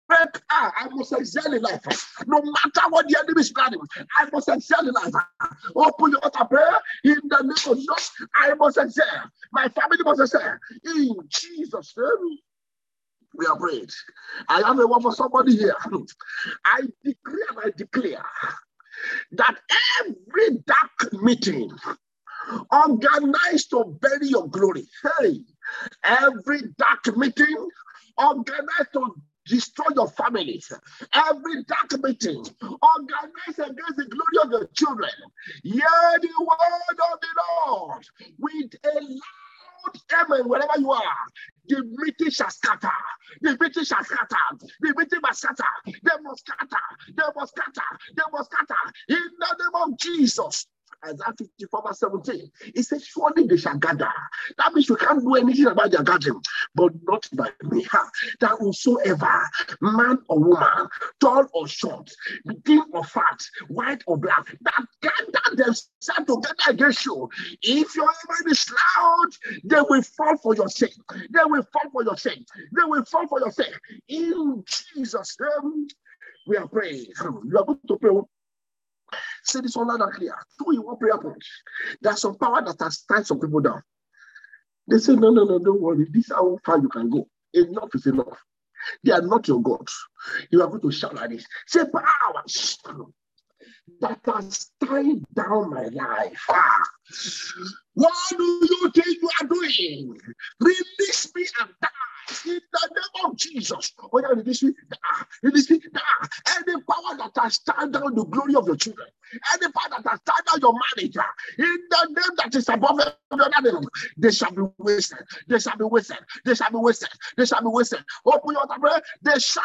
I 0.09 0.87
must 0.91 1.13
excel 1.13 1.53
in 1.53 1.61
life. 1.61 2.13
No 2.27 2.41
matter 2.41 2.89
what 2.89 3.07
the 3.07 3.19
enemy 3.19 3.41
is 3.41 3.51
planning, 3.51 3.79
I 4.17 4.27
must 4.31 4.49
excel 4.49 4.87
in 4.87 4.93
life. 4.93 5.13
Open 5.75 6.11
your 6.11 6.23
altar 6.23 6.45
prayer 6.45 6.77
in 7.03 7.19
the 7.27 7.41
name 7.41 7.51
of 7.51 7.77
Jesus. 7.77 8.11
I 8.35 8.53
must 8.55 8.77
excel. 8.77 9.29
My 9.51 9.67
family 9.69 9.97
must 10.03 10.21
excel. 10.21 10.57
In 10.85 11.15
Jesus' 11.29 11.93
name. 11.97 12.37
We 13.35 13.45
are 13.45 13.57
prayed. 13.57 13.91
I 14.47 14.61
have 14.61 14.79
a 14.79 14.87
word 14.87 15.03
for 15.03 15.13
somebody 15.13 15.55
here. 15.55 15.75
I 16.65 16.81
decree 17.03 17.45
and 17.49 17.59
I 17.63 17.69
declare 17.77 18.25
that 19.33 19.55
every 20.01 20.57
dark 20.65 21.13
meeting 21.21 21.71
organized 22.71 23.69
to 23.69 23.97
bury 24.01 24.27
your 24.27 24.47
glory, 24.49 24.87
hey, 25.19 25.41
every 26.03 26.61
dark 26.77 27.15
meeting 27.17 27.69
organized 28.17 28.93
to 28.93 29.15
destroy 29.49 29.87
your 29.95 30.09
families. 30.09 30.71
Every 31.13 31.65
dark 31.65 32.03
meeting 32.03 32.45
organized 32.61 33.59
against 33.59 33.97
the 33.97 34.07
glory 34.07 34.37
of 34.45 34.51
your 34.51 34.67
children. 34.75 35.11
Hear 35.63 36.19
the 36.21 36.29
word 36.39 36.99
of 37.13 37.21
the 37.21 37.43
Lord 37.67 38.05
with 38.39 38.75
a 38.85 39.01
loud 39.01 40.01
amen 40.13 40.49
wherever 40.49 40.79
you 40.79 40.91
are. 40.91 41.03
The 41.69 41.83
meeting 41.85 42.31
shall 42.31 42.51
scatter. 42.51 42.91
The 43.41 43.57
meeting 43.61 43.85
shall 43.85 44.03
scatter. 44.03 44.37
The 44.81 44.95
meeting 44.97 45.19
must 45.23 45.41
scatter. 45.41 45.63
They 45.85 46.21
must 46.23 46.45
scatter. 46.47 46.83
They 47.17 47.23
must 47.35 47.53
scatter. 47.55 47.89
They 48.17 48.23
must 48.33 48.51
scatter. 48.51 48.93
In 49.09 49.17
the 49.39 49.57
name 49.59 49.83
of 49.93 49.99
Jesus. 49.99 50.67
Isaiah 51.05 51.33
54 51.37 51.83
verse 51.87 51.99
17. 51.99 52.51
He 52.75 52.81
said, 52.83 53.01
Surely 53.01 53.47
they 53.47 53.57
shall 53.57 53.77
gather. 53.77 54.11
That 54.57 54.73
means 54.73 54.89
you 54.89 54.95
can't 54.95 55.21
do 55.21 55.35
anything 55.35 55.67
about 55.67 55.91
their 55.91 56.03
gathering, 56.03 56.41
but 56.75 56.93
not 57.03 57.27
by 57.33 57.49
me. 57.63 57.85
That 58.39 58.57
whosoever, 58.59 59.41
man 59.81 60.19
or 60.27 60.39
woman, 60.39 60.87
tall 61.19 61.45
or 61.53 61.67
short, 61.67 62.11
thin 62.65 62.83
or 62.91 63.03
fat, 63.03 63.39
white 63.69 64.03
or 64.07 64.17
black, 64.17 64.55
that 64.61 64.85
gather 65.01 65.55
themselves 65.55 65.85
together 66.01 66.55
against 66.69 67.05
you. 67.05 67.29
If 67.61 67.95
your 67.95 68.09
enemy 68.09 68.51
is 68.51 68.71
loud, 68.97 69.29
they 69.63 69.81
will 69.81 70.01
fall 70.01 70.37
for 70.37 70.55
your 70.55 70.69
sake. 70.69 70.93
They 71.29 71.43
will 71.45 71.63
fall 71.63 71.91
for 71.91 72.03
your 72.03 72.17
sake. 72.17 72.45
They 72.75 72.83
will 72.83 73.05
fall 73.05 73.27
for 73.27 73.39
your 73.39 73.51
sake. 73.51 73.79
In 74.07 74.63
Jesus' 74.95 75.37
name, 75.39 75.87
we 76.47 76.57
are 76.57 76.67
praying. 76.67 77.05
You 77.21 77.57
are 77.57 77.65
going 77.65 77.79
to 77.87 77.97
pray 77.97 78.09
Say 79.43 79.61
this 79.61 79.75
one 79.75 79.87
loud 79.87 80.01
and 80.01 80.13
clear. 80.13 80.35
Two 80.57 80.71
in 80.71 80.83
one 80.83 80.97
prayer 80.97 81.17
point. 81.17 81.43
There's 82.01 82.21
some 82.21 82.37
power 82.37 82.61
that 82.63 82.79
has 82.79 83.01
tied 83.01 83.25
some 83.25 83.39
people 83.39 83.61
down. 83.61 83.81
They 84.87 84.97
say, 84.97 85.15
no, 85.15 85.29
no, 85.29 85.43
no, 85.43 85.59
don't 85.59 85.81
worry. 85.81 86.07
This 86.11 86.25
is 86.25 86.31
how 86.31 86.57
far 86.65 86.79
you 86.79 86.89
can 86.89 87.09
go. 87.09 87.27
Enough 87.53 87.89
is 87.93 88.07
enough. 88.07 88.39
They 89.03 89.11
are 89.11 89.21
not 89.21 89.47
your 89.47 89.61
God. 89.61 89.87
You 90.51 90.61
are 90.61 90.67
going 90.67 90.81
to 90.81 90.91
shout 90.91 91.15
like 91.15 91.29
this. 91.29 91.45
Say 91.67 91.83
power 91.91 92.43
that 94.01 94.19
has 94.25 94.71
tied 94.83 95.21
down 95.33 95.69
my 95.69 95.85
life. 95.85 96.43
Ah. 96.49 96.83
What 97.93 98.13
do 98.29 98.43
you 98.43 98.91
think 98.93 99.17
you 99.21 99.29
are 99.41 99.47
doing? 99.47 100.19
Release 101.09 101.35
me 101.35 101.45
and 101.61 101.69
die 101.81 101.89
in 102.45 102.61
the 102.71 102.89
name 102.91 103.25
of 103.25 103.35
Jesus. 103.35 103.93
Oh, 103.99 104.21
yeah, 104.21 104.27
release 104.27 104.61
me. 104.61 104.73
Ah, 105.11 105.25
release 105.41 105.71
me. 105.71 105.81
Ah, 105.95 106.27
any 106.57 106.73
power 106.83 107.17
that 107.17 107.31
has 107.41 107.57
tied 107.59 107.91
down 107.91 108.13
the 108.13 108.25
glory 108.25 108.53
of 108.55 108.67
your 108.67 108.75
children, 108.75 109.07
any 109.55 109.71
power 109.71 109.89
that 109.89 110.07
has 110.07 110.19
tied 110.21 110.45
down 110.45 110.61
your 110.61 110.73
marriage, 110.73 111.17
ah, 111.19 111.33
in 111.57 111.77
the 111.89 112.05
name 112.09 112.35
that 112.37 112.53
is 112.55 112.69
above 112.69 112.99
every 112.99 113.45
other 113.57 113.71
name, 113.71 113.89
they 114.17 114.29
shall 114.29 114.51
be 114.51 114.61
wasted. 114.77 115.17
They 115.47 115.57
shall 115.57 115.77
be 115.77 115.85
wasted. 115.85 116.19
They 116.45 116.53
shall 116.53 116.69
be 116.69 116.77
wasted. 116.77 117.09
They 117.37 117.45
shall 117.45 117.61
be 117.61 117.69
wasted. 117.69 117.99
Open 118.25 118.51
your 118.55 118.67
prayer. 118.67 119.01
They 119.23 119.39
shall 119.39 119.63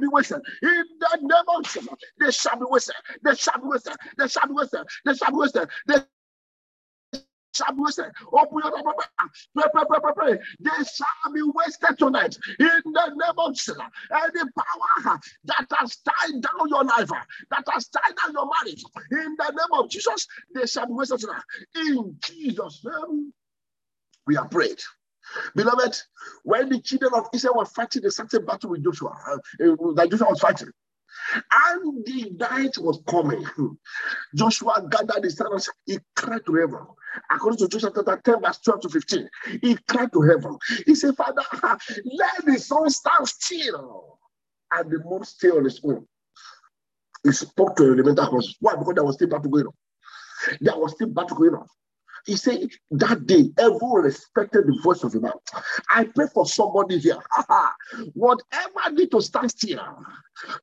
be 0.00 0.06
wasted. 0.06 0.42
In 0.62 0.84
the 1.00 1.18
name 1.22 1.56
of 1.56 1.64
Jesus, 1.64 1.88
they 2.20 2.30
shall 2.30 2.56
be 2.56 2.66
wasted. 2.68 2.94
They 3.24 3.34
shall 3.34 3.58
be 3.60 3.66
wasted. 3.66 3.96
They 4.16 4.28
shall 4.28 4.46
be 4.46 4.54
wasted. 4.54 4.86
They 5.04 5.14
shall 5.14 5.30
be 5.32 5.38
wasted. 5.38 5.68
They 5.88 5.96
be. 7.54 8.04
Open 8.32 8.58
your 8.64 8.84
mouth. 8.84 8.96
Pray, 9.54 9.64
pray, 9.72 9.84
pray, 9.88 10.00
pray, 10.02 10.12
pray. 10.16 10.38
They 10.60 10.84
shall 10.84 11.32
be 11.34 11.42
wasted 11.54 11.98
tonight. 11.98 12.36
In 12.60 12.82
the 12.84 13.06
name 13.08 13.38
of 13.38 13.54
Jesus. 13.54 13.76
Any 14.12 14.50
power 14.56 15.20
that 15.44 15.66
has 15.78 15.96
tied 15.98 16.42
down 16.42 16.68
your 16.68 16.84
life, 16.84 17.10
that 17.50 17.64
has 17.72 17.88
tied 17.88 18.14
down 18.24 18.34
your 18.34 18.48
marriage, 18.62 18.84
in 19.12 19.36
the 19.38 19.50
name 19.50 19.80
of 19.80 19.90
Jesus, 19.90 20.26
they 20.54 20.66
shall 20.66 20.86
be 20.86 20.92
wasted 20.94 21.20
tonight. 21.20 21.42
In 21.76 22.16
Jesus' 22.24 22.84
name, 22.84 23.32
we 24.26 24.36
are 24.36 24.48
prayed. 24.48 24.80
Beloved, 25.56 25.96
when 26.44 26.70
the 26.70 26.80
children 26.80 27.12
of 27.14 27.28
Israel 27.34 27.56
were 27.58 27.66
fighting 27.66 28.02
the 28.02 28.10
certain 28.12 28.44
battle 28.46 28.70
with 28.70 28.84
Joshua, 28.84 29.10
uh, 29.30 29.36
that 29.60 30.08
Joshua 30.10 30.28
was 30.30 30.40
fighting, 30.40 30.70
and 31.34 32.06
the 32.06 32.30
night 32.38 32.78
was 32.78 33.02
coming. 33.08 33.44
Joshua 34.34 34.86
gathered 34.90 35.24
his 35.24 35.36
sons, 35.36 35.70
he 35.86 35.98
cried 36.16 36.46
to 36.46 36.54
heaven. 36.54 36.86
According 37.30 37.58
to 37.58 37.68
Joshua 37.68 37.92
chapter 37.94 38.20
10, 38.24 38.42
verse 38.42 38.58
12 38.58 38.80
to 38.82 38.88
15, 38.88 39.28
he 39.62 39.76
cried 39.88 40.12
to 40.12 40.22
heaven. 40.22 40.56
He 40.86 40.94
said, 40.94 41.16
Father, 41.16 41.42
let 41.62 42.44
the 42.44 42.58
sun 42.58 42.90
stand 42.90 43.28
still 43.28 44.18
and 44.72 44.90
the 44.90 44.98
moon 45.04 45.24
stay 45.24 45.50
on 45.50 45.66
its 45.66 45.80
own. 45.84 46.06
He 47.22 47.32
spoke 47.32 47.76
to 47.76 47.84
the 47.84 47.92
elemental 47.92 48.26
causes. 48.26 48.56
Why? 48.60 48.76
Because 48.76 48.94
there 48.94 49.04
was 49.04 49.14
still 49.14 49.28
battle 49.28 49.50
going 49.50 49.66
on. 49.66 49.72
There 50.60 50.76
was 50.76 50.92
still 50.92 51.08
battle 51.08 51.36
going 51.36 51.54
on. 51.54 51.66
He 52.26 52.36
said 52.36 52.68
that 52.92 53.26
day, 53.26 53.50
everyone 53.58 54.02
respected 54.02 54.66
the 54.66 54.80
voice 54.82 55.02
of 55.04 55.12
the 55.12 55.20
man. 55.20 55.32
I 55.90 56.04
pray 56.04 56.26
for 56.32 56.46
somebody 56.46 56.98
here. 56.98 57.18
Whatever 58.14 58.90
need 58.92 59.10
to 59.10 59.20
stand 59.20 59.50
still 59.50 59.80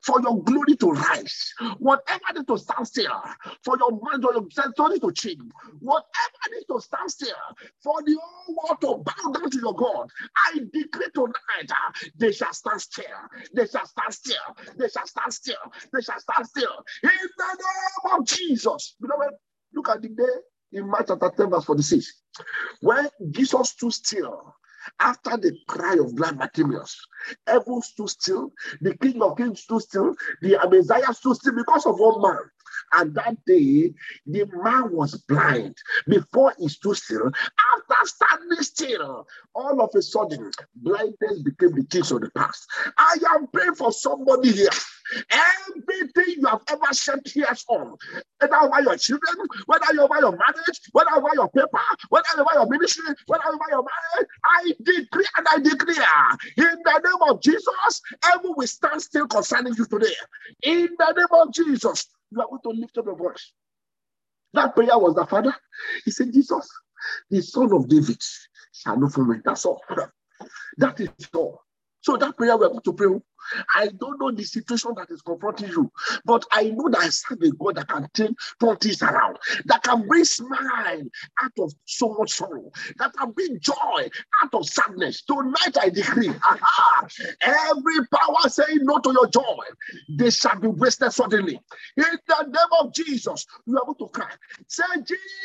for 0.02 0.20
your 0.20 0.42
glory 0.42 0.76
to 0.76 0.90
rise, 0.90 1.54
whatever 1.78 2.20
need 2.34 2.46
to 2.48 2.58
stand 2.58 2.86
still 2.86 3.22
for 3.64 3.76
your 3.78 3.92
mind 4.02 4.24
or 4.24 4.32
your 4.32 4.46
sensory 4.50 4.98
to 5.00 5.12
change, 5.12 5.40
whatever 5.80 6.06
need 6.52 6.64
to 6.68 6.80
stand 6.80 7.10
still 7.10 7.34
for 7.82 8.02
the 8.02 8.16
whole 8.20 8.56
world 8.56 8.80
to 8.80 9.04
bow 9.04 9.32
down 9.32 9.50
to 9.50 9.58
your 9.58 9.74
God, 9.74 10.08
I 10.52 10.58
decree 10.72 11.10
tonight 11.14 11.70
uh, 11.70 11.92
they 12.16 12.32
shall 12.32 12.52
stand 12.52 12.80
still. 12.80 13.04
They 13.54 13.66
shall 13.66 13.86
stand 13.86 14.12
still. 14.12 14.36
They 14.78 14.88
shall 14.88 15.06
stand 15.06 15.32
still. 15.32 15.72
They 15.92 16.00
shall 16.00 16.20
stand 16.20 16.46
still. 16.48 16.84
In 17.04 17.10
the 17.38 17.44
name 17.58 18.20
of 18.20 18.26
Jesus. 18.26 18.96
Beloved, 19.00 19.34
look 19.74 19.88
at 19.88 20.02
the 20.02 20.08
day 20.08 20.24
in 20.72 20.88
Mark 20.88 21.06
chapter 21.08 21.30
10, 21.36 21.50
verse 21.50 21.64
46. 21.64 22.22
When 22.80 23.08
Jesus 23.30 23.70
stood 23.70 23.92
still 23.92 24.54
after 24.98 25.36
the 25.36 25.56
cry 25.68 25.96
of 26.00 26.14
blind 26.16 26.38
Bartimaeus, 26.38 26.96
heaven 27.46 27.82
stood 27.82 28.10
still, 28.10 28.52
the 28.80 28.96
King 28.96 29.22
of 29.22 29.36
Kings 29.36 29.60
stood 29.62 29.82
still, 29.82 30.14
the 30.40 30.58
Messiah 30.70 31.12
stood 31.14 31.36
still 31.36 31.54
because 31.54 31.86
of 31.86 31.98
one 31.98 32.20
man. 32.22 32.40
And 32.94 33.14
that 33.14 33.36
day, 33.46 33.92
the 34.26 34.46
man 34.52 34.92
was 34.92 35.14
blind 35.28 35.76
before 36.08 36.54
he 36.58 36.68
stood 36.68 36.96
still. 36.96 37.30
Standing 38.04 38.62
still, 38.62 39.26
all 39.54 39.80
of 39.82 39.90
a 39.94 40.02
sudden, 40.02 40.50
blindness 40.76 41.42
became 41.42 41.74
the 41.74 41.86
things 41.90 42.10
of 42.12 42.20
the 42.22 42.30
past. 42.30 42.66
I 42.98 43.16
am 43.34 43.46
praying 43.48 43.74
for 43.74 43.92
somebody 43.92 44.52
here. 44.52 44.70
Everything 45.30 46.36
you 46.40 46.46
have 46.48 46.62
ever 46.68 46.94
shed 46.94 47.24
tears 47.24 47.64
on, 47.68 47.96
whether 48.40 48.56
over 48.56 48.82
your 48.82 48.96
children, 48.96 49.46
whether 49.66 49.92
you 49.92 50.02
over 50.02 50.16
your 50.20 50.32
marriage, 50.32 50.80
whether 50.92 51.10
over 51.16 51.28
your 51.34 51.48
paper, 51.50 51.80
whether 52.08 52.26
over 52.38 52.50
your 52.54 52.68
ministry, 52.68 53.14
whether 53.26 53.48
over 53.48 53.64
your 53.70 53.84
marriage, 53.84 54.28
I 54.44 54.72
decree 54.82 55.26
and 55.36 55.46
I 55.50 55.58
declare 55.58 56.38
in 56.56 56.78
the 56.84 57.00
name 57.04 57.30
of 57.30 57.42
Jesus, 57.42 58.02
heaven 58.22 58.52
will 58.56 58.66
stand 58.66 59.02
still 59.02 59.26
concerning 59.26 59.74
you 59.76 59.86
today. 59.86 60.14
In 60.62 60.88
the 60.98 61.12
name 61.16 61.42
of 61.42 61.52
Jesus, 61.52 62.06
you 62.30 62.40
are 62.40 62.48
going 62.48 62.62
to 62.62 62.80
lift 62.80 62.98
up 62.98 63.06
your 63.06 63.16
voice. 63.16 63.52
That 64.54 64.74
prayer 64.74 64.98
was 64.98 65.14
the 65.14 65.26
Father. 65.26 65.54
He 66.04 66.10
said, 66.10 66.32
Jesus, 66.32 66.68
the 67.30 67.42
son 67.42 67.72
of 67.72 67.88
David, 67.88 68.22
shall 68.72 68.98
know 68.98 69.08
for 69.08 69.24
me. 69.24 69.38
That's 69.44 69.64
all. 69.64 69.82
That 70.78 71.00
is 71.00 71.10
all. 71.34 71.62
So 72.00 72.16
that 72.16 72.36
prayer 72.36 72.56
we're 72.56 72.68
going 72.68 72.80
to 72.82 72.92
pray. 72.92 73.20
I 73.74 73.88
don't 73.88 74.20
know 74.20 74.30
the 74.30 74.44
situation 74.44 74.92
that 74.96 75.10
is 75.10 75.22
confronting 75.22 75.68
you, 75.70 75.90
but 76.24 76.44
I 76.52 76.70
know 76.70 76.88
that 76.90 77.00
I 77.00 77.08
serve 77.08 77.42
a 77.42 77.50
God 77.50 77.76
that 77.76 77.88
can 77.88 78.08
turn, 78.14 78.34
turn 78.60 78.76
things 78.76 79.02
around, 79.02 79.38
that 79.66 79.82
can 79.82 80.06
bring 80.06 80.24
smile 80.24 81.02
out 81.42 81.52
of 81.58 81.72
so 81.84 82.14
much 82.18 82.32
sorrow, 82.32 82.70
that 82.98 83.12
can 83.14 83.32
bring 83.32 83.58
joy 83.60 84.08
out 84.42 84.54
of 84.54 84.68
sadness. 84.68 85.22
Tonight 85.22 85.76
I 85.80 85.90
decree, 85.90 86.28
aha, 86.44 87.06
every 87.42 88.06
power 88.08 88.48
saying 88.48 88.78
no 88.82 88.98
to 88.98 89.12
your 89.12 89.28
joy, 89.28 89.64
they 90.08 90.30
shall 90.30 90.58
be 90.58 90.68
wasted 90.68 91.12
suddenly. 91.12 91.60
In 91.96 92.04
the 92.26 92.42
name 92.44 92.80
of 92.80 92.94
Jesus, 92.94 93.46
you 93.66 93.76
are 93.76 93.84
going 93.84 93.98
to 93.98 94.08
cry. 94.08 94.30
Say, 94.68 94.84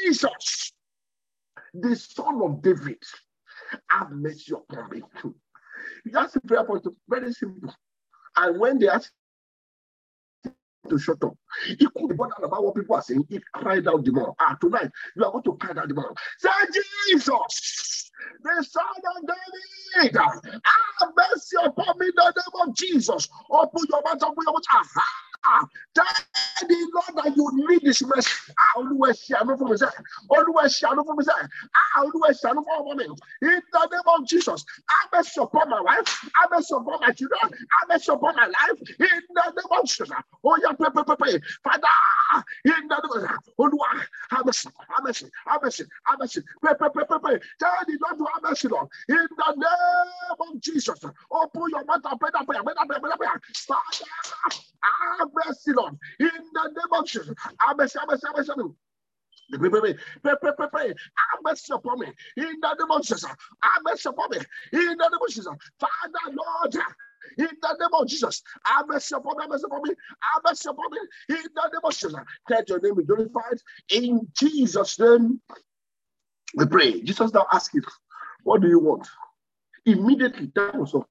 Jesus, 0.03 0.71
the 1.81 1.95
son 1.95 2.41
of 2.43 2.61
David, 2.61 3.03
have 3.89 4.11
mercy 4.11 4.53
upon 4.53 4.89
me. 4.91 5.01
That's 6.05 6.35
a 6.35 6.41
prayer 6.41 6.63
point. 6.63 6.85
Very 7.09 7.33
simple. 7.33 7.73
And 8.37 8.59
when 8.59 8.79
they 8.79 8.89
ask 8.89 9.11
to 10.89 10.99
shut 10.99 11.23
up, 11.23 11.35
he 11.65 11.75
could 11.77 12.09
be 12.09 12.15
bothered 12.15 12.43
about 12.43 12.63
what 12.63 12.75
people 12.75 12.95
are 12.95 13.01
saying. 13.01 13.25
He 13.29 13.41
cried 13.53 13.87
out 13.87 14.05
the 14.05 14.11
more. 14.11 14.35
Ah, 14.39 14.57
tonight 14.61 14.91
you 15.15 15.25
are 15.25 15.31
going 15.31 15.43
to 15.43 15.53
cry 15.57 15.71
out 15.81 15.87
the 15.87 15.93
more. 15.95 16.13
Say, 16.39 16.49
Jesus, 17.09 18.11
the 18.43 18.63
Son 18.63 18.85
of 19.17 19.27
David, 19.27 20.15
have 20.15 21.13
mercy 21.17 21.57
upon 21.63 21.99
me 21.99 22.07
in 22.07 22.13
the 22.15 22.33
name 22.35 22.69
of 22.69 22.75
Jesus. 22.75 23.27
Open 23.51 23.81
your 23.89 24.01
mouth, 24.03 24.23
open 24.23 24.43
your 24.45 24.53
mouth. 24.53 24.63
Aha. 24.71 25.26
Tell 25.95 26.05
the 26.67 26.91
Lord 26.93 27.25
that 27.25 27.35
you 27.37 27.49
need 27.67 27.81
this 27.83 28.01
mercy. 28.03 28.31
Olúwa 28.77 29.09
ṣàánú 29.13 29.57
fún 29.57 29.69
mi 29.71 29.77
sẹ́. 29.77 29.91
Olúwa 30.31 30.63
ṣàánú 30.79 31.01
fún 31.07 31.17
mi 31.17 31.23
sẹ́. 31.23 31.49
Ah, 31.79 32.01
Olúwa 32.03 32.29
ṣàánú 32.41 32.61
fún 32.65 32.75
ọmọ 32.81 32.93
mi. 32.97 33.05
In 33.41 33.61
the 33.73 33.87
name 33.91 34.07
of 34.13 34.27
Jesus, 34.27 34.65
I 34.89 35.01
may 35.17 35.23
support 35.23 35.69
my 35.69 35.81
wife. 35.81 36.29
I 36.35 36.45
may 36.51 36.61
support 36.61 37.01
my 37.01 37.11
children. 37.13 37.39
I 37.79 37.81
may 37.89 37.97
support 37.99 38.35
my 38.35 38.47
life. 38.47 38.79
In 38.99 39.21
the 39.35 39.45
name 39.57 39.71
of 39.79 39.85
Jesus. 39.85 40.09
Oh, 40.43 40.57
yeah, 40.61 40.73
pray, 40.73 40.89
pray, 40.93 41.03
pray, 41.05 41.15
pray. 41.17 41.39
Father, 41.63 42.43
in 42.65 42.87
the 42.87 42.97
name 42.97 43.25
of 43.25 43.39
Olúwa, 43.59 43.89
have 44.31 44.45
mercy, 44.45 44.69
have 44.89 45.03
mercy, 45.03 45.27
have 45.47 45.61
mercy, 45.63 45.85
have 46.05 46.19
mercy. 46.19 46.41
Pray, 46.61 46.73
pray, 46.77 46.89
pray, 46.93 47.05
pray, 47.07 47.19
pray. 47.23 47.39
Tell 47.59 47.71
the 47.87 47.97
Lord 48.03 48.17
to 48.19 48.25
have 48.33 48.71
Lord. 48.71 48.87
In 49.09 49.15
the 49.37 49.53
name 49.55 50.39
of 50.55 50.61
Jesus. 50.61 50.99
Open 51.31 51.61
your 51.69 51.85
mouth 51.85 52.01
and 52.05 52.19
pray 52.19 52.29
that 52.33 52.45
prayer. 52.45 52.63
Pray 52.63 52.73
that 52.77 52.87
prayer. 52.87 52.99
Pray 52.99 53.09
that. 53.11 53.41
Father, 53.67 54.61
have 55.19 55.26
mercy, 55.33 55.73
Lord. 55.73 55.97
In 56.19 56.29
the 56.53 56.63
name 56.63 56.99
of 56.99 57.05
Jesus. 57.05 57.35
Mercy, 57.77 57.99
have 57.99 58.07
mercy, 58.09 58.27
mercy. 58.35 58.53
Pray, 59.53 59.69
pray, 59.69 59.95
pray, 60.23 60.51
pray, 60.57 60.67
pray. 60.71 60.87
Have 60.87 61.41
mercy 61.43 61.73
upon 61.73 61.99
me. 61.99 62.07
In 62.37 62.59
the 62.61 62.75
name 62.79 62.91
of 62.91 63.01
Jesus. 63.01 63.23
Have 63.23 63.83
mercy 63.83 64.09
upon 64.09 64.29
me. 64.31 64.37
In 64.73 64.97
the 64.97 65.09
name 65.09 65.19
of 65.21 65.29
Jesus. 65.29 65.47
Father, 65.79 66.35
Lord. 66.35 66.75
In 67.37 67.47
the 67.61 67.77
name 67.79 67.89
of 67.93 68.07
Jesus, 68.07 68.41
have 68.63 68.87
mercy 68.87 69.15
upon 69.15 69.37
me, 69.37 69.43
have 69.43 69.49
mercy 69.49 69.65
upon 69.65 69.81
me, 69.83 69.89
have 70.33 70.43
mercy 70.45 70.69
upon 70.69 70.91
me. 70.91 70.99
In 71.29 71.43
the 71.55 71.69
name 71.73 71.81
of 71.83 71.91
Jesus, 71.91 72.13
let 72.49 72.69
your 72.69 72.79
name 72.79 72.95
be 72.95 73.03
glorified. 73.03 73.59
In 73.89 74.27
Jesus' 74.37 74.99
name, 74.99 75.41
we 76.55 76.65
pray. 76.65 77.01
Jesus 77.01 77.33
now 77.33 77.45
asked 77.51 77.75
him, 77.75 77.83
What 78.43 78.61
do 78.61 78.67
you 78.69 78.79
want? 78.79 79.07
Immediately, 79.85 80.51
that 80.55 80.75
was 80.75 80.93
all. 80.93 81.07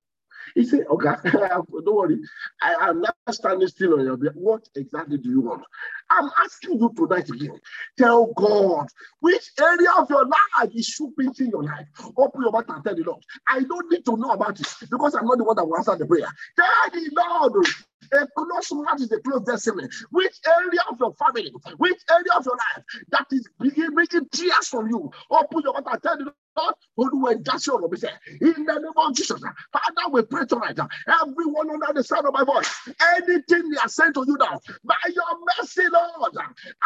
He 0.54 0.64
said, 0.64 0.84
Okay, 0.90 1.14
don't 1.32 1.96
worry. 1.96 2.18
I 2.62 2.88
am 2.88 3.00
not 3.00 3.16
standing 3.30 3.68
still 3.68 3.94
on 3.98 4.04
your 4.04 4.16
bed. 4.16 4.32
What 4.34 4.68
exactly 4.76 5.18
do 5.18 5.30
you 5.30 5.40
want? 5.40 5.62
I'm 6.10 6.30
asking 6.44 6.78
you 6.80 6.92
tonight 6.96 7.28
again. 7.28 7.58
Tell 7.98 8.32
God 8.36 8.88
which 9.20 9.50
area 9.60 9.90
of 9.98 10.08
your 10.10 10.24
life 10.24 10.70
is 10.74 10.94
swooping 10.96 11.32
in 11.40 11.50
your 11.50 11.64
life. 11.64 11.86
Open 12.16 12.42
your 12.42 12.52
mouth 12.52 12.64
and 12.68 12.84
tell 12.84 12.94
the 12.94 13.02
Lord. 13.04 13.22
I 13.48 13.60
don't 13.62 13.90
need 13.90 14.04
to 14.04 14.16
know 14.16 14.30
about 14.30 14.58
it 14.60 14.66
because 14.90 15.14
I'm 15.14 15.26
not 15.26 15.38
the 15.38 15.44
one 15.44 15.56
that 15.56 15.66
will 15.66 15.76
answer 15.76 15.96
the 15.96 16.06
prayer. 16.06 16.28
Tell 16.56 16.90
the 16.92 17.10
Lord. 17.16 17.66
A 18.12 18.26
close 18.36 18.72
match 18.72 19.00
is 19.02 19.12
a 19.12 19.20
close 19.20 19.42
destiny. 19.44 19.88
Which 20.10 20.36
area 20.46 20.80
of 20.90 20.98
your 21.00 21.14
family, 21.14 21.52
which 21.78 22.00
area 22.10 22.32
of 22.36 22.46
your 22.46 22.56
life 22.56 22.84
that 23.10 23.26
is 23.32 23.48
bringing 23.58 24.28
tears 24.32 24.68
from 24.68 24.88
you? 24.88 25.10
Open 25.30 25.62
your 25.64 25.74
mouth 25.74 25.84
and 25.92 26.02
tell 26.02 26.18
the 26.18 26.32
Lord, 26.56 26.74
who 26.96 27.20
will 27.22 27.38
just 27.40 27.66
your 27.66 27.80
Lord. 27.80 27.94
in 28.40 28.64
the 28.64 28.74
name 28.74 28.92
of 28.96 29.14
Jesus, 29.14 29.40
Father, 29.72 30.10
we 30.12 30.22
pray 30.22 30.46
tonight. 30.46 30.78
Everyone 31.22 31.70
under 31.70 31.92
the 31.94 32.04
sound 32.04 32.26
of 32.26 32.34
my 32.34 32.44
voice, 32.44 32.70
anything 33.16 33.70
they 33.70 33.78
are 33.78 33.88
sent 33.88 34.14
to 34.14 34.24
you 34.26 34.36
now, 34.38 34.60
by 34.84 34.96
your 35.14 35.24
mercy, 35.58 35.82
Lord, 35.92 36.32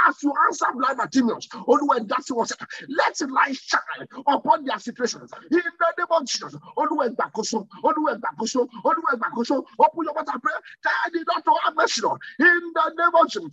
as 0.09 0.23
you 0.23 0.33
answer 0.47 0.67
blind 0.75 0.99
Bartimaeus, 0.99 1.49
let 2.89 3.31
light 3.31 3.57
shine 3.57 4.09
upon 4.27 4.65
their 4.65 4.79
situations. 4.79 5.31
In 5.51 5.59
the 5.59 5.95
name 5.99 6.07
of 6.11 6.27
Jesus, 6.27 6.55
open 6.77 6.97
your 10.05 10.15
mouth 10.15 10.29
and 10.33 10.43
pray. 10.43 10.53
Tell 11.03 11.13
the 11.13 11.43
not 11.47 11.59
have 11.65 11.77
mercy, 11.77 12.03
Lord. 12.03 12.21
In 12.41 12.73
the 12.75 12.95
name 12.99 13.15
of 13.15 13.29
Jesus. 13.31 13.51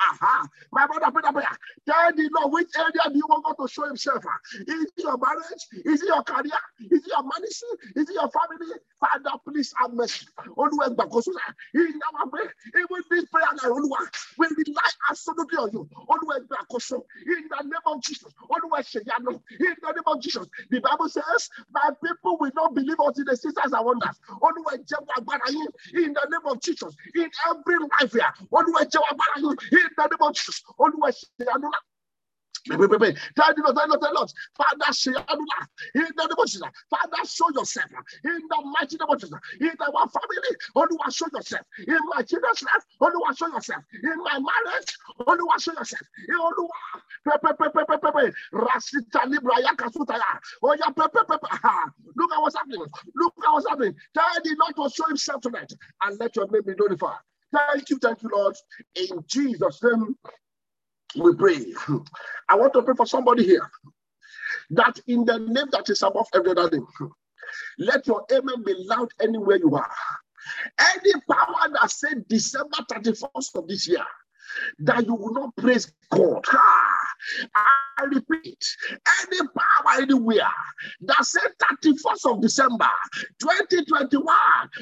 Aha. 0.00 0.48
My 0.72 0.86
brother, 0.86 1.10
prayer. 1.32 1.48
Tell 1.86 2.12
the 2.16 2.30
Lord 2.38 2.52
which 2.54 2.70
area 2.76 2.92
do 3.10 3.16
you 3.16 3.26
want 3.28 3.44
God 3.44 3.56
to 3.66 3.72
show 3.72 3.86
himself? 3.86 4.24
Is 4.60 4.66
it 4.84 4.92
your 4.98 5.18
marriage? 5.18 5.64
Is 5.84 6.02
it 6.02 6.06
your 6.08 6.22
career? 6.22 6.60
Is 6.90 7.04
it 7.04 7.08
your 7.08 7.22
ministry? 7.24 7.68
Is 7.96 8.08
it 8.10 8.14
your 8.14 8.30
family? 8.30 8.74
Father, 9.00 9.38
please 9.46 9.74
have 9.78 9.92
mercy. 9.92 10.26
Gbàkóso 10.46 11.32
náà. 11.32 11.54
In 11.74 12.00
our 12.14 12.28
way, 12.30 12.46
even 12.76 13.02
this 13.10 13.24
prayer 13.26 13.46
Olúwa, 13.64 13.98
we 14.38 14.46
rely 14.48 14.90
absolutely 15.10 15.58
on 15.58 15.70
you. 15.72 15.88
Olúwa 16.08 16.40
gbàkóso. 16.48 17.02
In 17.26 17.48
the 17.48 17.62
name 17.64 17.86
of 17.86 18.02
Jesus. 18.02 18.32
Olúwa 18.50 18.80
ṣèyanu. 18.80 19.40
In 19.60 19.76
the 19.82 19.92
name 19.92 20.06
of 20.06 20.20
Jesus. 20.22 20.46
The 20.70 20.80
Bible 20.80 21.08
says, 21.08 21.50
my 21.72 21.90
people 22.04 22.38
will 22.40 22.52
not 22.54 22.74
believe 22.74 22.96
until 22.98 23.24
the 23.24 23.36
sisters 23.36 23.72
are 23.72 23.84
wonders. 23.84 24.18
Yín. 25.50 25.68
In 25.94 26.12
the 26.14 26.26
name 26.30 26.37
of 26.46 26.60
Jesus. 26.62 26.94
In 27.16 27.30
every 27.48 27.78
life 28.00 28.12
here. 28.12 28.34
In 28.40 28.48
the 28.72 30.08
name 30.10 30.22
of 30.22 30.34
Jesus. 30.34 30.62
Olúwa 32.70 32.98
ṣèyanu 32.98 33.06
náà. 33.08 33.18
Tell 33.36 33.54
the 33.54 33.62
Lord, 33.62 33.76
tell 33.76 33.88
Lord, 33.88 34.14
Lord, 34.14 34.32
Father, 34.56 34.92
say, 34.92 35.12
in 35.12 36.04
the 36.16 36.24
name 36.26 36.38
of 36.38 36.46
Jesus, 36.46 36.62
Father, 36.90 37.24
show 37.26 37.48
yourself. 37.54 37.90
In 38.24 38.40
the 38.48 38.62
mighty 38.78 38.96
name 38.96 39.08
of 39.08 39.20
Jesus, 39.20 39.38
in 39.60 39.70
our 39.80 40.08
family, 40.08 40.56
only 40.76 40.96
one 40.96 41.10
show 41.10 41.26
yourself, 41.32 41.66
in 41.86 41.98
my 42.14 42.22
children's 42.22 42.62
life, 42.62 42.84
only 43.00 43.16
one 43.18 43.34
show 43.34 43.48
yourself, 43.48 43.82
in 44.02 44.18
my 44.22 44.38
marriage, 44.38 44.96
only 45.26 45.42
one 45.44 45.58
show 45.60 45.72
yourself, 45.72 46.02
in 46.28 46.34
only 46.36 46.62
one, 46.62 47.02
Rasita 48.54 49.26
Libra 49.26 49.54
Yakasutaya, 49.62 50.38
oh 50.62 50.74
yeah, 50.78 50.86
look 50.96 52.32
at 52.32 52.40
what's 52.42 52.56
happening, 52.56 52.80
look 53.16 53.34
at 53.46 53.52
what's 53.52 53.68
happening. 53.68 53.94
Tell 54.14 54.24
the 54.42 54.56
Lord 54.60 54.90
to 54.90 54.94
show 54.94 55.06
himself 55.08 55.42
tonight 55.42 55.72
and 56.02 56.18
let 56.20 56.36
your 56.36 56.46
name 56.50 56.62
be 56.66 56.74
glorified. 56.74 57.18
Thank 57.52 57.90
you, 57.90 57.98
thank 57.98 58.22
you, 58.22 58.30
Lord. 58.32 58.56
In 58.94 59.24
Jesus' 59.26 59.82
name, 59.82 60.16
we 61.16 61.34
pray. 61.34 61.66
I 62.48 62.56
want 62.56 62.72
to 62.74 62.82
pray 62.82 62.94
for 62.96 63.06
somebody 63.06 63.44
here 63.44 63.70
that 64.70 64.98
in 65.06 65.24
the 65.24 65.38
name 65.38 65.68
that 65.72 65.88
is 65.88 66.02
above 66.02 66.28
every 66.34 66.50
other 66.50 66.70
name, 66.70 66.86
let 67.78 68.06
your 68.06 68.24
amen 68.32 68.62
be 68.64 68.74
loud 68.78 69.10
anywhere 69.20 69.56
you 69.56 69.74
are. 69.74 69.90
Any 70.78 71.12
power 71.30 71.70
that 71.80 71.90
said 71.90 72.26
December 72.28 72.78
31st 72.90 73.54
of 73.54 73.68
this 73.68 73.88
year, 73.88 74.04
that 74.80 75.06
you 75.06 75.14
will 75.14 75.32
not 75.32 75.56
praise 75.56 75.92
God. 76.10 76.44
I 77.54 78.04
repeat, 78.04 78.64
any 79.22 79.40
power 79.48 80.00
anywhere 80.00 80.48
that 81.02 81.24
said 81.24 81.50
31st 81.82 82.32
of 82.32 82.40
December 82.42 82.88
2021, 83.40 84.36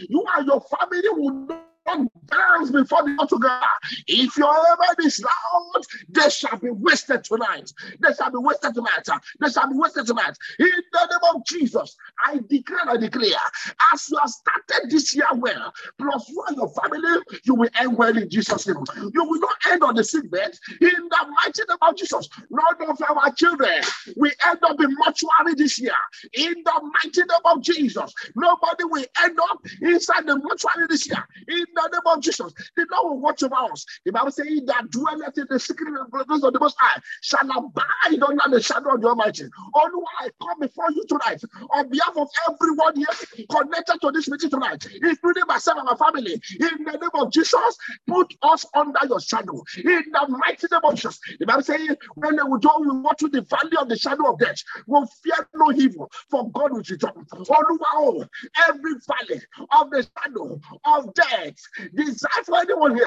you 0.08 0.24
and 0.36 0.46
your 0.46 0.60
family 0.60 1.08
will 1.10 1.32
not 1.32 1.64
dance 1.86 2.70
before 2.70 3.04
the 3.04 3.16
altar 3.18 3.36
God. 3.38 3.62
If 4.06 4.36
your 4.36 4.48
amen 4.48 4.96
is 5.04 5.22
loud, 5.22 5.82
they 6.08 6.28
shall 6.30 6.58
be 6.58 6.70
wasted 6.70 7.24
tonight. 7.24 7.72
They 8.00 8.12
shall 8.14 8.30
be 8.30 8.38
wasted 8.38 8.74
tonight. 8.74 9.08
They 9.40 9.48
shall 9.48 9.68
be 9.68 9.76
wasted 9.76 10.06
tonight. 10.06 10.36
In 10.58 10.66
the 10.66 11.06
name 11.06 11.34
of 11.34 11.44
Jesus, 11.46 11.96
I 12.24 12.40
declare, 12.48 12.88
I 12.88 12.96
declare, 12.96 13.30
as 13.92 14.08
you 14.10 14.18
have 14.18 14.30
started 14.30 14.90
this 14.90 15.14
year 15.14 15.26
well, 15.34 15.72
plus 15.98 16.28
you 16.28 16.42
and 16.48 16.56
your 16.56 16.68
family, 16.70 17.22
you 17.44 17.54
will 17.54 17.68
end 17.78 17.96
well 17.96 18.16
in 18.16 18.28
Jesus' 18.28 18.66
name. 18.66 18.84
You 19.14 19.24
will 19.24 19.40
not 19.40 19.56
end 19.70 19.82
on 19.82 19.94
the 19.94 20.04
sick 20.04 20.30
bed. 20.30 20.52
In 20.80 21.08
the 21.08 21.34
mighty 21.44 21.62
name 21.68 21.78
of 21.82 21.96
Jesus, 21.96 22.28
none 22.50 22.90
of 22.90 23.00
our 23.02 23.32
children 23.32 23.80
will 24.16 24.32
end 24.46 24.58
up 24.62 24.80
in 24.80 24.94
mortuary 24.94 25.54
this 25.56 25.78
year. 25.78 25.94
In 26.32 26.54
the 26.64 26.90
mighty 27.04 27.20
name 27.20 27.44
of 27.44 27.62
Jesus, 27.62 28.12
nobody 28.34 28.84
will 28.84 29.04
end 29.22 29.38
up 29.50 29.64
inside 29.82 30.26
the 30.26 30.36
mortuary 30.36 30.86
this 30.88 31.06
year. 31.08 31.26
In 31.48 31.64
the 31.76 31.88
name 31.92 32.16
of 32.16 32.22
Jesus. 32.22 32.52
The 32.76 32.86
Lord 32.90 33.12
will 33.12 33.20
watch 33.20 33.42
over 33.42 33.54
us. 33.72 33.86
The 34.04 34.12
Bible 34.12 34.30
says, 34.30 34.46
He 34.48 34.60
that 34.66 34.90
dwelleth 34.90 35.38
in 35.38 35.46
the 35.50 35.60
secret 35.60 35.92
place 36.10 36.42
of 36.42 36.52
the 36.52 36.60
Most 36.60 36.76
High 36.78 37.00
shall 37.22 37.50
abide 37.50 38.22
under 38.22 38.56
the 38.56 38.62
shadow 38.62 38.94
of 38.94 39.00
the 39.00 39.08
Almighty. 39.08 39.44
Only 39.74 40.02
I 40.20 40.30
come 40.42 40.60
before 40.60 40.90
you 40.90 41.04
tonight 41.08 41.42
on 41.70 41.88
behalf 41.88 42.16
of 42.16 42.28
everyone 42.48 42.96
here 42.96 43.06
connected 43.50 43.98
to 44.00 44.10
this 44.12 44.28
meeting 44.28 44.50
tonight, 44.50 44.86
including 45.02 45.44
myself 45.46 45.78
and 45.78 45.86
my 45.86 45.96
family. 45.96 46.40
In 46.60 46.84
the 46.84 46.92
name 46.92 47.10
of 47.14 47.32
Jesus, 47.32 47.76
put 48.06 48.34
us 48.42 48.64
under 48.74 49.00
your 49.08 49.20
shadow. 49.20 49.62
In 49.76 50.04
the 50.12 50.26
mighty 50.28 50.66
name 50.70 50.80
of 50.84 50.94
Jesus. 50.94 51.18
The 51.38 51.46
Bible 51.46 51.62
says, 51.62 51.96
when 52.14 52.36
they 52.36 52.42
will 52.42 52.58
go, 52.58 52.70
we 52.80 52.88
walk 53.00 53.18
through 53.18 53.30
the 53.30 53.42
valley 53.42 53.76
of 53.80 53.88
the 53.88 53.96
shadow 53.96 54.32
of 54.32 54.38
death. 54.38 54.62
We'll 54.86 55.06
fear 55.22 55.48
no 55.54 55.72
evil, 55.72 56.10
for 56.30 56.50
God 56.50 56.72
will 56.72 56.82
return. 56.88 57.26
Oh, 57.32 58.24
every 58.68 58.92
valley 59.06 59.42
of 59.78 59.90
the 59.90 60.06
shadow 60.18 60.60
of 60.84 61.14
death 61.14 61.54
Desire 61.94 62.44
for 62.44 62.58
anyone 62.58 62.94
here. 62.94 63.04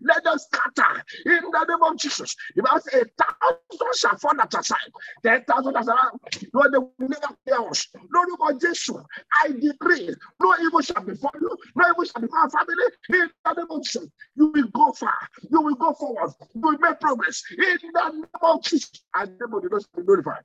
Let 0.00 0.26
us 0.26 0.46
scatter 0.50 1.04
in 1.26 1.42
the 1.50 1.66
name 1.68 1.82
of 1.82 1.98
Jesus. 1.98 2.34
The 2.54 2.62
Bible 2.62 2.80
says, 2.80 3.02
a 3.02 3.22
thousand 3.22 3.94
shall 3.96 4.16
fall 4.18 4.40
at 4.40 4.54
our 4.54 4.62
side, 4.62 4.78
ten 5.22 5.44
thousand 5.44 5.76
at 5.76 5.88
our 5.88 6.12
Lord, 6.52 6.72
they 6.72 6.78
will 6.78 6.92
never 6.98 7.34
fear 7.44 7.68
us. 7.68 7.86
Lord, 8.12 8.28
God, 8.38 8.60
Jesus, 8.60 8.96
I 9.44 9.48
decree, 9.48 10.14
no 10.40 10.54
evil 10.60 10.80
shall 10.80 11.02
befall 11.02 11.32
you, 11.40 11.56
no 11.76 11.88
evil 11.90 12.04
shall 12.04 12.22
befall 12.22 12.40
our 12.40 12.50
family. 12.50 12.84
In 13.10 13.30
the 13.44 13.52
name 13.54 13.66
of 13.70 13.82
Jesus, 13.82 14.08
you 14.34 14.46
will 14.48 14.68
go 14.68 14.92
far, 14.92 15.14
you 15.50 15.60
will 15.60 15.74
go 15.74 15.92
forward, 15.94 16.32
you 16.54 16.60
will 16.60 16.78
make 16.78 17.00
progress. 17.00 17.42
In 17.58 17.90
the 17.92 18.08
name 18.10 18.24
of 18.42 18.62
Jesus, 18.62 18.90
and 19.14 19.38
the 19.38 19.46
name 19.46 19.54
of 19.54 19.62
the 19.62 19.68
Lord 19.70 19.84
be 19.96 20.02
glorified. 20.02 20.42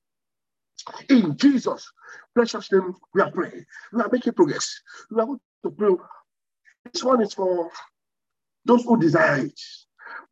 In 1.09 1.35
Jesus' 1.37 1.91
precious 2.33 2.71
name, 2.71 2.95
we 3.13 3.21
are 3.21 3.31
praying. 3.31 3.65
We 3.91 4.01
are 4.01 4.09
making 4.11 4.33
progress. 4.33 4.81
We 5.11 5.21
are 5.21 5.25
going 5.25 5.39
to 5.63 5.71
pray 5.71 5.89
this 6.93 7.03
one 7.03 7.21
is 7.21 7.33
for 7.33 7.69
those 8.65 8.83
who 8.83 8.99
desire 8.99 9.45
it. 9.45 9.59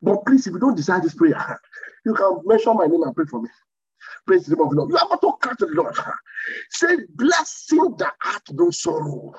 But 0.02 0.24
please, 0.26 0.46
if 0.46 0.52
you 0.52 0.60
don't 0.60 0.76
desire 0.76 1.00
this 1.00 1.14
prayer, 1.14 1.60
you 2.04 2.14
can 2.14 2.40
mention 2.44 2.76
my 2.76 2.86
name 2.86 3.02
and 3.02 3.14
pray 3.14 3.24
for 3.26 3.42
me. 3.42 3.48
Praise 4.26 4.46
the 4.46 4.56
name 4.56 4.64
of 4.64 4.70
the 4.70 4.76
Lord. 4.76 4.90
You 4.90 4.98
to 4.98 5.32
cry 5.40 5.54
to 5.58 5.66
the 5.66 5.72
Lord. 5.72 5.96
Say, 6.70 6.96
blessing 7.14 7.94
the 7.98 8.10
heart, 8.20 8.42
no 8.52 8.70
sorrow. 8.70 9.32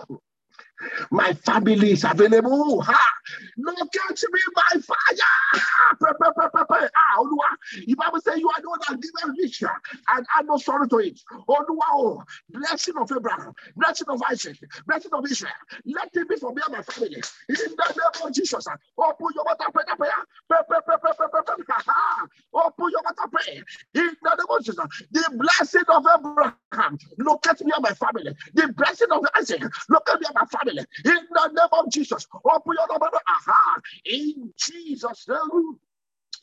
My 1.11 1.33
family 1.33 1.91
is 1.91 2.03
available. 2.03 2.81
Ha! 2.81 3.05
Look 3.57 3.77
at 3.79 4.23
me 4.31 4.41
by 4.55 4.79
fire. 4.81 5.61
Pre, 5.99 6.11
pre, 6.19 6.31
pre, 6.49 6.65
pre. 6.65 6.87
Ah, 6.95 7.19
Olúwa, 7.19 7.49
I 7.99 8.09
will 8.11 8.21
say 8.21 8.37
you 8.37 8.49
are 8.49 8.61
the 8.61 8.69
one 8.69 8.79
given 8.99 9.35
rich 9.37 9.63
and 9.63 10.25
I'm 10.35 10.45
no 10.47 10.57
sorry 10.57 10.87
to 10.89 10.97
it. 10.99 11.19
Olúwa, 11.49 11.87
oh, 11.93 12.23
blessing 12.49 12.95
of 12.99 13.11
Abraham, 13.11 13.53
blessing 13.75 14.07
of 14.09 14.21
Isaac, 14.29 14.57
blessing 14.85 15.11
of 15.13 15.25
Israel. 15.25 15.53
Let 15.85 16.09
it 16.13 16.29
be 16.29 16.35
for 16.37 16.53
me 16.53 16.61
and 16.65 16.75
my 16.77 16.83
family. 16.83 17.15
In 17.49 17.55
the 17.55 17.95
name 17.95 18.27
of 18.27 18.33
Jesus, 18.33 18.67
open 18.97 19.27
your 19.35 19.45
mouth 19.45 19.57
and 19.59 19.73
pray 19.73 19.83
that 19.87 19.97
prayer. 19.97 20.11
Open 22.53 22.91
your 22.91 23.03
mouth 23.03 23.17
and 23.21 23.31
pray. 23.31 23.63
In 23.95 24.11
the 24.21 24.35
name 24.35 24.47
of 24.49 24.63
Jesus, 24.63 24.85
the 25.11 25.23
blessing 25.37 25.83
of 25.89 26.05
Abraham, 26.17 26.97
look 27.17 27.47
at 27.47 27.61
me 27.65 27.71
and 27.75 27.83
my 27.83 27.91
family. 27.93 28.35
The 28.53 28.73
blessing 28.73 29.07
of 29.11 29.25
Isaac, 29.37 29.61
look 29.89 30.09
at 30.11 30.19
me 30.19 30.27
and 30.27 30.35
my 30.35 30.45
family. 30.45 30.66
In 30.69 30.85
the 31.05 31.47
name 31.47 31.67
of 31.71 31.91
Jesus. 31.91 32.27
Open 32.33 32.73
your 32.77 32.99
mouth. 32.99 33.21
Aha. 33.27 33.75
In 34.05 34.53
Jesus' 34.57 35.27
name. 35.27 35.77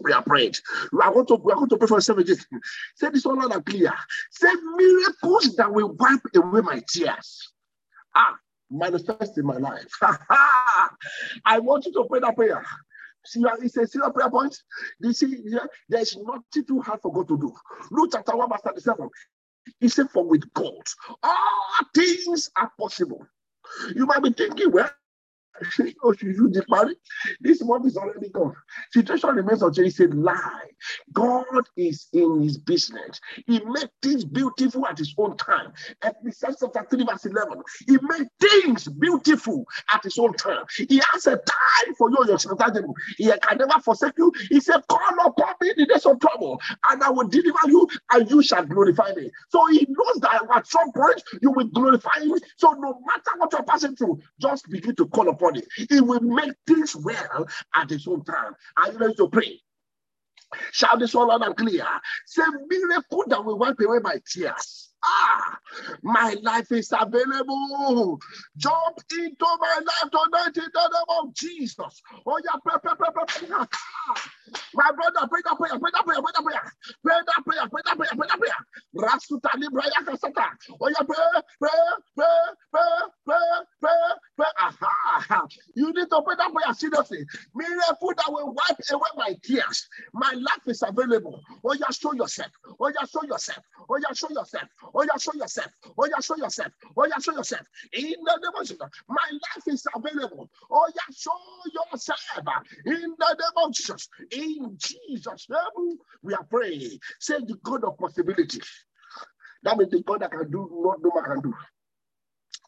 We 0.01 0.13
are 0.13 0.23
praying. 0.23 0.55
We 0.93 1.01
are 1.03 1.13
going 1.13 1.27
to, 1.27 1.37
we 1.37 1.53
are 1.53 1.57
going 1.57 1.69
to 1.69 1.77
pray 1.77 1.87
for 1.87 2.01
seven 2.01 2.25
days. 2.25 2.45
Say 2.97 3.11
this 3.11 3.27
all 3.27 3.53
and 3.53 3.65
clear. 3.65 3.93
Say 4.31 4.49
miracles 4.77 5.55
that 5.57 5.73
will 5.73 5.93
wipe 5.93 6.21
away 6.35 6.61
my 6.63 6.83
tears. 6.89 7.53
Ah, 8.15 8.37
manifest 8.71 9.39
in 9.39 9.47
my 9.47 9.57
life. 9.57 9.93
I 11.45 11.59
want 11.61 11.87
you 11.87 11.93
to 11.93 12.05
pray 12.09 12.21
that 12.21 12.35
prayer. 12.35 12.65
See, 13.25 13.43
it's 13.63 13.77
a 13.77 13.87
serious 13.87 14.13
prayer 14.13 14.31
point. 14.31 14.57
You 15.01 15.13
see, 15.13 15.43
there's 15.89 16.17
nothing 16.17 16.65
too 16.67 16.81
hard 16.81 17.01
for 17.01 17.13
God 17.13 17.29
to 17.29 17.39
do. 17.39 17.55
Luke 17.91 18.11
chapter 18.13 18.37
1, 18.37 18.49
verse 18.49 18.61
37. 18.65 19.09
He 19.81 19.89
said, 19.89 20.11
For 20.11 20.25
with 20.25 20.53
God, 20.53 20.83
all 21.23 21.87
things 21.95 22.51
are 22.57 22.71
possible. 22.79 23.27
You 23.94 24.07
might 24.07 24.22
be 24.22 24.33
thinking, 24.33 24.72
well, 24.72 24.90
This 27.40 27.62
month 27.64 27.87
is 27.87 27.97
already 27.97 28.29
gone. 28.31 28.55
Situation 28.93 29.31
remains 29.31 29.62
unchanged. 29.62 29.99
He 29.99 30.05
said, 30.05 30.14
lie. 30.14 30.69
God 31.12 31.45
is 31.77 32.09
in 32.12 32.43
his 32.43 32.59
business. 32.59 33.21
He 33.47 33.61
made 33.61 33.90
things 34.03 34.25
beautiful 34.25 34.87
at 34.87 34.99
his 34.99 35.14
own 35.19 35.37
time. 35.37 35.73
Ecclesiastes 36.05 36.64
chapter 36.75 36.87
3, 36.97 37.05
verse 37.05 37.27
11. 37.27 37.62
He 37.87 37.99
made 38.03 38.29
things 38.40 38.88
beautiful 38.88 39.64
at 39.93 40.03
his 40.03 40.19
own 40.19 40.35
time. 40.35 40.64
He 40.88 41.01
has 41.12 41.27
a 41.27 41.37
time 41.37 41.95
for 41.97 42.11
you, 42.11 42.17
your 42.27 42.38
children. 42.38 42.93
He 43.17 43.27
can 43.27 43.59
never 43.59 43.81
forsake 43.81 44.14
you. 44.19 44.33
He 44.51 44.61
said, 44.61 44.83
Call 44.88 45.27
upon 45.27 45.55
me 45.61 45.71
in 45.71 45.75
the 45.79 45.87
days 45.87 46.07
of 46.07 46.19
trouble, 46.21 46.61
and 46.90 47.03
I 47.03 47.11
will 47.11 47.29
deliver 47.29 47.59
you, 47.67 47.88
and 48.12 48.31
you 48.31 48.43
shall 48.43 48.64
glorify 48.64 49.12
me. 49.14 49.31
So 49.51 49.67
he 49.67 49.87
knows 49.88 50.21
that 50.21 50.43
at 50.55 50.67
some 50.67 50.93
point 50.93 51.23
you 51.43 51.51
will 51.53 51.67
glorify 51.69 52.21
him. 52.21 52.35
So 52.57 52.73
no 52.73 53.01
matter 53.07 53.31
what 53.38 53.53
you're 53.53 53.62
passing 53.62 53.97
through, 53.97 54.21
just 54.40 54.69
begin 54.71 54.95
to 54.97 55.07
call 55.07 55.29
upon 55.29 55.43
it. 55.52 55.66
He 55.90 56.00
will 56.00 56.20
make 56.20 56.52
things 56.66 56.96
well 56.96 57.46
at 57.74 57.90
his 57.90 58.07
own 58.07 58.24
time. 58.24 58.54
Are 58.76 58.92
you 58.92 58.98
ready 58.98 59.14
to 59.14 59.28
pray? 59.28 59.61
Shout 60.72 60.98
this 60.98 61.14
one 61.14 61.28
loud 61.28 61.42
and 61.42 61.57
clear. 61.57 61.87
Say 62.26 62.42
miracle 62.68 63.24
that 63.28 63.44
will 63.44 63.59
wipe 63.59 63.80
away 63.80 63.98
my 64.02 64.20
tears. 64.26 64.90
Ah, 65.05 65.59
my 66.03 66.37
life 66.43 66.73
is 66.73 66.93
available. 66.99 68.21
Jump 68.57 68.99
into 69.19 69.47
my 69.61 69.81
life 69.87 70.11
tonight 70.12 70.57
in 70.57 70.71
the 70.73 70.90
name 70.93 71.21
of 71.21 71.35
Jesus. 71.35 72.03
Oh, 72.27 72.40
yeah, 72.45 72.59
pray, 72.64 72.77
pray, 72.83 72.95
pray, 72.99 73.09
pray, 73.14 73.49
pray. 73.49 73.67
My 74.75 74.93
brother, 74.93 75.27
pray 75.29 75.40
that 75.45 75.57
prayer, 75.59 75.79
pray 75.81 75.90
that 75.95 76.05
prayer, 76.07 76.23
pray 76.23 76.33
that 76.35 76.45
prayer, 76.45 76.62
pray 77.03 77.14
that 77.27 77.45
prayer, 77.45 77.69
pray 77.71 77.83
that 77.87 77.97
prayer, 77.99 78.11
pray 78.17 78.29
that 78.29 78.38
prayer. 78.40 78.61
Rasuta 78.97 79.51
libra 79.59 79.83
yakasata. 79.83 80.47
Oh, 80.81 80.88
yeah, 80.88 81.05
pray, 81.07 81.17
pray, 81.61 81.71
pray, 82.17 82.27
pray, 82.73 82.83
pray, 83.27 83.37
pray, 83.83 83.90
pray. 84.37 84.47
Aha. 84.61 85.47
You 85.75 85.93
need 85.93 86.11
to 86.11 86.23
pray 86.25 86.37
that 86.38 86.53
prayer 86.55 86.75
seriously. 86.75 87.27
Miracle 87.55 88.12
that 88.17 88.31
will 88.33 88.55
wipe 88.55 88.79
away 88.93 89.11
my 89.17 89.35
tears. 89.45 89.88
My 90.14 90.33
life 90.35 90.64
is 90.69 90.83
available. 90.87 91.40
Oh, 91.64 91.75
yeah, 91.75 91.90
show 91.90 92.14
yourself. 92.14 92.51
Oh, 92.81 92.88
yeah, 92.88 93.07
show 93.07 93.25
yourself. 93.25 93.64
Oh, 93.90 93.97
yeah, 93.99 94.14
show 94.14 94.31
yourself. 94.31 94.69
Oh, 94.94 95.02
yeah, 95.02 95.16
show 95.18 95.33
yourself. 95.35 95.72
Oh, 95.98 96.07
yeah, 96.07 96.20
show 96.20 96.37
yourself. 96.37 96.72
Oh, 96.96 97.07
yeah, 97.07 97.18
show 97.18 97.33
yourself. 97.33 97.66
In 97.92 98.02
the 98.02 98.38
name 98.42 98.52
of 98.57 98.66
Jesus, 98.66 98.78
my 99.09 99.16
life 99.30 99.66
is 99.66 99.87
available. 99.94 100.48
Oh, 100.70 100.87
yeah, 100.94 101.14
show 101.16 101.33
yourself. 101.92 102.20
In 102.87 103.14
the 103.18 103.37
name 103.38 103.64
of 103.64 103.72
Jesus. 103.72 104.09
In 104.30 104.76
Jesus' 104.78 105.46
name, 105.50 105.98
we 106.22 106.35
are 106.35 106.44
praying. 106.44 106.98
Say 107.18 107.38
the 107.40 107.59
God 107.62 107.85
of 107.85 107.98
possibility. 107.98 108.61
That 109.64 109.78
means 109.78 109.90
the 109.90 110.02
God 110.02 110.20
that 110.20 110.30
can 110.30 110.50
do 110.50 110.62
what 110.70 110.98
no 111.02 111.11
man 111.14 111.24
can 111.24 111.40
do. 111.40 111.54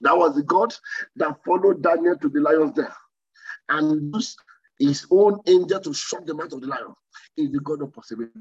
That 0.01 0.17
was 0.17 0.35
the 0.35 0.43
God 0.43 0.75
that 1.17 1.37
followed 1.45 1.83
Daniel 1.83 2.17
to 2.19 2.29
the 2.29 2.41
lion's 2.41 2.73
den 2.73 2.89
and 3.69 4.15
used 4.15 4.39
his 4.79 5.07
own 5.11 5.41
angel 5.47 5.81
to 5.81 5.95
shut 5.95 6.27
the 6.27 6.35
mouth 6.35 6.53
of 6.53 6.61
the 6.61 6.67
lion. 6.67 6.95
Is 7.37 7.53
the 7.53 7.61
God 7.61 7.83
of 7.83 7.93
possibility. 7.93 8.33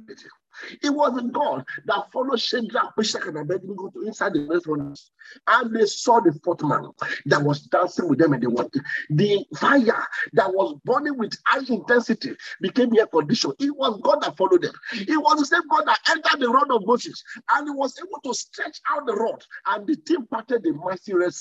It 0.82 0.90
was 0.90 1.18
a 1.18 1.24
God 1.24 1.66
that 1.86 2.12
followed 2.12 2.40
Shadrach, 2.40 2.94
Meshach, 2.98 3.26
and 3.28 3.38
Abednego 3.38 3.90
to 3.90 4.02
inside 4.08 4.34
the 4.34 4.48
restaurant, 4.48 5.00
and 5.48 5.76
they 5.76 5.86
saw 5.86 6.20
the 6.20 6.34
fourth 6.44 6.64
man 6.64 6.90
that 7.26 7.42
was 7.44 7.62
dancing 7.62 8.08
with 8.08 8.20
them 8.20 8.34
and 8.34 8.44
the 8.44 8.50
water. 8.50 8.84
The 9.10 9.46
fire 9.58 10.08
that 10.34 10.54
was 10.54 10.78
burning 10.86 11.18
with 11.18 11.34
high 11.46 11.64
intensity 11.68 12.36
became 12.62 12.98
air 12.98 13.08
condition. 13.08 13.52
It 13.60 13.76
was 13.76 14.00
God 14.02 14.22
that 14.22 14.38
followed 14.38 14.62
them. 14.62 14.74
It 14.94 15.18
was 15.18 15.40
the 15.40 15.46
same 15.46 15.68
God 15.70 15.86
that 15.86 16.00
entered 16.10 16.40
the 16.40 16.50
rod 16.50 16.72
of 16.72 16.86
Moses, 16.86 17.24
and 17.52 17.68
he 17.68 17.72
was 17.72 17.98
able 18.00 18.20
to 18.24 18.34
stretch 18.34 18.80
out 18.90 19.06
the 19.06 19.14
rod, 19.14 19.44
and 19.68 19.86
the 19.88 19.96
team 19.98 20.26
parted 20.28 20.64
the 20.64 20.74
mighty 20.74 21.14
Red. 21.14 21.34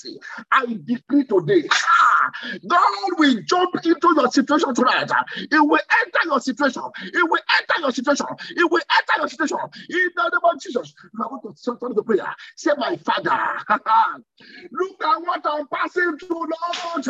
I 0.51 0.65
decree 0.83 1.25
today, 1.25 1.67
ah, 1.71 2.31
God 2.67 3.19
will 3.19 3.41
jump 3.45 3.75
into 3.85 4.13
your 4.15 4.29
situation 4.31 4.73
tonight. 4.73 5.11
It 5.37 5.49
will 5.51 5.79
enter 6.05 6.19
your 6.25 6.39
situation. 6.39 6.81
It 7.03 7.29
will 7.29 7.39
enter 7.59 7.81
your 7.81 7.91
situation. 7.91 8.25
It 8.49 8.69
will 8.69 8.81
enter 8.97 9.04
enter 9.13 9.21
your 9.21 9.29
situation 9.29 9.57
in 9.89 10.09
the 10.15 10.23
name 10.23 10.39
of 10.43 10.61
Jesus. 10.61 10.93
You 11.13 11.23
are 11.23 11.29
going 11.29 11.55
to 11.55 11.77
turn 11.79 11.95
the 11.95 12.03
prayer. 12.03 12.35
Say, 12.55 12.71
My 12.77 12.95
Father, 12.97 13.29
look 14.71 15.03
at 15.03 15.21
what 15.21 15.41
I'm 15.45 15.67
passing 15.67 16.17
through, 16.17 16.39
Lord. 16.39 17.05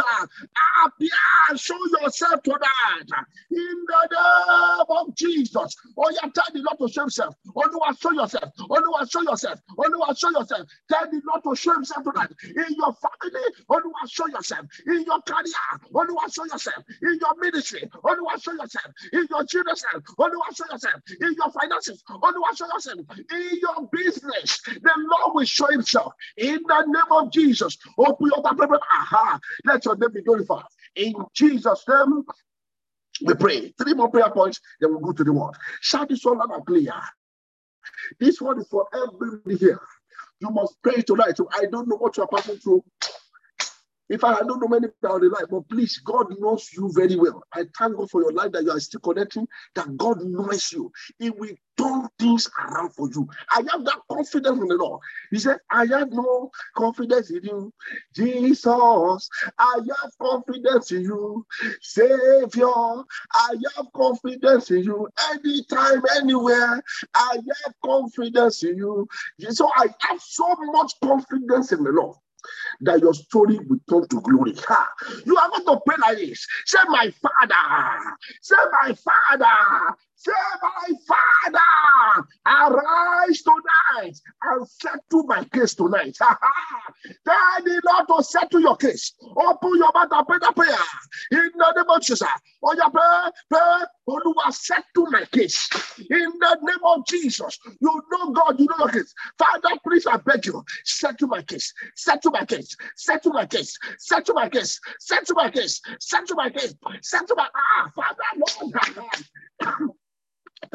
Appear, 0.86 1.58
show 1.58 1.77
yourself 2.01 2.41
tonight 2.43 3.25
in 3.51 3.86
the 3.88 4.08
name 4.12 4.86
of 4.89 5.15
Jesus. 5.15 5.75
Oh, 5.97 6.10
yeah, 6.12 6.29
tell 6.34 6.45
the 6.53 6.62
Lord 6.62 6.77
to 6.79 6.93
show 6.93 7.01
himself. 7.01 7.36
Oh, 7.55 7.63
no, 7.71 7.79
show 7.99 8.12
yourself. 8.12 8.51
Oh, 8.69 8.75
no, 8.75 9.05
show 9.08 9.21
yourself. 9.21 9.60
Oh, 9.77 9.88
no, 9.88 10.13
show 10.13 10.29
yourself. 10.29 10.67
Tell 10.91 11.05
the 11.10 11.21
Lord 11.25 11.43
to 11.43 11.62
show 11.62 11.73
himself 11.73 12.03
tonight 12.03 12.31
in 12.43 12.75
your 12.75 12.93
family. 12.93 13.41
Oh, 13.69 13.79
no, 13.79 13.91
show 14.08 14.27
yourself 14.27 14.65
in 14.88 15.03
your 15.05 15.21
career. 15.21 15.45
Oh, 15.93 16.03
no, 16.03 16.17
show 16.31 16.45
yourself 16.45 16.84
in 17.01 17.19
your 17.19 17.36
ministry. 17.39 17.89
Oh, 18.03 18.13
no, 18.13 18.38
show 18.39 18.51
yourself 18.53 18.93
in 19.13 19.27
your 19.29 19.43
children's 19.45 19.84
life. 19.93 20.03
Oh, 20.19 20.27
no, 20.27 20.41
show 20.53 20.65
yourself 20.71 21.01
in 21.21 21.34
your 21.34 21.51
finances 21.51 21.84
finances. 21.85 22.03
Only 22.09 22.55
show 22.55 22.67
yourself 22.73 22.99
in 23.31 23.59
your 23.61 23.87
business. 23.91 24.61
The 24.65 24.91
Lord 24.97 25.35
will 25.35 25.45
show 25.45 25.67
himself 25.67 26.13
in 26.37 26.59
the 26.67 26.81
name 26.87 27.11
of 27.11 27.31
Jesus. 27.31 27.77
Open 27.97 28.29
your 28.33 28.43
mouth. 28.43 28.81
Aha. 28.93 29.39
Let 29.65 29.85
your 29.85 29.97
name 29.97 30.11
be 30.13 30.21
glorified. 30.23 30.65
In 30.95 31.13
Jesus' 31.33 31.83
name, 31.87 32.23
we 33.25 33.33
pray. 33.35 33.73
Three 33.81 33.93
more 33.93 34.09
prayer 34.09 34.29
points, 34.29 34.59
then 34.79 34.91
we'll 34.91 35.01
go 35.01 35.13
to 35.13 35.23
the 35.23 35.33
word. 35.33 35.53
Shout 35.81 36.09
this 36.09 36.23
one 36.25 36.37
loud 36.37 36.51
and 36.51 36.65
clear. 36.65 36.93
This 38.19 38.41
one 38.41 38.59
is 38.59 38.67
for 38.69 38.87
everybody 38.93 39.57
here. 39.57 39.81
You 40.41 40.49
must 40.51 40.75
pray 40.83 41.01
tonight. 41.01 41.37
So 41.37 41.49
I 41.53 41.65
don't 41.71 41.87
know 41.87 41.97
what 41.97 42.17
you're 42.17 42.27
passing 42.27 42.57
through. 42.57 42.83
Fact, 44.09 44.41
I 44.43 44.45
don't 44.45 44.61
know 44.61 44.67
many 44.67 44.87
people 44.87 45.15
in 45.15 45.23
the 45.23 45.29
life, 45.29 45.45
but 45.49 45.67
please, 45.67 45.97
God 46.05 46.27
knows 46.39 46.69
you 46.73 46.91
very 46.93 47.15
well. 47.15 47.41
I 47.53 47.63
thank 47.77 47.97
God 47.97 48.09
for 48.09 48.21
your 48.21 48.33
life 48.33 48.51
that 48.51 48.63
you 48.63 48.71
are 48.71 48.79
still 48.79 48.99
connecting, 48.99 49.47
that 49.73 49.97
God 49.97 50.21
knows 50.23 50.71
you. 50.71 50.91
He 51.17 51.31
will 51.31 51.55
turn 51.77 52.07
things 52.19 52.49
around 52.59 52.91
for 52.93 53.09
you. 53.09 53.27
I 53.51 53.63
have 53.71 53.83
that 53.85 53.99
confidence 54.09 54.59
in 54.59 54.67
the 54.67 54.75
Lord. 54.75 55.01
He 55.31 55.39
said, 55.39 55.57
I 55.71 55.87
have 55.87 56.11
no 56.11 56.51
confidence 56.77 57.31
in 57.31 57.43
you, 57.43 57.73
Jesus. 58.13 58.67
I 59.57 59.79
have 60.01 60.11
confidence 60.21 60.91
in 60.91 61.01
you, 61.01 61.45
Savior. 61.81 62.67
I 62.67 63.55
have 63.75 63.87
confidence 63.95 64.71
in 64.71 64.83
you 64.83 65.07
anytime, 65.31 66.03
anywhere. 66.17 66.81
I 67.15 67.37
have 67.65 67.73
confidence 67.83 68.63
in 68.63 68.77
you. 68.77 69.07
So 69.49 69.69
I 69.75 69.87
have 70.01 70.21
so 70.21 70.55
much 70.71 70.93
confidence 71.01 71.71
in 71.71 71.83
the 71.83 71.91
Lord 71.91 72.17
that 72.81 72.99
your 73.01 73.13
story 73.13 73.60
will 73.60 73.79
turn 73.89 74.08
to 74.10 74.21
glory. 74.21 74.53
Ha. 74.67 74.89
You 75.25 75.38
are 75.38 75.49
going 75.49 75.65
to 75.65 75.81
pray 75.86 75.95
like 76.01 76.17
this. 76.17 76.47
Say, 76.65 76.79
My 76.88 77.12
Father. 77.12 78.17
Say, 78.41 78.55
My 78.81 78.93
Father. 78.95 79.95
Say, 80.25 80.31
My 80.61 80.89
Father. 81.07 82.27
Arise 82.47 83.43
tonight 83.43 84.19
and 84.43 84.67
settle 84.67 85.23
my 85.25 85.43
case 85.45 85.75
tonight. 85.75 86.17
Tell 86.19 87.63
the 87.63 87.81
Lord 87.85 88.07
to 88.07 88.23
settle 88.23 88.61
your 88.61 88.75
case. 88.77 89.13
Open 89.21 89.71
your 89.75 89.91
mouth 89.93 90.09
and 90.11 90.27
pray 90.27 90.38
the 90.39 90.51
prayer. 90.55 90.77
In 91.31 91.51
the 91.55 91.73
name 91.75 91.89
of 91.89 92.01
Jesus. 92.01 92.27
Oh, 92.63 92.73
yeah, 92.75 92.89
pray, 92.89 93.31
pray. 93.51 93.85
Oluwa, 94.09 94.51
settle 94.51 95.11
my 95.11 95.25
case. 95.31 95.69
In 95.99 96.31
the 96.39 96.57
name 96.63 96.83
of 96.83 97.05
Jesus. 97.05 97.59
You 97.79 98.01
know 98.11 98.31
God, 98.31 98.59
you 98.59 98.65
know 98.65 98.75
your 98.79 98.89
case. 98.89 99.13
Father, 99.38 99.69
please, 99.88 100.07
I 100.07 100.17
beg 100.17 100.47
you, 100.47 100.63
settle 100.85 101.27
my 101.27 101.43
case. 101.43 101.71
Settle 101.95 102.31
my 102.31 102.45
case. 102.45 102.75
Settle 102.95 103.33
my 103.33 103.45
case. 103.45 103.77
Settle 103.99 104.33
my 104.33 104.49
case. 104.49 104.79
Settle 104.99 105.35
my 105.35 105.51
case. 105.51 105.81
Settle 105.99 106.35
my 106.35 106.49
case. 106.49 106.73
Settle 107.01 107.35
my 107.35 107.47
ah, 107.55 107.91
Father, 107.95 108.23
Lord. 108.38 109.95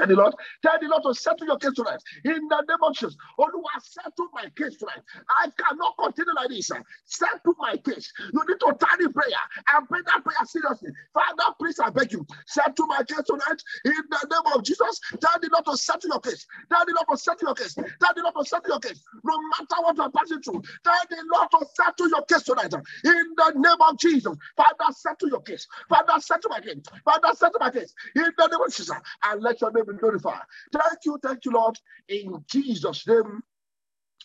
The 0.09 0.15
Lord, 0.17 0.35
tell 0.63 0.79
the 0.81 0.89
Lord 0.89 1.03
to 1.05 1.15
settle 1.15 1.47
your 1.47 1.59
case 1.59 1.75
tonight. 1.75 2.01
In 2.25 2.49
the 2.49 2.65
name 2.69 2.83
of 2.83 2.95
Jesus. 2.95 3.17
Oluwa, 3.39 3.75
settle 3.83 4.29
my 4.35 4.47
case 4.57 4.77
tonight. 4.79 5.03
I 5.41 5.51
cannot 5.59 5.97
continue 5.99 6.35
like 6.35 6.51
this. 6.51 6.71
Settle 7.07 7.55
my 7.59 7.77
case. 7.79 8.13
You 8.33 8.41
need 8.49 8.61
to 8.61 8.75
tarry 8.81 9.09
prayer 9.13 9.43
and 9.75 9.89
pray 9.89 10.01
that 10.07 10.25
prayer 10.25 10.45
seriously. 10.47 10.91
Father, 11.15 11.55
please, 11.61 11.79
I 11.81 11.91
beg 11.91 12.13
you, 12.13 12.27
settle 12.47 12.87
my 12.87 13.03
case 13.05 13.25
tonight. 13.27 13.63
In 13.85 13.95
the 14.11 14.29
name 14.31 14.55
of 14.55 14.65
Jesus, 14.65 15.01
tell 15.21 15.39
the 15.41 15.51
Lord 15.53 15.65
to 15.67 15.77
settle 15.77 16.11
your 16.11 16.21
case. 16.21 16.47
Tell 16.71 16.85
the 16.87 16.95
Lord 16.95 17.07
to 17.11 17.19
settle 17.19 17.49
your 17.49 17.55
case. 17.55 17.75
Tell 17.75 18.15
the 18.15 18.23
Lord 18.23 18.35
to 18.39 18.45
settle 18.45 18.71
your 18.71 18.81
case. 18.81 19.03
No 19.25 19.37
matter 19.59 19.83
what 19.83 19.97
you're 19.97 20.11
passing 20.11 20.43
through, 20.43 20.63
tell 20.85 21.03
the 21.11 21.19
Lord 21.33 21.49
to 21.53 21.67
settle 21.75 22.09
your 22.09 22.23
case 22.25 22.43
tonight. 22.45 22.75
In 23.05 23.35
the 23.37 23.53
name 23.57 23.81
of 23.89 23.99
Jesus. 23.99 24.37
Father, 24.57 24.93
settle 24.95 25.29
your 25.31 25.43
case. 25.43 25.67
Father, 25.89 26.21
settle 26.21 26.51
my 26.51 26.61
case. 26.61 26.79
Father, 27.05 27.35
settle 27.35 27.61
my 27.61 27.71
case. 27.71 27.95
In 28.17 28.25
the 28.37 28.47
name 28.49 28.61
of 28.67 28.73
Jesus. 28.75 28.97
And 29.25 29.43
let 29.43 29.61
your 29.61 29.73
name 29.73 29.85
glorified. 29.99 30.43
Thank 30.73 30.99
you, 31.05 31.19
thank 31.23 31.45
you, 31.45 31.53
Lord. 31.53 31.77
In 32.09 32.45
Jesus' 32.49 33.07
name, 33.07 33.43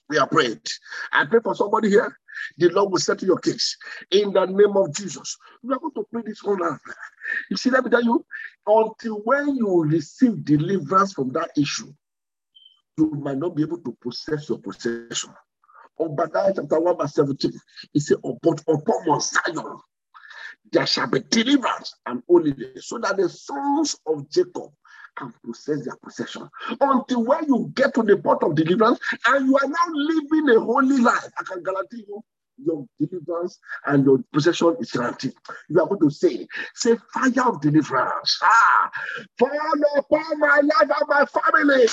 we 0.10 0.18
are 0.18 0.28
prayed. 0.28 0.62
I 1.12 1.26
pray 1.26 1.40
for 1.44 1.56
somebody 1.56 1.90
here. 1.90 2.16
The 2.58 2.70
Lord 2.70 2.92
will 2.92 3.00
settle 3.00 3.28
your 3.28 3.40
case 3.40 3.78
in 4.12 4.34
the 4.34 4.46
name 4.46 4.76
of 4.76 4.94
Jesus. 4.94 5.38
We 5.64 5.74
are 5.74 5.80
going 5.80 5.94
to 5.96 6.06
pray 6.12 6.22
this 6.26 6.44
one 6.44 6.60
now. 6.60 6.78
You 7.50 7.58
see, 7.58 7.70
let 7.72 7.84
me 7.84 7.90
tell 7.90 8.04
you, 8.04 8.24
until 8.68 9.16
when 9.24 9.56
you 9.56 9.84
receive 9.84 10.44
deliverance 10.44 11.14
from 11.14 11.32
that 11.32 11.52
issue, 11.58 11.92
you 12.98 13.10
might 13.12 13.38
not 13.38 13.56
be 13.56 13.64
able 13.64 13.80
to 13.80 13.98
possess 14.02 14.48
your 14.50 14.60
possession. 14.60 15.34
Obadiah 16.00 16.54
chapter 16.56 16.80
1, 16.80 16.98
verse 16.98 17.14
17, 17.14 17.52
he 17.94 18.00
said, 18.00 18.18
But 18.22 18.62
upon 18.68 19.08
Mount 19.08 19.24
Zion, 19.24 19.80
there 20.72 20.86
shall 20.86 21.08
be 21.08 21.22
deliverance 21.30 21.96
and 22.06 22.22
holiness, 22.28 22.88
so 22.88 22.98
that 23.00 23.18
the 23.18 23.30
sons 23.30 23.96
of 24.06 24.30
Jacob 24.30 24.72
can 25.16 25.34
possess 25.46 25.86
their 25.86 25.96
possession. 25.98 26.50
Until 26.82 27.24
when 27.24 27.46
you 27.48 27.72
get 27.76 27.94
to 27.96 28.04
the 28.04 28.18
point 28.18 28.44
of 28.44 28.56
deliverance 28.56 29.00
and 29.28 29.48
you 29.48 29.58
are 29.58 29.68
now 29.68 29.94
living 29.94 30.50
a 30.56 30.60
holy 30.60 30.98
life, 31.00 31.30
I 31.40 31.44
can 31.44 31.64
guarantee 31.64 32.06
you 32.08 32.24
your 32.64 32.86
deliverance 33.00 33.60
and 33.86 34.06
your 34.06 34.20
possession 34.32 34.76
is 34.80 34.92
guaranteed. 34.92 35.34
You 35.70 35.82
are 35.82 35.88
going 35.88 36.02
to 36.02 36.10
say, 36.10 36.48
say 36.74 36.96
fire 37.14 37.48
of 37.48 37.62
deliverance. 37.62 38.40
Ah, 38.44 38.92
fall 39.38 39.50
upon 39.98 40.40
my 40.40 40.62
life 40.62 40.92
and 41.00 41.10
my 41.10 41.26
family 41.26 41.86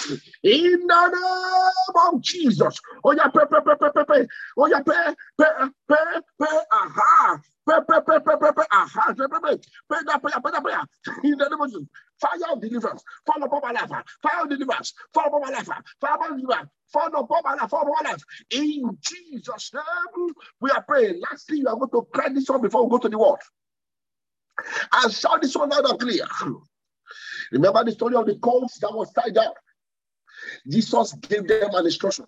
in 0.45 0.87
the 0.87 1.09
name 1.09 1.97
of 2.15 2.21
Jesus. 2.23 2.79
Oh 3.05 3.13
yeah, 3.13 3.29
pay, 3.29 3.41
pay, 3.51 3.59
pay, 3.65 3.75
pay, 3.81 3.89
pay, 3.95 4.05
pay. 4.21 4.29
Oh 4.57 4.67
yeah, 4.67 4.81
pay, 4.83 5.15
pay, 5.39 5.67
pay, 5.89 6.21
pay. 6.41 6.59
Aha. 6.73 7.41
Pay, 7.69 7.77
pay, 7.89 8.01
pay, 8.07 8.19
pay, 8.19 8.37
pay, 8.41 8.53
pay. 8.57 8.63
Aha. 8.73 9.15
Pay, 9.15 9.27
pay, 9.29 9.41
pay. 9.43 9.57
Pay 9.57 10.01
that 10.07 10.21
prayer, 10.23 10.41
pay 10.45 10.51
that 10.51 10.63
prayer. 10.63 10.83
In 11.25 11.39
the 11.39 11.49
name 11.49 11.61
of 11.61 11.71
Jesus. 11.71 11.89
Fire 12.21 12.53
of 12.53 12.61
deliverance. 12.61 13.03
Fall 13.27 13.43
upon 13.43 13.61
my 13.63 13.73
life. 13.73 13.91
Fire 14.23 14.43
of 14.43 14.49
deliverance. 14.49 14.95
Fall 15.13 15.27
upon 15.27 15.41
my 15.43 15.51
life. 15.51 15.69
Fire 16.01 16.15
upon 16.15 16.37
deliverance. 16.41 16.71
Fall 16.93 17.09
upon 17.09 17.43
my 17.45 17.55
life. 17.55 17.71
Fall 17.71 17.83
upon 17.83 18.05
my 18.05 18.11
life. 18.11 18.23
In 18.51 18.99
Jesus' 19.01 19.73
name, 19.75 20.35
we 20.61 20.71
are 20.71 20.83
praying. 20.83 21.21
Lastly, 21.21 21.59
you 21.59 21.69
are 21.69 21.77
going 21.77 21.91
to 21.91 22.03
cry 22.13 22.29
this 22.29 22.49
one 22.49 22.63
before 22.63 22.85
we 22.85 22.91
go 22.91 22.99
to 22.99 23.09
the 23.09 23.19
word. 23.19 23.39
And 24.93 25.13
shout 25.13 25.43
this 25.43 25.57
one 25.57 25.71
loud 25.71 25.85
and 25.87 25.99
clear. 25.99 26.25
Remember 27.53 27.85
the 27.85 27.93
story 27.93 28.15
of 28.17 28.27
the 28.27 28.37
colt 28.37 28.73
that 28.81 28.93
was 28.95 29.13
tied 29.13 29.35
down. 29.35 29.53
Jesus 30.69 31.13
gave 31.15 31.49
them 31.49 31.71
an 31.75 31.87
instruction. 31.87 32.27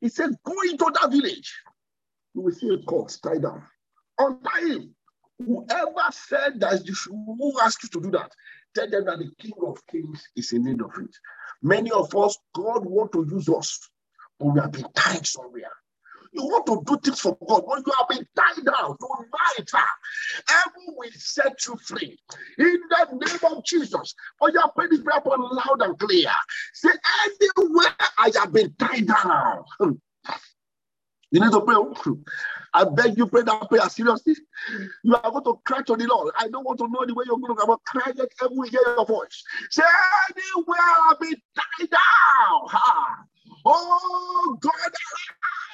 He 0.00 0.08
said, 0.08 0.30
Go 0.44 0.54
into 0.68 0.92
that 1.00 1.10
village. 1.10 1.54
You 2.34 2.42
will 2.42 2.52
see 2.52 2.68
a 2.68 2.78
colt 2.78 3.18
tied 3.22 3.42
down. 3.42 3.62
Untie 4.18 4.68
him. 4.68 4.94
Whoever 5.38 6.10
said 6.10 6.60
that 6.60 6.84
you 6.84 6.94
should, 6.94 7.12
who 7.12 7.60
asked 7.60 7.82
you 7.84 7.88
to 7.90 8.00
do 8.00 8.10
that, 8.10 8.32
tell 8.74 8.90
them 8.90 9.04
that 9.04 9.18
the 9.18 9.30
King 9.38 9.52
of 9.64 9.86
Kings 9.86 10.24
is 10.36 10.52
in 10.52 10.64
need 10.64 10.82
of 10.82 10.90
it. 11.00 11.16
Many 11.62 11.92
of 11.92 12.14
us, 12.16 12.36
God 12.54 12.84
want 12.84 13.12
to 13.12 13.26
use 13.30 13.48
us, 13.48 13.88
but 14.40 14.46
we 14.46 14.60
have 14.60 14.72
been 14.72 14.86
tied 14.94 15.26
somewhere. 15.26 15.70
You 16.32 16.42
want 16.44 16.66
to 16.66 16.82
do 16.84 16.98
things 17.02 17.20
for 17.20 17.36
God, 17.46 17.64
but 17.66 17.86
you 17.86 17.92
have 17.98 18.08
been 18.08 18.26
tied 18.36 18.64
down 18.64 18.96
tonight. 18.98 19.84
Heaven 20.46 20.94
will 20.96 21.10
set 21.14 21.66
you 21.66 21.76
free. 21.76 22.18
In 22.58 22.80
the 22.90 23.06
name 23.12 23.56
of 23.56 23.64
Jesus. 23.64 24.14
Oh, 24.40 24.48
you 24.48 24.60
pray 24.76 24.88
this 24.90 25.00
prayer 25.00 25.22
loud 25.24 25.82
and 25.82 25.98
clear. 25.98 26.30
Say, 26.74 26.90
anywhere 27.24 27.94
I 28.18 28.30
have 28.36 28.52
been 28.52 28.74
tied 28.78 29.06
down. 29.06 29.64
You 31.30 31.40
need 31.40 31.52
to 31.52 31.60
pray. 31.60 31.74
Oh. 31.76 32.18
I 32.74 32.84
beg 32.84 33.16
you, 33.18 33.26
pray 33.26 33.42
that 33.42 33.68
prayer 33.68 33.88
seriously. 33.88 34.36
You 35.02 35.16
are 35.16 35.30
going 35.30 35.44
to 35.44 35.60
cry 35.64 35.82
to 35.82 35.96
the 35.96 36.06
Lord. 36.06 36.34
I 36.38 36.48
don't 36.48 36.64
want 36.64 36.78
to 36.78 36.88
know 36.88 37.04
the 37.06 37.14
way 37.14 37.24
you're 37.26 37.38
going 37.38 37.54
to 37.56 37.66
come. 37.66 37.76
Cry, 37.84 38.12
let 38.14 38.28
everyone 38.42 38.68
hear 38.68 38.80
your 38.86 39.06
voice. 39.06 39.42
Say, 39.70 39.82
anywhere 40.30 40.78
I've 41.10 41.20
been 41.20 41.36
tied 41.54 41.90
down. 41.90 42.68
Ha. 42.68 43.24
Oh, 43.70 44.58
God, 44.62 44.72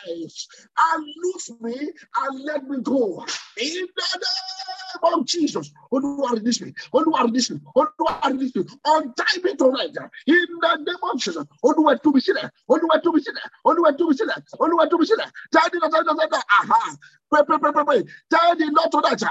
arise 0.08 0.48
and 0.92 1.06
loose 1.22 1.52
me 1.60 1.74
and 2.18 2.44
let 2.44 2.64
me 2.64 2.78
go. 2.82 3.24
In 3.60 3.86
the 3.96 4.18
name 4.18 5.14
of 5.14 5.26
Jesus. 5.26 5.70
Olúwa 5.92 6.32
release 6.32 6.60
me. 6.60 6.74
Olúwa 6.92 7.22
release 7.24 7.50
me. 7.50 7.60
Olúwa 7.76 8.18
release 8.26 8.56
me. 8.56 8.64
Untie 8.84 9.40
me 9.44 9.54
tonight. 9.56 9.96
In 10.26 10.46
the 10.60 10.76
name 10.84 10.96
of 11.04 11.20
Jesus. 11.20 11.44
Olúwa 11.64 11.96
tú 12.02 12.12
mi 12.12 12.20
sílẹ̀. 12.20 12.50
Olúwa 12.68 13.00
tú 13.02 13.12
mi 13.14 13.20
sílẹ̀. 13.22 13.48
Olúwa 13.64 13.96
tú 13.96 14.08
mi 14.08 14.14
sílẹ̀. 14.16 14.42
Olúwa 14.58 14.90
tú 14.90 14.98
mi 14.98 15.06
sílẹ̀. 15.06 15.30
Tell 15.52 15.70
the 15.70 15.78
Lord, 15.80 15.92
tell 15.92 16.04
the 16.04 16.14
Lord, 16.14 16.34
aha. 16.34 16.96
Pray, 17.30 17.44
pray, 17.46 17.58
pray, 17.58 17.72
pray, 17.72 17.84
pray. 17.84 18.02
Tell 18.30 18.56
the 18.56 18.66
Lord 18.76 18.90
tonight. 18.92 19.22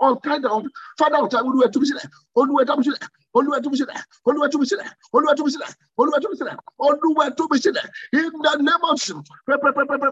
Untie 0.00 0.38
the 0.38 0.70
Father, 0.98 1.16
untie 1.22 1.38
Olúwa 1.38 1.70
tú 1.70 1.80
mi 1.80 1.86
sílẹ̀. 1.86 2.08
Olúwa 2.36 2.64
tú 2.66 2.76
mi 2.78 2.84
sílẹ̀. 2.84 3.08
Olúwa 3.36 3.60
tú 3.62 3.70
mi 3.70 3.76
sílẹ̀. 3.78 4.02
Olúwa 4.26 4.48
tú 4.50 4.58
mi 4.60 4.66
sílẹ̀. 4.66 4.92
Olúwa 5.16 5.34
tú 5.36 5.44
mi 5.44 5.50
sílẹ̀. 5.50 5.74
Olúwa 5.98 6.18
tú 6.20 6.28
mi 6.30 6.36
sílẹ̀. 6.38 6.56
Olúwa 6.80 7.30
tú 7.36 7.44
mi 7.50 7.58
sílẹ̀. 7.58 7.86
In 8.12 8.32
the 8.42 8.56
name 8.60 8.84
of 8.84 8.98
Jesus. 8.98 9.22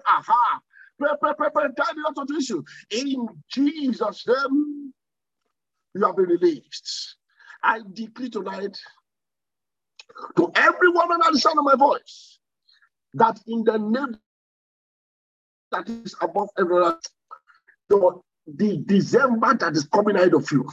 Aha. 0.07 0.61
The 0.99 1.19
Lord 1.21 2.29
to 2.29 2.37
issue. 2.37 2.63
In 2.91 3.29
Jesus' 3.49 4.27
name, 4.27 4.93
you 5.95 6.07
have 6.07 6.17
been 6.17 6.27
released. 6.27 7.17
I 7.63 7.81
decree 7.93 8.31
tonight 8.31 8.77
to 10.37 10.53
everyone 10.55 11.13
under 11.13 11.33
the 11.33 11.39
sound 11.39 11.59
of 11.59 11.65
my 11.65 11.77
voice 11.77 12.39
that 13.15 13.39
in 13.47 13.65
the 13.65 13.79
name 13.79 14.17
that 15.71 15.89
is 15.89 16.15
above 16.21 16.49
everyone, 16.59 16.97
the, 17.89 18.21
the 18.47 18.79
December 18.79 19.55
that 19.55 19.77
is 19.77 19.85
coming 19.85 20.17
ahead 20.17 20.35
of 20.35 20.51
you 20.51 20.69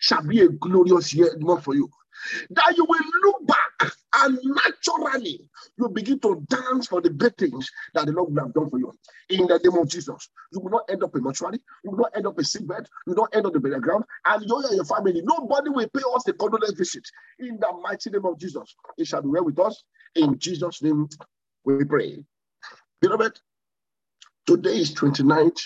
shall 0.00 0.22
be 0.22 0.40
a 0.40 0.48
glorious 0.48 1.14
year 1.14 1.36
month 1.38 1.64
for 1.64 1.74
you. 1.74 1.88
That 2.50 2.74
you 2.76 2.84
will 2.84 2.98
look 3.24 3.46
back 3.46 3.92
and 4.16 4.38
naturally 4.42 5.48
you 5.76 5.88
begin 5.88 6.18
to 6.20 6.44
dance 6.48 6.88
for 6.88 7.00
the 7.00 7.10
great 7.10 7.36
things 7.36 7.70
that 7.94 8.06
the 8.06 8.12
Lord 8.12 8.34
will 8.34 8.42
have 8.42 8.54
done 8.54 8.68
for 8.68 8.78
you. 8.78 8.92
In 9.28 9.46
the 9.46 9.58
name 9.62 9.80
of 9.80 9.88
Jesus, 9.88 10.28
you 10.52 10.60
will 10.60 10.70
not 10.70 10.84
end 10.90 11.04
up 11.04 11.14
in 11.14 11.22
mortuary, 11.22 11.60
you 11.84 11.92
will 11.92 11.98
not 11.98 12.16
end 12.16 12.26
up 12.26 12.38
in 12.38 12.44
sick 12.44 12.66
bed, 12.66 12.86
you 13.06 13.14
will 13.14 13.22
not 13.22 13.34
end 13.34 13.46
up 13.46 13.54
in 13.54 13.70
the 13.70 13.78
ground, 13.80 14.04
and 14.26 14.44
you 14.44 14.56
and 14.56 14.74
your 14.74 14.84
family, 14.84 15.22
nobody 15.22 15.70
will 15.70 15.88
pay 15.88 16.02
us 16.14 16.24
the 16.24 16.32
condolence 16.32 16.72
visit. 16.72 17.04
In 17.38 17.58
the 17.60 17.72
mighty 17.82 18.10
name 18.10 18.24
of 18.26 18.38
Jesus, 18.38 18.74
it 18.96 19.06
shall 19.06 19.22
be 19.22 19.28
well 19.28 19.44
with 19.44 19.58
us. 19.60 19.84
In 20.16 20.38
Jesus' 20.38 20.82
name, 20.82 21.08
we 21.64 21.84
pray. 21.84 22.24
Beloved, 23.00 23.38
today 24.46 24.80
is 24.80 24.92
29th 24.94 25.60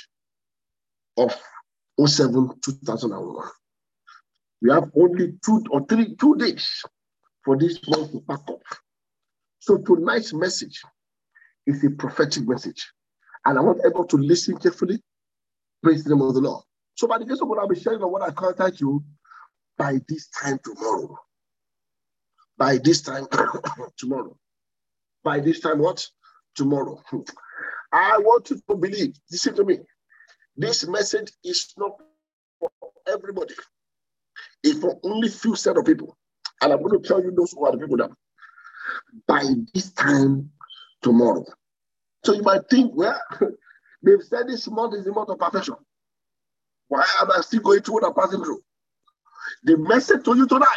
of 1.17 1.35
07 2.07 2.51
2001. 2.65 3.49
We 4.63 4.71
have 4.71 4.91
only 4.97 5.35
two 5.45 5.63
or 5.71 5.85
three, 5.87 6.15
two 6.17 6.37
days 6.37 6.83
for 7.45 7.59
this 7.59 7.79
month 7.89 8.13
to 8.13 8.21
pack 8.29 8.41
up. 8.49 8.63
So 9.61 9.79
tonight's 9.79 10.33
message 10.33 10.81
is 11.67 11.85
a 11.85 11.91
prophetic 11.91 12.49
message. 12.49 12.93
And 13.45 13.59
I 13.59 13.63
want 13.63 13.81
everyone 13.85 14.09
to 14.09 14.17
listen 14.17 14.57
carefully. 14.59 15.01
Praise 15.83 16.05
the 16.05 16.15
name 16.15 16.23
of 16.23 16.35
the 16.35 16.41
Lord. 16.41 16.65
So 16.97 17.07
by 17.09 17.19
the 17.19 17.25
grace 17.25 17.41
of 17.41 17.49
God, 17.49 17.59
I'll 17.61 17.69
be 17.69 17.81
sharing 17.81 18.01
what 18.01 18.23
I 18.23 18.31
contact 18.31 18.81
you 18.81 19.05
by 19.79 19.99
this 20.09 20.29
time 20.29 20.59
tomorrow. 20.65 21.19
By 22.59 22.79
this 22.79 23.03
time 23.03 23.27
tomorrow. 23.99 24.37
By 25.25 25.41
this 25.41 25.61
time 25.61 25.79
what? 25.79 26.07
Tomorrow. 26.55 27.03
I 27.93 28.19
want 28.19 28.51
you 28.51 28.61
to 28.69 28.77
believe. 28.77 29.15
Listen 29.31 29.55
to 29.57 29.65
me. 29.65 29.79
This 30.57 30.87
message 30.87 31.33
is 31.45 31.73
not 31.77 31.99
for 32.61 32.71
everybody. 33.07 33.55
It's 34.63 34.81
for 34.81 34.99
only 35.03 35.29
few 35.29 35.57
set 35.57 35.77
of 35.77 35.85
people. 35.85 36.17
And 36.61 36.73
I'm 36.73 36.83
going 36.83 37.01
to 37.01 37.07
tell 37.07 37.23
you 37.23 37.33
those 37.33 37.53
who 37.53 37.65
are 37.65 37.73
the 37.73 37.79
people 37.79 37.97
that 37.97 38.11
by 39.27 39.43
this 39.75 39.93
time 39.93 40.51
tomorrow. 41.03 41.45
So 42.25 42.35
you 42.35 42.43
might 42.43 42.69
think, 42.71 42.93
well, 42.95 43.21
they've 44.03 44.23
said 44.23 44.49
this 44.49 44.69
month 44.69 44.95
is 44.95 45.05
the 45.05 45.13
month 45.13 45.31
of 45.31 45.39
perfection. 45.39 45.75
Why 46.89 47.05
am 47.21 47.31
I 47.31 47.41
still 47.41 47.61
going 47.61 47.81
through 47.81 47.95
what 47.95 48.05
I'm 48.05 48.15
passing 48.15 48.45
through? 48.45 48.61
The 49.65 49.77
message 49.79 50.25
to 50.25 50.37
you 50.37 50.47
tonight 50.47 50.69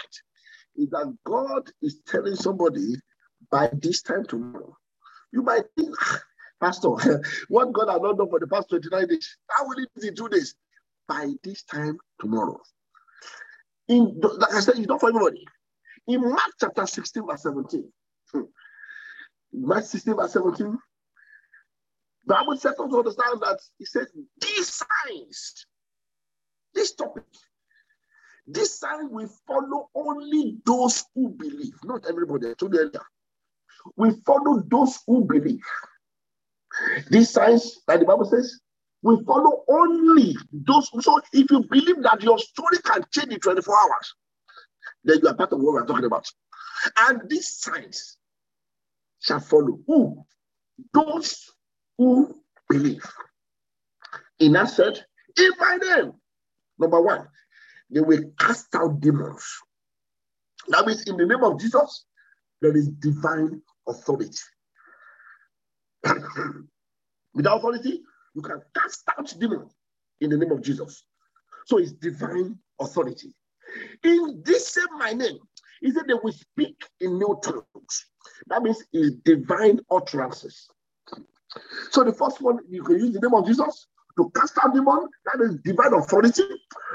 is 0.75 0.89
that 0.89 1.15
God 1.25 1.69
is 1.81 1.99
telling 2.07 2.35
somebody 2.35 2.95
by 3.51 3.69
this 3.73 4.01
time 4.01 4.25
tomorrow. 4.25 4.75
You 5.31 5.43
might 5.43 5.65
think, 5.77 5.93
ah, 6.01 6.21
Pastor, 6.61 6.89
what 7.49 7.73
God 7.73 7.89
has 7.89 8.01
not 8.01 8.17
done 8.17 8.29
for 8.29 8.39
the 8.39 8.47
past 8.47 8.69
29 8.69 9.07
days, 9.07 9.37
how 9.49 9.67
will 9.67 9.85
it 9.95 10.15
do 10.15 10.29
this? 10.29 10.55
By 11.07 11.33
this 11.43 11.63
time 11.63 11.97
tomorrow. 12.19 12.59
In 13.87 14.19
like 14.19 14.53
I 14.53 14.59
said, 14.59 14.79
it's 14.79 14.87
not 14.87 14.99
for 14.99 15.09
everybody. 15.09 15.45
In 16.07 16.21
Mark 16.21 16.51
chapter 16.59 16.87
16, 16.87 17.27
verse 17.27 17.43
17. 17.43 17.91
Hmm. 18.31 18.41
Mark 19.53 19.85
16, 19.85 20.15
verse 20.15 20.33
17. 20.33 20.77
Bible 22.25 22.57
says 22.57 22.73
to 22.75 22.83
understand 22.83 23.41
that 23.41 23.59
he 23.77 23.85
says, 23.85 24.07
these 24.41 24.81
signs, 24.83 25.67
this 26.73 26.95
topic, 26.95 27.23
this 28.47 28.79
sign 28.79 29.11
will 29.11 29.29
follow 29.47 29.89
only 29.93 30.57
those 30.65 31.05
who 31.13 31.29
believe, 31.29 31.73
not 31.83 32.05
everybody. 32.09 32.49
I 32.49 32.53
told 32.53 32.73
you 32.73 32.79
earlier. 32.79 33.05
We 33.95 34.11
follow 34.25 34.63
those 34.67 34.99
who 35.05 35.25
believe. 35.25 35.61
These 37.09 37.29
signs, 37.29 37.79
like 37.87 37.99
the 37.99 38.05
Bible 38.05 38.25
says, 38.25 38.59
we 39.01 39.23
follow 39.25 39.63
only 39.69 40.35
those. 40.51 40.89
So 41.03 41.21
if 41.31 41.51
you 41.51 41.63
believe 41.69 42.01
that 42.03 42.23
your 42.23 42.39
story 42.39 42.77
can 42.83 43.03
change 43.11 43.33
in 43.33 43.39
24 43.39 43.75
hours, 43.75 44.15
then 45.03 45.19
you 45.21 45.29
are 45.29 45.35
part 45.35 45.53
of 45.53 45.59
what 45.59 45.73
we're 45.73 45.85
talking 45.85 46.05
about. 46.05 46.27
And 46.97 47.21
these 47.29 47.59
signs 47.59 48.17
shall 49.21 49.39
follow 49.39 49.79
who? 49.87 50.25
Those 50.93 51.51
who 51.97 52.35
believe. 52.69 53.05
In 54.39 54.53
that 54.53 54.69
said, 54.69 55.05
in 55.37 55.51
my 55.59 55.77
name, 55.77 56.13
number 56.79 57.01
one, 57.01 57.27
they 57.89 58.01
will 58.01 58.23
cast 58.39 58.73
out 58.75 58.99
demons. 58.99 59.45
That 60.69 60.85
means 60.85 61.03
in 61.03 61.17
the 61.17 61.25
name 61.25 61.43
of 61.43 61.59
Jesus, 61.59 62.05
there 62.61 62.75
is 62.75 62.87
divine 62.87 63.61
authority. 63.87 64.37
Without 67.33 67.57
authority, 67.57 68.01
you 68.33 68.41
can 68.41 68.61
cast 68.75 69.03
out 69.17 69.33
demons. 69.39 69.73
in 70.21 70.29
the 70.29 70.37
name 70.37 70.51
of 70.51 70.61
Jesus. 70.61 71.03
So 71.65 71.77
it's 71.77 71.91
divine 71.93 72.57
authority. 72.79 73.33
In 74.03 74.41
this 74.45 74.69
same 74.69 74.97
my 74.97 75.11
name, 75.11 75.39
he 75.81 75.91
said 75.91 76.03
they 76.07 76.13
will 76.13 76.31
speak 76.31 76.77
in 77.01 77.17
new 77.17 77.39
tongues. 77.43 78.05
That 78.47 78.63
means 78.63 78.83
it's 78.93 79.15
divine 79.23 79.79
utterances. 79.91 80.67
So 81.91 82.03
the 82.03 82.13
first 82.13 82.41
one, 82.41 82.59
you 82.69 82.83
can 82.83 82.97
use 82.97 83.13
the 83.13 83.19
name 83.21 83.33
of 83.33 83.45
Jesus 83.45 83.87
to 84.17 84.31
cast 84.35 84.57
out 84.63 84.73
demon. 84.73 85.07
That 85.25 85.43
is 85.43 85.57
divine 85.63 85.93
authority. 85.93 86.43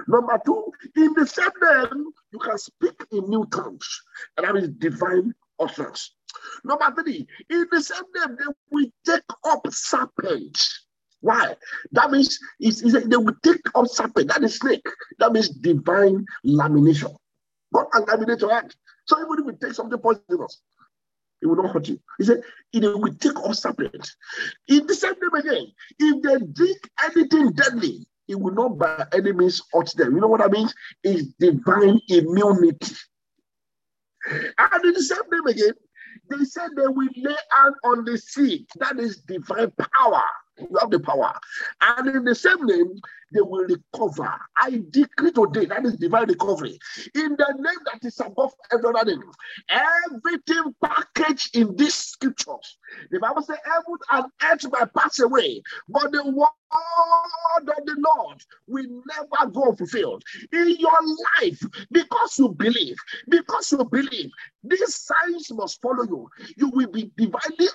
Number 0.09 0.41
two, 0.45 0.73
in 0.97 1.13
the 1.15 1.27
same 1.27 1.51
name, 1.63 2.07
you 2.33 2.39
can 2.39 2.59
speak 2.59 3.05
in 3.13 3.29
new 3.29 3.47
tongues. 3.53 4.01
And 4.37 4.47
that 4.47 4.57
is 4.57 4.69
divine 4.71 5.35
utterance. 5.59 6.15
Number 6.65 7.03
three, 7.03 7.27
in 7.49 7.67
the 7.71 7.81
same 7.81 8.03
name, 8.15 8.37
they 8.39 8.53
will 8.71 8.87
take 9.05 9.23
up 9.45 9.67
serpent. 9.71 10.59
Why? 11.21 11.55
That 11.93 12.11
means 12.11 12.39
it's, 12.59 12.83
it's, 12.83 13.07
they 13.07 13.17
will 13.17 13.35
take 13.43 13.61
up 13.75 13.87
serpent. 13.87 14.29
That 14.29 14.43
is 14.43 14.57
snake. 14.57 14.87
That 15.19 15.33
means 15.33 15.51
divine 15.51 16.25
lamination. 16.47 17.15
God 17.75 17.87
can 17.93 18.05
laminate 18.05 18.41
your 18.41 18.53
hand. 18.53 18.75
So 19.07 19.19
even 19.21 19.47
if 19.49 19.55
it 19.55 19.61
takes 19.61 19.77
something 19.77 19.99
poisonous, 19.99 20.63
it 21.43 21.47
will 21.47 21.57
not 21.57 21.73
hurt 21.73 21.89
you. 21.89 21.99
He 22.19 22.25
said, 22.25 22.43
it 22.73 22.83
will 22.83 23.15
take 23.15 23.37
up 23.37 23.55
serpent. 23.55 24.11
In 24.69 24.87
the 24.87 24.95
same 24.95 25.15
name 25.21 25.35
again, 25.35 25.67
if 25.99 26.23
they 26.23 26.47
drink 26.53 26.79
anything 27.05 27.53
deadly, 27.53 28.07
it 28.29 28.39
will 28.39 28.55
not 28.55 28.79
by 28.79 29.07
any 29.13 29.33
means 29.33 29.61
hurt 29.73 29.91
them. 29.97 30.15
You 30.15 30.21
know 30.21 30.29
what 30.29 30.43
I 30.43 30.49
mean? 30.49 30.69
It's 31.03 31.29
divine 31.39 32.01
immunity. 32.09 32.95
And 34.59 34.85
in 34.85 34.93
the 34.93 35.03
same 35.03 35.19
name 35.31 35.47
again, 35.47 35.73
they 36.31 36.45
said 36.45 36.71
they 36.77 36.87
will 36.87 37.09
lay 37.17 37.37
hand 37.57 37.75
on 37.85 38.05
the 38.05 38.17
sick. 38.17 38.63
That 38.79 38.99
is 38.99 39.19
divine 39.19 39.73
power. 39.73 40.23
You 40.59 40.69
have 40.81 40.91
the 40.91 41.01
power. 41.01 41.33
And 41.81 42.09
in 42.09 42.25
the 42.25 42.35
same 42.35 42.65
name, 42.67 43.01
they 43.33 43.41
will 43.41 43.67
recover. 43.67 44.33
I 44.57 44.83
decree 44.91 45.33
today 45.33 45.67
that 45.67 45.85
is 45.85 45.97
divine 45.97 46.29
recovery. 46.29 46.79
In 47.15 47.37
the 47.37 47.55
name 47.59 47.79
that 47.93 48.05
is 48.05 48.21
above 48.21 48.53
every 48.73 48.89
other 48.89 49.05
name, 49.05 49.23
everything 49.69 50.75
packaged 50.83 51.57
in 51.57 51.77
these 51.77 51.95
scriptures. 51.95 52.79
The 53.11 53.21
Bible 53.21 53.43
says, 53.43 53.59
Heaven 53.65 53.99
and 54.13 54.27
earth 54.45 54.73
might 54.73 54.95
pass 54.95 55.21
away, 55.21 55.63
but 55.89 56.13
the 56.13 56.25
word 56.25 56.49
of 56.73 57.85
the 57.85 57.97
Lord 58.17 58.43
will 58.67 59.03
never 59.07 59.51
go 59.51 59.73
fulfilled. 59.75 60.23
In 60.53 60.77
your 60.79 60.99
life, 61.41 61.63
because 61.91 62.39
you 62.39 62.49
believe, 62.51 62.97
because 63.29 63.73
you 63.73 63.85
believe, 63.85 64.31
these 64.63 64.95
signs 64.95 65.53
must 65.53 65.81
follow 65.81 66.05
you. 66.05 66.29
You 66.57 66.69
will 66.71 66.91
be 66.91 67.11
divinely, 67.17 67.69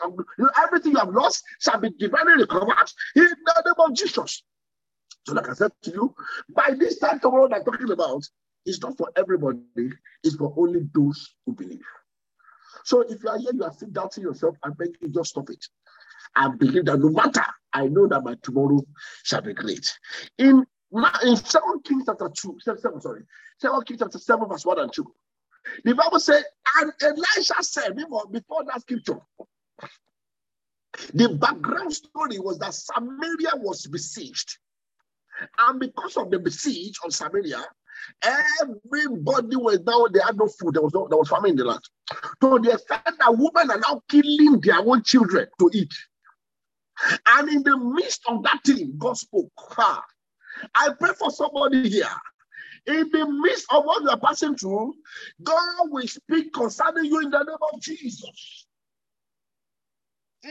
everything 0.61 0.93
you 0.93 0.99
have 0.99 1.09
lost 1.09 1.43
shall 1.59 1.79
be 1.79 1.89
divinely 1.91 2.41
recovered 2.41 2.91
in 3.15 3.23
the 3.23 3.63
name 3.65 3.89
of 3.89 3.95
Jesus. 3.95 4.43
So, 5.25 5.33
like 5.33 5.49
I 5.49 5.53
said 5.53 5.71
to 5.83 5.91
you, 5.91 6.15
by 6.49 6.71
this 6.77 6.99
time 6.99 7.19
tomorrow 7.19 7.49
I'm 7.51 7.63
talking 7.63 7.91
about, 7.91 8.23
it's 8.65 8.81
not 8.81 8.97
for 8.97 9.09
everybody, 9.15 9.59
it's 10.23 10.35
for 10.35 10.53
only 10.57 10.87
those 10.93 11.35
who 11.45 11.53
believe. 11.53 11.81
So 12.83 13.01
if 13.01 13.23
you 13.23 13.29
are 13.29 13.39
here, 13.39 13.51
you 13.53 13.63
are 13.63 13.73
still 13.73 13.89
doubting 13.89 14.23
yourself, 14.23 14.55
I 14.63 14.69
beg 14.69 14.89
you 15.01 15.09
just 15.09 15.31
stop 15.31 15.49
it. 15.49 15.65
I 16.35 16.49
believe 16.49 16.85
that 16.85 16.99
no 16.99 17.09
matter, 17.09 17.43
I 17.73 17.87
know 17.87 18.07
that 18.07 18.23
my 18.23 18.35
tomorrow 18.43 18.81
shall 19.23 19.41
be 19.41 19.53
great. 19.53 19.91
In 20.37 20.65
in 21.23 21.35
7 21.35 21.81
Kings 21.83 22.03
chapter 22.05 22.29
2, 22.29 22.57
7, 22.61 22.79
7 22.79 23.01
sorry, 23.01 23.23
7 23.59 23.81
Kings 23.83 23.99
chapter 23.99 24.19
7, 24.19 24.47
verse 24.47 24.65
1 24.65 24.79
and 24.79 24.93
2. 24.93 25.05
The 25.83 25.95
Bible 25.95 26.19
said, 26.19 26.43
and 26.77 26.93
Elisha 27.01 27.55
said 27.61 27.95
before 27.95 28.63
that 28.65 28.81
scripture, 28.81 29.19
the 31.13 31.29
background 31.29 31.93
story 31.93 32.39
was 32.39 32.59
that 32.59 32.73
Samaria 32.73 33.55
was 33.55 33.87
besieged. 33.87 34.57
And 35.59 35.79
because 35.79 36.17
of 36.17 36.31
the 36.31 36.39
besiege 36.39 36.97
of 37.03 37.13
Samaria, 37.13 37.63
everybody 38.23 39.55
was 39.55 39.79
now, 39.81 40.07
they 40.07 40.19
had 40.19 40.37
no 40.37 40.47
food. 40.47 40.75
There 40.75 40.81
was 40.81 40.93
no, 40.93 41.07
there 41.09 41.17
was 41.17 41.29
famine 41.29 41.51
in 41.51 41.57
the 41.57 41.65
land. 41.65 41.81
So 42.41 42.57
they 42.57 42.71
said 42.71 43.01
that 43.19 43.35
women 43.37 43.71
are 43.71 43.79
now 43.79 44.01
killing 44.09 44.59
their 44.61 44.79
own 44.79 45.03
children 45.03 45.47
to 45.59 45.69
eat. 45.73 45.93
And 47.27 47.49
in 47.49 47.63
the 47.63 47.77
midst 47.77 48.21
of 48.27 48.43
that 48.43 48.61
thing, 48.65 48.93
God 48.97 49.17
spoke. 49.17 49.51
I 50.73 50.89
pray 50.99 51.11
for 51.17 51.31
somebody 51.31 51.89
here. 51.89 52.07
In 52.87 53.09
the 53.11 53.27
midst 53.27 53.65
of 53.71 53.83
what 53.83 54.03
you 54.03 54.09
are 54.09 54.19
passing 54.19 54.55
through, 54.55 54.93
God 55.43 55.89
will 55.89 56.07
speak 56.07 56.53
concerning 56.53 57.05
you 57.05 57.19
in 57.21 57.31
the 57.31 57.43
name 57.43 57.57
of 57.73 57.81
Jesus. 57.81 58.67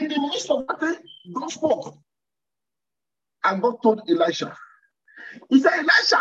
In 0.01 0.09
the 0.09 0.21
midst 0.21 0.51
of 0.51 0.67
that 0.67 0.81
thing, 0.81 0.97
God 1.33 1.51
spoke. 1.51 1.97
And 3.45 3.63
God 3.63 3.77
told 3.83 4.03
Elisha, 4.09 4.57
he 5.51 5.61
said, 5.61 5.73
Elisha, 5.73 6.21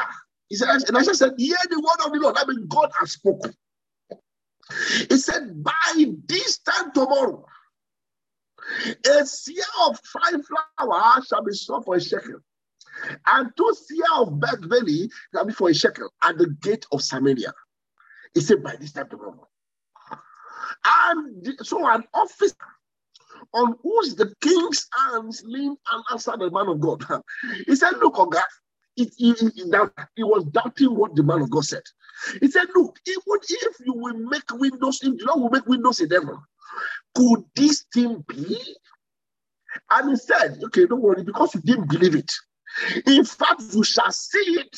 he 0.49 0.55
said, 0.55 0.70
Elisha 0.89 1.16
said, 1.16 1.32
Hear 1.38 1.57
the 1.70 1.80
word 1.80 2.05
of 2.05 2.14
the 2.14 2.20
Lord. 2.20 2.36
I 2.38 2.45
mean, 2.45 2.68
God 2.68 2.89
has 2.99 3.14
spoken. 3.14 3.53
He 5.09 5.18
said, 5.18 5.64
By 5.64 6.05
this 6.28 6.59
time 6.59 6.91
tomorrow, 6.93 7.45
a 8.86 9.09
seah 9.24 9.89
of 9.89 9.99
fine 9.99 10.41
flour 10.43 11.22
shall 11.28 11.43
be 11.43 11.53
sold 11.53 11.86
for 11.86 11.95
a 11.95 12.01
shekel, 12.01 12.39
and 13.28 13.51
two 13.57 13.76
seah 13.91 14.22
of 14.22 14.39
bad 14.39 14.70
belly 14.70 15.09
shall 15.34 15.45
be 15.45 15.53
for 15.53 15.70
a 15.70 15.74
shekel 15.74 16.09
at 16.24 16.38
the 16.38 16.47
gate 16.61 16.86
of 16.91 17.01
Samaria. 17.01 17.53
He 18.34 18.41
said, 18.41 18.64
By 18.64 18.76
this 18.76 18.93
time 18.93 19.09
tomorrow. 19.09 19.47
And 20.86 21.47
so 21.61 21.88
an 21.88 22.03
officer 22.14 22.55
on 23.53 23.76
whose 23.84 24.16
the 24.16 24.34
king's 24.41 24.88
hands 24.95 25.43
leaned 25.45 25.78
and 25.91 26.03
answered 26.11 26.39
the 26.39 26.51
man 26.51 26.68
of 26.68 26.80
God. 26.80 27.03
He 27.68 27.76
said, 27.76 27.93
Look, 27.99 28.16
Oga, 28.16 28.41
it, 28.95 29.13
it, 29.17 29.41
it, 29.41 29.91
he 30.15 30.23
was 30.23 30.45
doubting 30.45 30.95
what 30.95 31.15
the 31.15 31.23
man 31.23 31.41
of 31.41 31.49
God 31.49 31.65
said. 31.65 31.81
He 32.39 32.47
said, 32.49 32.67
Look, 32.75 32.99
even 33.07 33.39
if 33.49 33.75
you 33.85 33.93
will 33.93 34.13
make 34.13 34.43
windows 34.51 35.01
in 35.03 35.17
the 35.17 35.25
Lord 35.25 35.41
will 35.41 35.49
make 35.49 35.65
windows 35.65 35.99
in 35.99 36.09
heaven, 36.09 36.37
could 37.15 37.43
this 37.55 37.85
thing 37.93 38.23
be? 38.27 38.59
And 39.89 40.11
he 40.11 40.15
said, 40.15 40.59
Okay, 40.65 40.85
don't 40.85 41.01
worry, 41.01 41.23
because 41.23 41.55
you 41.55 41.61
didn't 41.61 41.89
believe 41.89 42.15
it. 42.15 42.31
In 43.07 43.25
fact, 43.25 43.61
you 43.73 43.83
shall 43.83 44.11
see 44.11 44.59
it 44.59 44.77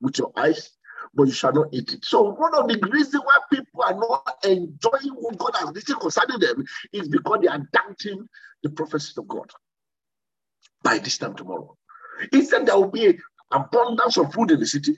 with 0.00 0.18
your 0.18 0.32
eyes, 0.36 0.70
but 1.14 1.24
you 1.24 1.32
shall 1.32 1.52
not 1.52 1.68
eat 1.72 1.92
it. 1.92 2.04
So, 2.04 2.34
one 2.34 2.54
of 2.54 2.68
the 2.68 2.78
reasons 2.90 3.22
why 3.24 3.38
people 3.50 3.82
are 3.82 3.94
not 3.94 4.36
enjoying 4.44 5.14
what 5.14 5.38
God 5.38 5.52
has 5.56 5.70
written 5.74 5.96
concerning 5.96 6.40
them 6.40 6.64
is 6.92 7.08
because 7.08 7.38
they 7.40 7.48
are 7.48 7.62
doubting 7.72 8.28
the 8.62 8.70
prophecies 8.70 9.16
of 9.18 9.28
God. 9.28 9.50
By 10.82 10.98
this 10.98 11.18
time 11.18 11.34
tomorrow, 11.34 11.76
he 12.30 12.44
said 12.44 12.66
there 12.66 12.76
will 12.76 12.90
be 12.90 13.18
abundance 13.52 14.16
of 14.16 14.32
food 14.32 14.50
in 14.50 14.60
the 14.60 14.66
city. 14.66 14.96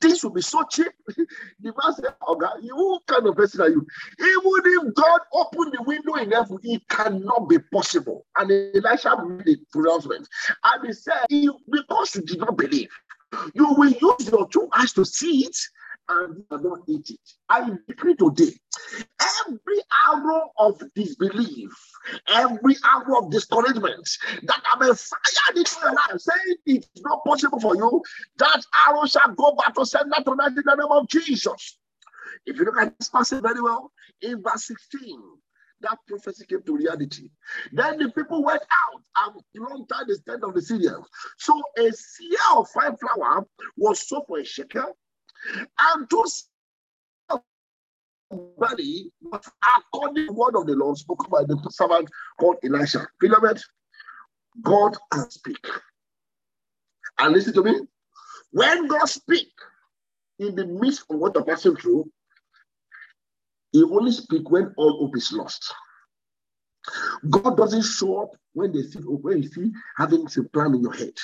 Things 0.00 0.22
will 0.22 0.30
be 0.30 0.40
so 0.40 0.64
cheap. 0.70 0.92
the 1.06 1.24
man 1.64 1.94
said, 1.94 2.14
Okay, 2.28 2.46
what 2.72 3.06
kind 3.06 3.26
of 3.26 3.36
person 3.36 3.60
are 3.60 3.68
you? 3.68 3.86
Even 4.20 4.88
if 4.88 4.94
God 4.94 5.20
opened 5.32 5.74
the 5.74 5.82
window 5.82 6.14
in 6.14 6.30
heaven, 6.30 6.58
it 6.62 6.86
cannot 6.88 7.48
be 7.48 7.58
possible. 7.72 8.26
And 8.36 8.50
Elisha 8.50 9.16
made 9.24 9.44
the 9.44 9.58
pronouncement. 9.72 10.28
And 10.64 10.86
he 10.86 10.92
said, 10.92 11.26
Because 11.28 12.14
you 12.14 12.22
did 12.22 12.38
not 12.38 12.56
believe, 12.56 12.88
you 13.54 13.72
will 13.74 13.90
use 13.90 14.30
your 14.30 14.48
two 14.48 14.68
eyes 14.74 14.92
to 14.94 15.04
see 15.04 15.44
it 15.44 15.56
and 16.08 16.44
you 16.50 16.58
not 16.60 16.80
eat 16.88 17.10
it. 17.10 17.32
I 17.48 17.70
decree 17.86 18.14
today 18.14 18.52
every 19.46 19.80
arrow 20.08 20.50
of 20.58 20.82
disbelief, 20.94 21.70
every 22.28 22.76
arrow 22.92 23.24
of 23.24 23.30
discouragement 23.30 24.08
that 24.42 24.60
have 24.64 24.80
been 24.80 24.94
fired 24.94 25.56
into 25.56 25.76
your 25.82 25.92
life, 25.92 26.18
saying 26.20 26.56
it's 26.66 26.88
not 27.02 27.24
possible 27.24 27.60
for 27.60 27.76
you, 27.76 28.02
that 28.38 28.64
arrow 28.86 29.06
shall 29.06 29.34
go 29.34 29.52
back 29.52 29.74
to 29.74 29.84
send 29.84 30.12
sender 30.12 30.30
tonight 30.30 30.48
in 30.56 30.62
the 30.64 30.74
name 30.74 30.90
of 30.90 31.08
Jesus. 31.08 31.78
If 32.46 32.56
you 32.56 32.64
look 32.64 32.78
at 32.78 32.98
this 32.98 33.08
passage 33.08 33.42
very 33.42 33.60
well, 33.60 33.92
in 34.22 34.42
verse 34.42 34.66
16, 34.66 35.20
that 35.80 35.98
prophecy 36.06 36.44
came 36.46 36.62
to 36.62 36.76
reality. 36.76 37.30
Then 37.72 37.98
the 37.98 38.10
people 38.10 38.42
went 38.42 38.62
out 38.62 39.32
and 39.34 39.42
plundered 39.56 40.08
the 40.08 40.18
tent 40.26 40.42
of 40.42 40.54
the 40.54 40.62
Syrians. 40.62 41.06
So 41.36 41.60
a 41.76 41.82
seah 41.82 42.56
of 42.56 42.68
fine 42.70 42.96
flour 42.96 43.46
was 43.76 44.06
sold 44.08 44.24
for 44.26 44.38
a 44.38 44.44
shekel, 44.44 44.96
and 45.94 46.10
to 46.10 46.24
body 48.58 49.10
according 49.78 50.16
to 50.16 50.26
the 50.26 50.32
word 50.32 50.56
of 50.56 50.66
the 50.66 50.74
Lord 50.74 50.96
spoken 50.96 51.30
by 51.30 51.44
the 51.44 51.58
servant 51.70 52.10
called 52.38 52.56
Elisha. 52.62 53.06
Beloved, 53.20 53.60
God 54.62 54.96
can 55.10 55.30
speak. 55.30 55.64
And 57.18 57.32
listen 57.32 57.54
to 57.54 57.62
me. 57.62 57.80
When 58.52 58.86
God 58.86 59.06
speaks 59.06 59.50
in 60.38 60.54
the 60.54 60.66
midst 60.66 61.04
of 61.10 61.18
what 61.18 61.34
you're 61.34 61.44
passing 61.44 61.76
through, 61.76 62.10
He 63.72 63.82
only 63.82 64.12
speaks 64.12 64.50
when 64.50 64.72
all 64.76 64.98
hope 64.98 65.16
is 65.16 65.32
lost. 65.32 65.72
God 67.28 67.56
doesn't 67.56 67.82
show 67.82 68.22
up 68.22 68.36
when 68.52 68.72
they 68.72 68.82
see 68.82 69.00
when 69.00 69.42
you 69.42 69.48
see 69.48 69.72
having 69.96 70.26
a 70.26 70.42
plan 70.44 70.74
in 70.74 70.82
your 70.82 70.94
head. 70.94 71.14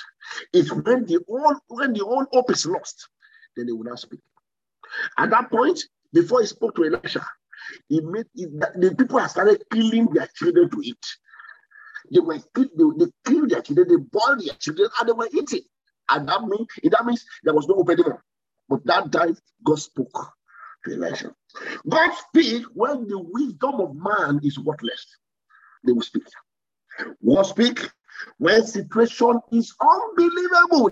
It's 0.53 0.73
when 0.73 1.05
the 1.07 1.19
all 1.29 1.57
when 1.69 1.93
the 1.93 2.03
all 2.03 2.27
hope 2.33 2.51
is 2.51 2.67
lost 2.67 3.09
then 3.57 3.67
he 3.69 3.73
will 3.73 3.85
not 3.85 3.99
speak. 3.99 4.21
At 5.19 5.31
that 5.31 5.51
point, 5.51 5.81
before 6.13 6.41
he 6.41 6.47
spoke 6.47 6.75
to 6.77 6.85
Elisha, 6.85 7.27
he 7.89 8.01
made 8.01 8.27
the 8.35 8.95
people 8.97 9.19
had 9.19 9.29
started 9.29 9.63
killing 9.73 10.07
their 10.07 10.29
children 10.35 10.71
to 10.71 10.81
eat. 10.83 11.07
They 12.13 12.21
were 12.21 12.39
they, 12.55 12.65
they 12.99 13.07
killed 13.25 13.51
their 13.51 13.63
children, 13.63 13.89
they 13.89 13.97
boiled 13.97 14.41
their 14.45 14.55
children, 14.55 14.89
and 14.99 15.09
they 15.09 15.13
were 15.13 15.29
eating. 15.33 15.63
And 16.11 16.29
that 16.29 16.43
means 16.43 16.69
that 16.85 17.05
means 17.07 17.25
there 17.43 17.55
was 17.55 17.67
no 17.67 17.77
opening. 17.77 18.05
But 18.69 18.85
that 18.87 19.11
time 19.11 19.37
God 19.65 19.79
spoke 19.79 20.35
to 20.85 20.93
Elisha. 20.95 21.35
God 21.89 22.11
speak 22.29 22.65
when 22.75 23.07
the 23.09 23.19
wisdom 23.19 23.81
of 23.81 23.97
man 23.97 24.41
is 24.43 24.59
worthless. 24.59 25.17
They 25.85 25.93
will 25.93 26.03
speak. 26.03 26.25
God 27.25 27.43
speak 27.45 27.91
when 28.39 28.65
situation 28.67 29.41
is 29.53 29.75
unbelievable. 29.81 30.91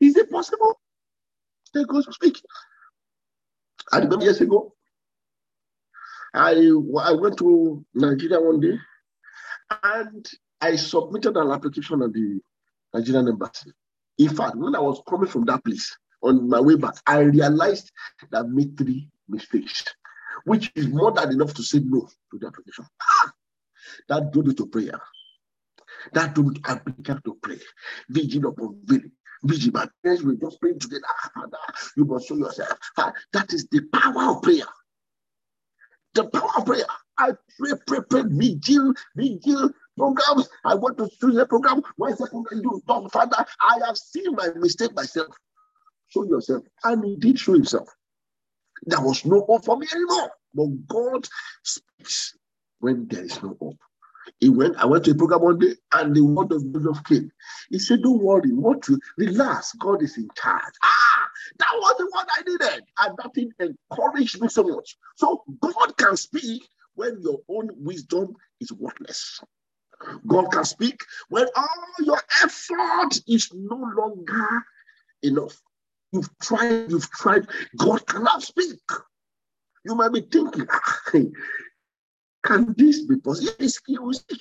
Is 0.00 0.16
it 0.16 0.30
possible? 0.30 0.80
They 1.72 1.84
go 1.84 2.00
speak. 2.00 2.40
I 3.92 3.98
remember 3.98 4.24
years 4.24 4.40
ago, 4.40 4.74
I, 6.34 6.52
I 7.02 7.12
went 7.12 7.38
to 7.38 7.84
Nigeria 7.94 8.40
one 8.40 8.60
day 8.60 8.78
and 9.82 10.28
I 10.60 10.76
submitted 10.76 11.36
an 11.36 11.50
application 11.50 12.02
at 12.02 12.12
the 12.12 12.40
Nigerian 12.94 13.28
embassy. 13.28 13.72
In 14.18 14.28
fact, 14.28 14.56
when 14.56 14.74
I 14.76 14.80
was 14.80 15.02
coming 15.08 15.28
from 15.28 15.44
that 15.46 15.64
place 15.64 15.96
on 16.22 16.48
my 16.48 16.60
way 16.60 16.76
back, 16.76 16.94
I 17.06 17.20
realized 17.20 17.90
that 18.30 18.38
I 18.40 18.42
made 18.46 18.76
three 18.76 19.08
mistakes, 19.28 19.84
which 20.44 20.70
is 20.74 20.88
more 20.88 21.12
than 21.12 21.32
enough 21.32 21.54
to 21.54 21.62
say 21.62 21.80
no 21.82 22.00
to 22.32 22.38
the 22.38 22.46
application. 22.46 22.86
Ah, 23.02 23.32
that 24.08 24.32
do 24.32 24.42
me 24.42 24.54
to 24.54 24.66
prayer. 24.66 25.00
That 26.12 26.34
do 26.34 26.42
me 26.44 26.60
I 26.64 26.74
began 26.74 27.20
to 27.24 27.38
pray. 27.42 27.58
Vigil 28.08 28.46
upon 28.50 28.80
vigil. 28.84 29.10
Vigil. 29.42 29.72
My 29.72 29.88
parents 30.02 30.22
were 30.22 30.34
just 30.34 30.60
pray 30.60 30.74
together. 30.74 31.04
Father, 31.34 31.58
you 31.96 32.04
must 32.04 32.28
show 32.28 32.36
yourself. 32.36 32.78
That 33.32 33.52
is 33.52 33.66
the 33.70 33.80
power 33.92 34.36
of 34.36 34.42
prayer. 34.42 34.66
The 36.14 36.24
power 36.24 36.50
of 36.58 36.66
prayer. 36.66 36.84
I 37.18 37.32
pray, 37.58 37.72
pray, 37.86 38.00
pray, 38.08 38.22
vigil, 38.26 38.92
vigil, 39.16 39.70
programs. 39.96 40.48
I 40.64 40.74
want 40.74 40.98
to 40.98 41.08
choose 41.20 41.36
a 41.36 41.46
program. 41.46 41.82
Why 41.96 42.08
is 42.08 42.20
a 42.20 42.26
program 42.26 42.60
you 42.62 42.82
talk, 42.86 43.12
Father? 43.12 43.44
I 43.60 43.78
have 43.86 43.96
seen 43.96 44.34
my 44.34 44.48
mistake 44.56 44.94
myself. 44.94 45.34
Show 46.08 46.24
yourself. 46.24 46.64
And 46.84 47.04
he 47.04 47.16
did 47.16 47.38
show 47.38 47.52
himself. 47.52 47.88
There 48.84 49.00
was 49.00 49.24
no 49.24 49.44
hope 49.46 49.64
for 49.64 49.76
me 49.76 49.86
anymore. 49.94 50.30
But 50.54 50.86
God 50.88 51.28
speaks 51.62 52.34
when 52.80 53.06
there 53.08 53.24
is 53.24 53.42
no 53.42 53.56
hope. 53.60 53.78
He 54.38 54.48
went, 54.48 54.76
I 54.76 54.86
went 54.86 55.04
to 55.04 55.12
a 55.12 55.14
program 55.14 55.42
one 55.42 55.58
day 55.58 55.74
and 55.92 56.14
the 56.14 56.24
word 56.24 56.52
of 56.52 56.72
God 56.72 57.04
came. 57.06 57.30
He 57.70 57.78
said, 57.78 58.02
Don't 58.02 58.22
worry, 58.22 58.52
what 58.52 58.82
to 58.82 58.98
relax, 59.16 59.72
God 59.74 60.02
is 60.02 60.16
in 60.16 60.28
charge. 60.36 60.74
Ah, 60.82 61.28
that 61.58 61.72
was 61.74 61.94
the 61.98 62.08
one 62.12 62.26
I 62.36 62.42
needed. 62.42 62.84
And 62.98 63.16
that 63.18 63.34
thing 63.34 63.52
encouraged 63.58 64.40
me 64.40 64.48
so 64.48 64.62
much. 64.62 64.96
So 65.16 65.42
God 65.60 65.96
can 65.96 66.16
speak 66.16 66.62
when 66.94 67.20
your 67.22 67.38
own 67.48 67.70
wisdom 67.76 68.34
is 68.60 68.72
worthless. 68.72 69.40
God 70.26 70.50
can 70.50 70.64
speak 70.64 71.00
when 71.28 71.46
all 71.56 71.86
your 72.00 72.20
effort 72.42 73.20
is 73.28 73.50
no 73.52 73.76
longer 73.76 74.48
enough. 75.22 75.60
You've 76.12 76.30
tried, 76.40 76.90
you've 76.90 77.10
tried. 77.10 77.46
God 77.76 78.06
cannot 78.06 78.42
speak. 78.42 78.80
You 79.84 79.94
might 79.94 80.12
be 80.12 80.20
thinking, 80.20 80.66
can 82.44 82.74
this 82.76 83.04
be 83.06 83.16
possible? 83.16 83.52
Yes, 83.58 83.80
he 83.86 83.98
will 83.98 84.12
speak. 84.12 84.40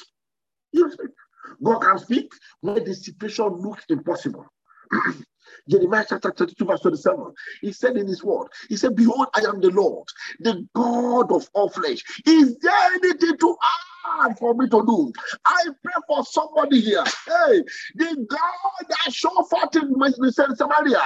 God 1.63 1.79
can 1.79 1.99
speak 1.99 2.31
when 2.61 2.83
the 2.83 2.93
situation 2.93 3.45
looks 3.45 3.85
impossible. 3.89 4.45
Jeremiah 5.69 6.05
chapter 6.07 6.31
32, 6.31 6.65
verse 6.65 6.81
27. 6.81 7.33
He 7.61 7.71
said 7.71 7.97
in 7.97 8.07
his 8.07 8.23
word, 8.23 8.47
He 8.69 8.77
said, 8.77 8.95
Behold, 8.95 9.27
I 9.35 9.41
am 9.41 9.59
the 9.59 9.71
Lord, 9.71 10.07
the 10.39 10.67
God 10.73 11.31
of 11.31 11.49
all 11.53 11.69
flesh. 11.69 12.03
Is 12.25 12.57
there 12.59 12.93
anything 12.93 13.37
to 13.37 13.57
hard 14.03 14.37
for 14.37 14.53
me 14.53 14.67
to 14.69 14.83
do. 14.85 15.11
I 15.45 15.63
pray 15.83 15.93
for 16.07 16.23
somebody 16.23 16.81
here. 16.81 17.03
Hey, 17.03 17.63
the 17.95 18.25
God 18.27 18.87
that 18.89 19.13
showed 19.13 19.45
forth 19.49 19.75
in 19.75 20.55
Samaria 20.55 21.01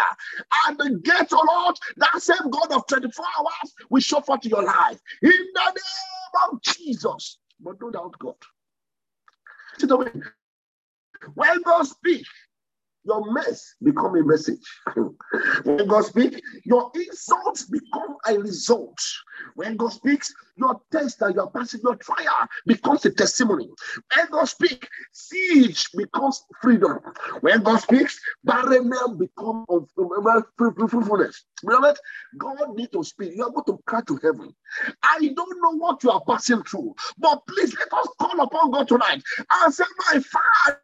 and 0.68 0.78
the 0.78 1.00
gate, 1.04 1.28
oh 1.32 1.46
Lord, 1.48 1.76
that 1.98 2.22
same 2.22 2.50
God 2.50 2.72
of 2.72 2.88
24 2.88 3.26
hours 3.40 3.74
will 3.90 4.02
show 4.02 4.22
forth 4.22 4.46
in 4.46 4.52
your 4.52 4.64
life. 4.64 5.00
In 5.22 5.32
the 5.32 5.66
name 5.66 6.23
of 6.54 6.62
Jesus. 6.62 7.40
But 7.60 7.80
don't 7.80 7.94
doubt 7.94 8.18
God. 8.20 8.36
See, 9.80 9.88
when 11.36 11.62
God 11.64 11.84
speaks, 11.84 12.30
your 13.06 13.32
mess 13.34 13.76
become 13.84 14.16
a 14.16 14.24
message. 14.24 14.62
when 15.64 15.88
God 15.88 16.06
speaks, 16.06 16.40
your 16.66 16.92
insults 16.96 17.66
become 17.66 18.18
a 18.28 18.38
result. 18.38 18.98
When 19.56 19.78
God 19.78 19.94
speaks, 19.94 20.34
your 20.56 20.80
test 20.92 21.22
and 21.22 21.36
your 21.36 21.50
passing, 21.52 21.82
your 21.84 21.96
trial 21.96 22.48
becomes 22.66 23.06
a 23.06 23.12
testimony. 23.12 23.70
When 24.16 24.28
God 24.30 24.46
speaks, 24.46 24.88
siege 25.12 25.90
becomes 25.96 26.44
freedom. 26.62 27.00
When 27.42 27.64
God 27.64 27.78
speaks, 27.78 28.20
barrenness 28.44 29.10
becomes 29.18 29.66
fruitfulness. 30.58 31.46
Beloved, 31.66 31.98
God 32.38 32.76
needs 32.76 32.92
to 32.92 33.04
speak. 33.04 33.34
You 33.36 33.46
are 33.46 33.52
going 33.52 33.66
to 33.66 33.84
cry 33.86 34.02
to 34.08 34.20
heaven. 34.22 34.54
I 35.02 35.32
don't 35.36 35.62
know 35.62 35.78
what 35.78 36.04
you 36.04 36.12
are 36.12 36.24
passing 36.28 36.64
through, 36.64 36.96
but 37.18 37.42
please 37.48 37.76
let 37.76 37.92
us 37.94 38.08
call 38.20 38.40
upon 38.42 38.72
God 38.72 38.88
tonight 38.88 39.24
and 39.52 39.74
say, 39.74 39.84
My 40.12 40.20
Father 40.20 40.83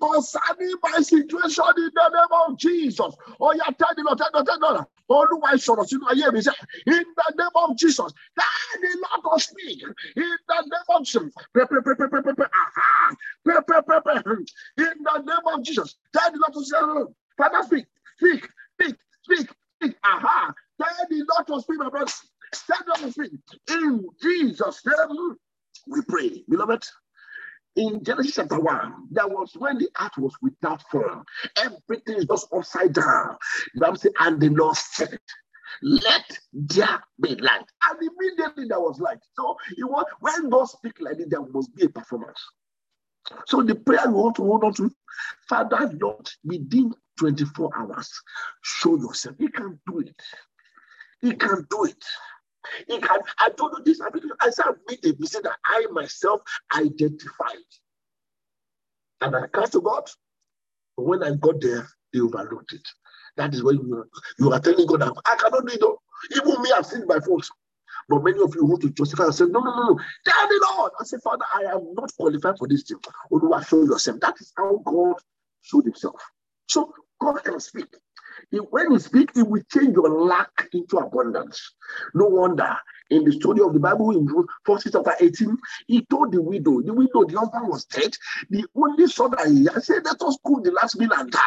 concerning 0.00 0.74
my 0.82 1.00
situation 1.00 1.64
in 1.76 1.90
the 1.94 2.08
name 2.12 2.40
of 2.48 2.58
Jesus. 2.58 3.14
Oh, 3.40 3.52
yeah, 3.52 3.70
tell 3.78 3.90
the 3.96 4.02
Lord, 4.04 4.18
tell 4.18 4.30
the 4.32 4.38
Lord, 4.38 4.46
tell 4.46 4.58
the 4.58 4.66
Lord. 4.74 4.86
Olúwa 5.08 5.54
ìsọ̀rọ̀ 5.54 5.86
sínú 5.90 6.04
ayé 6.10 6.32
mi 6.34 6.40
sẹ́, 6.42 6.54
in 6.86 7.04
the 7.16 7.34
name 7.38 7.50
of 7.54 7.76
Jesus, 7.76 8.12
tell 8.38 8.80
the 8.82 8.98
Lord 9.04 9.22
to 9.38 9.40
speak, 9.44 9.82
in 10.16 10.36
the 10.48 10.60
name 10.72 10.88
of 10.96 11.04
Jesus, 11.04 11.32
pray, 11.52 11.64
pray, 11.68 11.80
pray, 11.84 11.94
pray, 11.94 12.08
pray, 12.10 12.22
pray, 12.34 12.46
aha, 12.62 13.16
pray, 13.44 13.56
pray, 13.66 13.80
pray, 13.86 14.00
pray, 14.02 14.36
in 14.78 14.94
the 15.04 15.18
name 15.22 15.46
of 15.54 15.62
Jesus, 15.62 15.94
tell 16.12 16.30
the 16.32 16.38
Lord 16.38 16.54
to 16.54 16.64
say, 16.64 17.12
Father, 17.38 17.62
speak, 17.66 17.86
speak, 18.18 18.48
speak, 18.80 18.96
speak, 19.22 19.48
speak, 19.80 19.96
aha, 20.04 20.52
tell 20.82 21.06
the 21.08 21.26
Lord 21.30 21.46
to 21.46 21.60
speak, 21.62 21.78
my 21.78 21.88
brother, 21.88 22.12
tell 22.66 22.78
the 22.86 23.00
Lord 23.00 23.00
to 23.02 23.12
speak, 23.12 23.32
in 23.70 24.08
Jesus' 24.20 24.82
name, 24.84 25.36
we 25.86 26.02
pray, 26.08 26.42
beloved 26.48 26.84
in 27.76 28.02
Genesis 28.04 28.34
chapter 28.36 28.58
1, 28.58 29.08
that 29.12 29.30
was 29.30 29.52
when 29.56 29.78
the 29.78 29.88
earth 30.00 30.16
was 30.18 30.34
without 30.42 30.82
form. 30.90 31.24
Everything 31.56 32.16
is 32.16 32.24
just 32.26 32.48
upside 32.52 32.94
down. 32.94 33.36
Says, 33.96 34.12
and 34.20 34.40
the 34.40 34.48
Lord 34.50 34.76
said, 34.76 35.18
Let 35.82 36.24
there 36.52 37.02
be 37.20 37.36
light. 37.36 37.66
And 37.90 37.98
immediately 38.00 38.66
there 38.68 38.80
was 38.80 39.00
light. 39.00 39.18
So 39.36 39.56
you 39.76 39.88
want, 39.88 40.08
when 40.20 40.48
God 40.50 40.66
speaks 40.66 41.00
like 41.00 41.18
this, 41.18 41.28
there 41.28 41.42
must 41.42 41.74
be 41.74 41.84
a 41.84 41.88
performance. 41.88 42.40
So 43.46 43.62
the 43.62 43.74
prayer 43.74 44.06
you 44.06 44.12
want 44.12 44.36
to 44.36 44.42
hold 44.42 44.64
on 44.64 44.74
to, 44.74 44.90
Father 45.48 45.92
Lord, 46.00 46.28
within 46.44 46.94
24 47.18 47.70
hours, 47.76 48.10
show 48.62 48.96
yourself. 48.96 49.36
He 49.38 49.48
can 49.48 49.78
do 49.86 50.00
it. 50.00 50.14
He 51.20 51.34
can 51.34 51.66
do 51.70 51.84
it. 51.84 52.04
He 52.88 52.98
can, 52.98 53.20
I 53.38 53.50
told 53.50 53.74
you 53.78 53.84
this, 53.84 54.00
I 54.40 54.50
said, 54.50 54.66
I 54.66 54.72
made 54.88 55.04
a 55.04 55.18
mistake 55.18 55.44
that 55.44 55.56
I 55.66 55.86
myself 55.92 56.42
identified. 56.76 57.56
And 59.20 59.36
I 59.36 59.46
cast 59.48 59.72
to 59.72 59.80
God. 59.80 60.08
But 60.96 61.06
when 61.06 61.22
I 61.22 61.34
got 61.36 61.60
there, 61.60 61.88
they 62.12 62.20
overlooked 62.20 62.72
it. 62.72 62.86
That 63.36 63.54
is 63.54 63.62
when 63.62 63.76
you, 63.76 64.04
you 64.38 64.52
are 64.52 64.60
telling 64.60 64.86
God, 64.86 65.02
I 65.02 65.36
cannot 65.36 65.66
do 65.66 65.74
it. 65.74 66.38
Even 66.38 66.62
me, 66.62 66.70
I've 66.76 66.86
seen 66.86 67.06
my 67.06 67.20
fault. 67.20 67.48
But 68.08 68.22
many 68.24 68.40
of 68.40 68.54
you 68.54 68.64
want 68.64 68.82
to 68.82 68.90
justify 68.90 69.24
and 69.24 69.34
say, 69.34 69.44
No, 69.46 69.60
no, 69.60 69.74
no, 69.74 69.88
no. 69.90 70.00
Tell 70.26 70.48
the 70.48 70.66
Lord. 70.76 70.92
I 71.00 71.04
say, 71.04 71.18
Father, 71.22 71.44
I 71.54 71.62
am 71.72 71.94
not 71.94 72.12
qualified 72.16 72.58
for 72.58 72.68
this 72.68 72.84
thing. 72.84 72.98
Only 73.32 73.64
show 73.64 73.84
yourself. 73.84 74.20
That 74.20 74.34
is 74.40 74.52
how 74.56 74.78
God 74.84 75.16
showed 75.62 75.84
himself. 75.84 76.20
So 76.68 76.92
God 77.20 77.42
can 77.44 77.60
speak. 77.60 77.86
When 78.70 78.92
he 78.92 78.98
speaks, 78.98 79.34
he 79.34 79.42
will 79.42 79.62
change 79.72 79.94
your 79.94 80.08
lack 80.08 80.68
into 80.72 80.98
abundance. 80.98 81.74
No 82.14 82.26
wonder 82.26 82.76
in 83.10 83.24
the 83.24 83.32
story 83.32 83.60
of 83.62 83.72
the 83.72 83.78
Bible 83.78 84.10
in 84.10 84.28
First 84.64 84.88
chapter 84.90 85.12
18, 85.20 85.56
he 85.86 86.04
told 86.06 86.32
the 86.32 86.42
widow, 86.42 86.82
the 86.82 86.92
widow, 86.92 87.24
the 87.24 87.38
husband 87.38 87.68
was 87.68 87.84
dead. 87.84 88.12
The 88.50 88.64
only 88.74 89.06
son 89.06 89.30
that 89.32 89.48
he 89.48 89.64
had 89.64 89.82
said, 89.84 90.04
Let 90.04 90.20
us 90.22 90.38
cook 90.44 90.64
the 90.64 90.72
last 90.72 90.98
meal 90.98 91.12
and 91.16 91.30
die. 91.30 91.40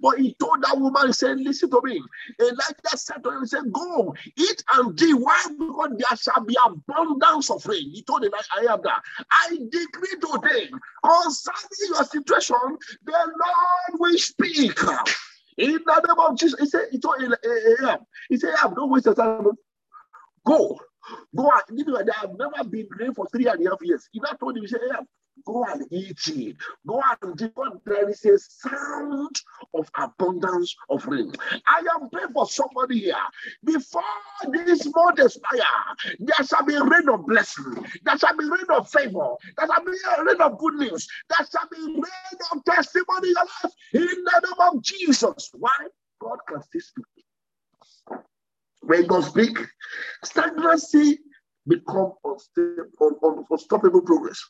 But 0.00 0.18
he 0.18 0.34
told 0.34 0.62
that 0.62 0.78
woman, 0.78 1.06
he 1.06 1.12
said, 1.12 1.38
Listen 1.38 1.70
to 1.70 1.80
me. 1.82 2.02
Elijah 2.40 2.96
said 2.96 3.22
to 3.24 3.30
him, 3.30 3.40
he 3.40 3.46
said, 3.46 3.72
Go, 3.72 4.14
eat 4.36 4.64
and 4.74 4.96
drink. 4.96 5.24
Why? 5.24 5.42
Because 5.58 5.90
there 5.96 6.16
shall 6.18 6.44
be 6.44 6.56
abundance 6.66 7.50
of 7.50 7.64
rain. 7.66 7.90
He 7.90 8.02
told 8.02 8.24
Elijah, 8.24 8.48
I 8.56 8.70
have 8.70 8.82
that. 8.82 9.02
I 9.30 9.56
decree 9.70 10.18
today 10.20 10.70
concerning 11.02 11.88
your 11.88 12.04
situation, 12.04 12.78
the 13.04 13.12
Lord 13.12 14.00
will 14.00 14.18
speak. 14.18 14.78
In 15.58 15.72
the 15.72 15.78
name 15.78 16.18
of 16.18 16.38
Jesus, 16.38 16.60
he 16.60 16.66
said, 16.66 16.88
he 16.90 16.98
told 16.98 17.16
Ahab, 17.22 18.00
he 18.28 18.36
said, 18.36 18.54
Ahab, 18.54 18.76
don't 18.76 18.90
waste 18.90 19.06
your 19.06 19.14
time. 19.14 19.46
Go. 20.44 20.78
Go 21.34 21.50
out. 21.52 21.64
You 21.72 21.84
know, 21.84 22.02
they 22.02 22.12
have 22.12 22.30
never 22.38 22.68
been 22.68 22.88
rain 22.98 23.14
for 23.14 23.26
three 23.28 23.46
and 23.46 23.66
a 23.66 23.70
half 23.70 23.78
years. 23.82 24.08
He 24.12 24.20
now 24.20 24.32
told 24.32 24.56
him, 24.56 24.62
he 24.62 24.68
said, 24.68 24.80
Ahab, 24.90 25.06
go 25.44 25.64
and 25.64 25.86
eat 25.90 26.18
it. 26.28 26.56
Go 26.86 27.02
and 27.22 27.36
do 27.36 27.50
what 27.54 27.84
there 27.84 28.08
is 28.08 28.24
a 28.24 28.38
sound 28.38 29.36
of 29.74 29.88
abundance 29.96 30.74
of 30.90 31.06
rain. 31.06 31.32
I 31.66 31.82
am 31.94 32.08
praying 32.10 32.32
for 32.32 32.46
somebody 32.46 33.00
here. 33.00 33.14
Before 33.64 34.02
this 34.52 34.86
month 34.94 35.20
expire, 35.20 35.60
there 36.20 36.46
shall 36.46 36.64
be 36.64 36.76
rain 36.76 37.08
of 37.08 37.26
blessing. 37.26 37.86
There 38.04 38.18
shall 38.18 38.36
be 38.36 38.44
rain 38.44 38.66
of 38.70 38.88
favor. 38.90 39.34
There 39.56 39.66
shall 39.66 39.84
be 39.84 39.92
rain 40.26 40.40
of 40.40 40.58
good 40.58 40.74
news. 40.74 41.08
There 41.28 41.46
shall 41.50 41.68
be 41.70 41.94
rain 41.94 42.40
of 42.52 42.64
testimony 42.64 43.28
in 43.28 43.34
your 43.34 43.44
life 43.44 43.72
in 43.92 44.02
the 44.02 44.40
name 44.42 44.60
of 44.72 44.82
Jesus. 44.82 45.50
Why? 45.54 45.76
God 46.20 46.38
can 46.48 46.62
still 46.62 46.80
speak. 46.80 47.04
When 48.82 49.06
God 49.06 49.24
speak, 49.24 49.58
stagnancy 50.24 51.18
become 51.66 52.12
unstoppable 53.50 54.02
progress. 54.02 54.40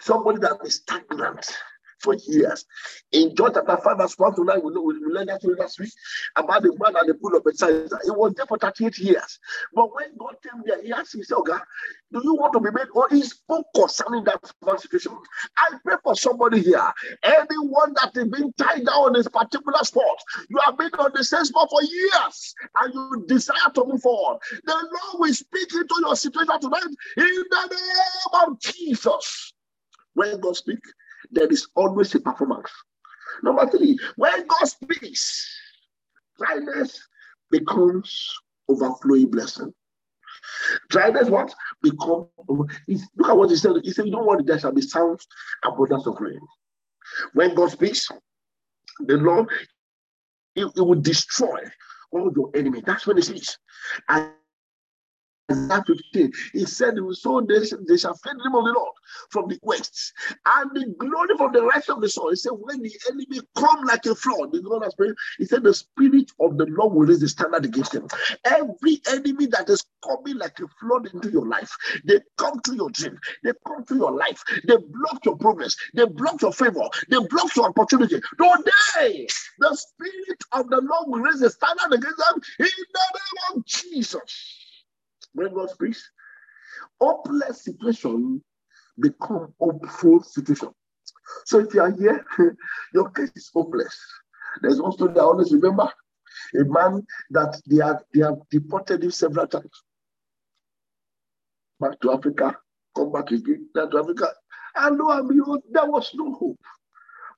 Somebody 0.00 0.40
that 0.40 0.58
is 0.64 0.76
stagnant 0.76 1.46
for 2.00 2.14
years. 2.26 2.64
In 3.12 3.34
John 3.36 3.52
chapter 3.54 3.76
5, 3.76 3.98
verse 3.98 4.14
1 4.16 4.34
to 4.36 4.44
9, 4.44 4.60
we, 4.64 4.72
know, 4.72 4.82
we 4.82 4.94
learned 4.94 5.28
that 5.28 5.44
last 5.58 5.78
week 5.78 5.92
about 6.36 6.62
the 6.62 6.76
man 6.80 6.96
at 6.96 7.06
the 7.06 7.14
pool 7.14 7.36
of 7.36 7.44
Bethesda. 7.44 7.98
He 8.04 8.10
was 8.10 8.34
there 8.34 8.46
for 8.46 8.58
38 8.58 8.98
years. 8.98 9.38
But 9.74 9.94
when 9.94 10.16
God 10.18 10.36
came 10.42 10.62
there, 10.64 10.82
he 10.82 10.92
asked 10.92 11.12
himself, 11.12 11.46
God, 11.46 11.60
do 12.12 12.20
you 12.24 12.34
want 12.34 12.52
to 12.54 12.60
be 12.60 12.70
made? 12.70 12.86
Or 12.94 13.08
he 13.10 13.22
spoke 13.22 13.66
concerning 13.74 14.24
that 14.24 14.40
situation. 14.80 15.12
I 15.58 15.76
pray 15.84 15.96
for 16.02 16.14
somebody 16.14 16.62
here. 16.62 16.92
Anyone 17.22 17.94
that 18.00 18.12
is 18.16 18.28
being 18.28 18.52
tied 18.56 18.86
down 18.86 18.96
on 18.96 19.12
this 19.12 19.28
particular 19.28 19.82
spot, 19.82 20.18
you 20.48 20.58
have 20.64 20.78
been 20.78 20.90
on 20.98 21.10
the 21.14 21.24
same 21.24 21.44
spot 21.44 21.68
for 21.70 21.82
years 21.82 22.54
and 22.80 22.94
you 22.94 23.24
desire 23.28 23.70
to 23.74 23.84
move 23.84 24.00
forward. 24.00 24.40
The 24.64 24.72
Lord 24.72 25.20
will 25.20 25.34
speak 25.34 25.72
into 25.74 25.96
your 26.00 26.16
situation 26.16 26.60
tonight 26.60 26.84
in 27.16 27.44
the 27.50 27.68
name 27.70 28.48
of 28.48 28.60
Jesus. 28.60 29.52
When 30.14 30.40
God 30.40 30.56
speaks, 30.56 30.92
there 31.30 31.46
is 31.46 31.68
always 31.74 32.14
a 32.14 32.20
performance. 32.20 32.70
Number 33.42 33.66
three, 33.68 33.98
when 34.16 34.46
God 34.46 34.64
speaks, 34.66 35.48
dryness 36.38 37.06
becomes 37.50 38.30
overflowing 38.68 39.30
blessing. 39.30 39.72
Dryness 40.88 41.28
what? 41.28 41.54
Become 41.82 42.28
look 42.48 43.28
at 43.28 43.36
what 43.36 43.50
he 43.50 43.56
said. 43.56 43.72
He 43.82 43.92
said, 43.92 44.06
You 44.06 44.12
don't 44.12 44.26
want 44.26 44.46
there 44.46 44.58
shall 44.58 44.72
be 44.72 44.82
sounds 44.82 45.26
abundance 45.64 46.06
of 46.06 46.20
rain. 46.20 46.40
When 47.34 47.54
God 47.54 47.70
speaks, 47.70 48.08
the 49.00 49.16
Lord 49.16 49.48
it, 50.54 50.66
it 50.76 50.80
will 50.80 51.00
destroy 51.00 51.60
all 52.12 52.32
your 52.34 52.50
enemy. 52.54 52.82
That's 52.84 53.06
what 53.06 53.18
it 53.18 53.24
says. 53.24 53.56
And 54.08 54.32
Isaiah 55.50 55.84
15, 55.86 56.32
he 56.54 56.64
said, 56.66 56.94
So 57.12 57.40
they, 57.42 57.60
they 57.88 57.96
shall 57.98 58.14
fear 58.14 58.34
the 58.34 58.44
name 58.44 58.56
of 58.56 58.64
the 58.64 58.72
Lord 58.72 58.94
from 59.30 59.48
the 59.48 59.58
west, 59.62 60.12
and 60.46 60.70
the 60.74 60.86
glory 60.98 61.36
from 61.36 61.52
the 61.52 61.64
rest 61.64 61.90
of 61.90 62.00
the 62.00 62.08
sun. 62.08 62.30
He 62.30 62.36
said, 62.36 62.52
When 62.52 62.82
the 62.82 62.92
enemy 63.10 63.40
come 63.56 63.84
like 63.84 64.06
a 64.06 64.14
flood, 64.14 64.52
the 64.52 64.62
Lord 64.62 64.84
has 64.84 64.94
prayed, 64.94 65.14
he 65.38 65.46
said, 65.46 65.62
The 65.62 65.74
spirit 65.74 66.32
of 66.40 66.58
the 66.58 66.66
Lord 66.66 66.94
will 66.94 67.06
raise 67.06 67.20
the 67.20 67.28
standard 67.28 67.64
against 67.64 67.92
them. 67.92 68.08
Every 68.44 69.00
enemy 69.10 69.46
that 69.46 69.68
is 69.70 69.84
coming 70.06 70.38
like 70.38 70.58
a 70.60 70.68
flood 70.80 71.08
into 71.12 71.30
your 71.30 71.46
life, 71.46 71.70
they 72.04 72.20
come 72.38 72.60
to 72.64 72.74
your 72.74 72.90
dream, 72.90 73.18
they 73.44 73.52
come 73.66 73.84
to 73.86 73.96
your 73.96 74.12
life, 74.12 74.42
they 74.66 74.76
block 74.76 75.24
your 75.24 75.36
progress, 75.36 75.76
they 75.94 76.06
block 76.06 76.42
your 76.42 76.52
favor, 76.52 76.88
they 77.10 77.18
block 77.28 77.54
your 77.56 77.66
opportunity. 77.66 78.20
Today, 78.38 79.26
the 79.58 79.76
spirit 79.76 80.42
of 80.52 80.68
the 80.70 80.80
Lord 80.80 81.08
will 81.08 81.20
raise 81.20 81.40
the 81.40 81.50
standard 81.50 81.92
against 81.94 82.18
them 82.18 82.40
in 82.60 82.66
the 82.66 83.00
name 83.14 83.56
of 83.58 83.66
Jesus 83.66 84.56
God 85.36 85.70
speaks, 85.70 86.10
hopeless 87.00 87.64
situation 87.64 88.42
become 88.98 89.54
hopeful 89.60 90.22
situation. 90.22 90.70
So 91.46 91.60
if 91.60 91.74
you 91.74 91.80
are 91.80 91.92
here, 91.92 92.24
your 92.94 93.10
case 93.10 93.30
is 93.34 93.50
hopeless. 93.52 93.98
There's 94.62 94.80
one 94.80 94.92
story 94.92 95.18
I 95.18 95.22
always 95.22 95.52
remember 95.52 95.90
a 96.58 96.64
man 96.64 97.06
that 97.30 97.60
they 97.66 97.84
have 97.84 98.02
they 98.12 98.20
have 98.20 98.38
deported 98.50 99.04
him 99.04 99.10
several 99.10 99.46
times. 99.46 99.70
Back 101.78 102.00
to 102.00 102.12
Africa, 102.12 102.56
come 102.96 103.12
back 103.12 103.30
again, 103.30 103.68
back 103.74 103.90
to 103.90 103.98
Africa. 103.98 104.28
And 104.76 104.98
lo 104.98 105.10
and 105.10 105.28
behold, 105.28 105.62
there 105.70 105.86
was 105.86 106.10
no 106.14 106.32
hope. 106.34 106.60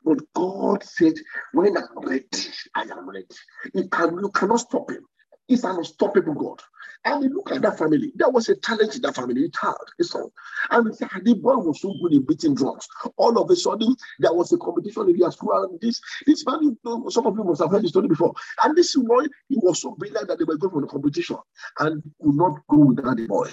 But 0.05 0.19
God 0.35 0.83
said, 0.83 1.15
When 1.53 1.77
I'm 1.77 1.99
ready, 2.01 2.27
I 2.75 2.83
am 2.83 3.09
ready. 3.09 3.27
You, 3.75 3.89
can, 3.89 4.19
you 4.19 4.31
cannot 4.31 4.61
stop 4.61 4.91
him. 4.91 5.05
He's 5.53 5.65
an 5.65 5.77
unstoppable 5.77 6.33
God. 6.33 6.63
And 7.05 7.21
we 7.21 7.29
look 7.29 7.53
at 7.53 7.61
that 7.61 7.77
family. 7.77 8.11
There 8.15 8.31
was 8.31 8.49
a 8.49 8.57
talent 8.57 8.97
in 8.97 9.03
that 9.03 9.17
family, 9.17 9.45
a 9.45 9.51
child, 9.51 9.87
a 10.01 10.05
son. 10.05 10.31
And 10.71 10.87
we 10.87 10.95
said, 10.95 11.11
ah, 11.13 11.19
the 11.23 11.35
boy 11.35 11.57
was 11.57 11.83
so 11.83 11.93
good 12.01 12.15
in 12.15 12.25
beating 12.25 12.55
drums. 12.55 12.89
All 13.19 13.39
of 13.39 13.51
a 13.51 13.55
sudden, 13.55 13.95
there 14.19 14.33
was 14.33 14.51
a 14.55 14.57
competition 14.57 15.11
in 15.11 15.19
their 15.19 15.31
school. 15.31 15.53
And 15.63 15.79
this, 15.79 16.01
this 16.27 16.47
man, 16.47 16.79
some 17.11 17.27
of 17.27 17.37
you 17.37 17.45
must 17.45 17.61
have 17.61 17.71
heard 17.71 17.83
the 17.83 17.89
story 17.89 18.09
before. 18.09 18.33
And 18.65 18.75
this 18.75 18.97
boy, 18.97 19.25
he 19.51 19.59
was 19.59 19.83
so 19.83 19.91
brilliant 19.91 20.27
that 20.29 20.39
they 20.39 20.45
were 20.45 20.57
going 20.57 20.73
for 20.73 20.81
the 20.81 20.87
competition 20.87 21.37
and 21.81 22.03
could 22.03 22.35
not 22.35 22.61
go 22.71 22.79
without 22.79 23.19
the 23.19 23.27
boy. 23.27 23.51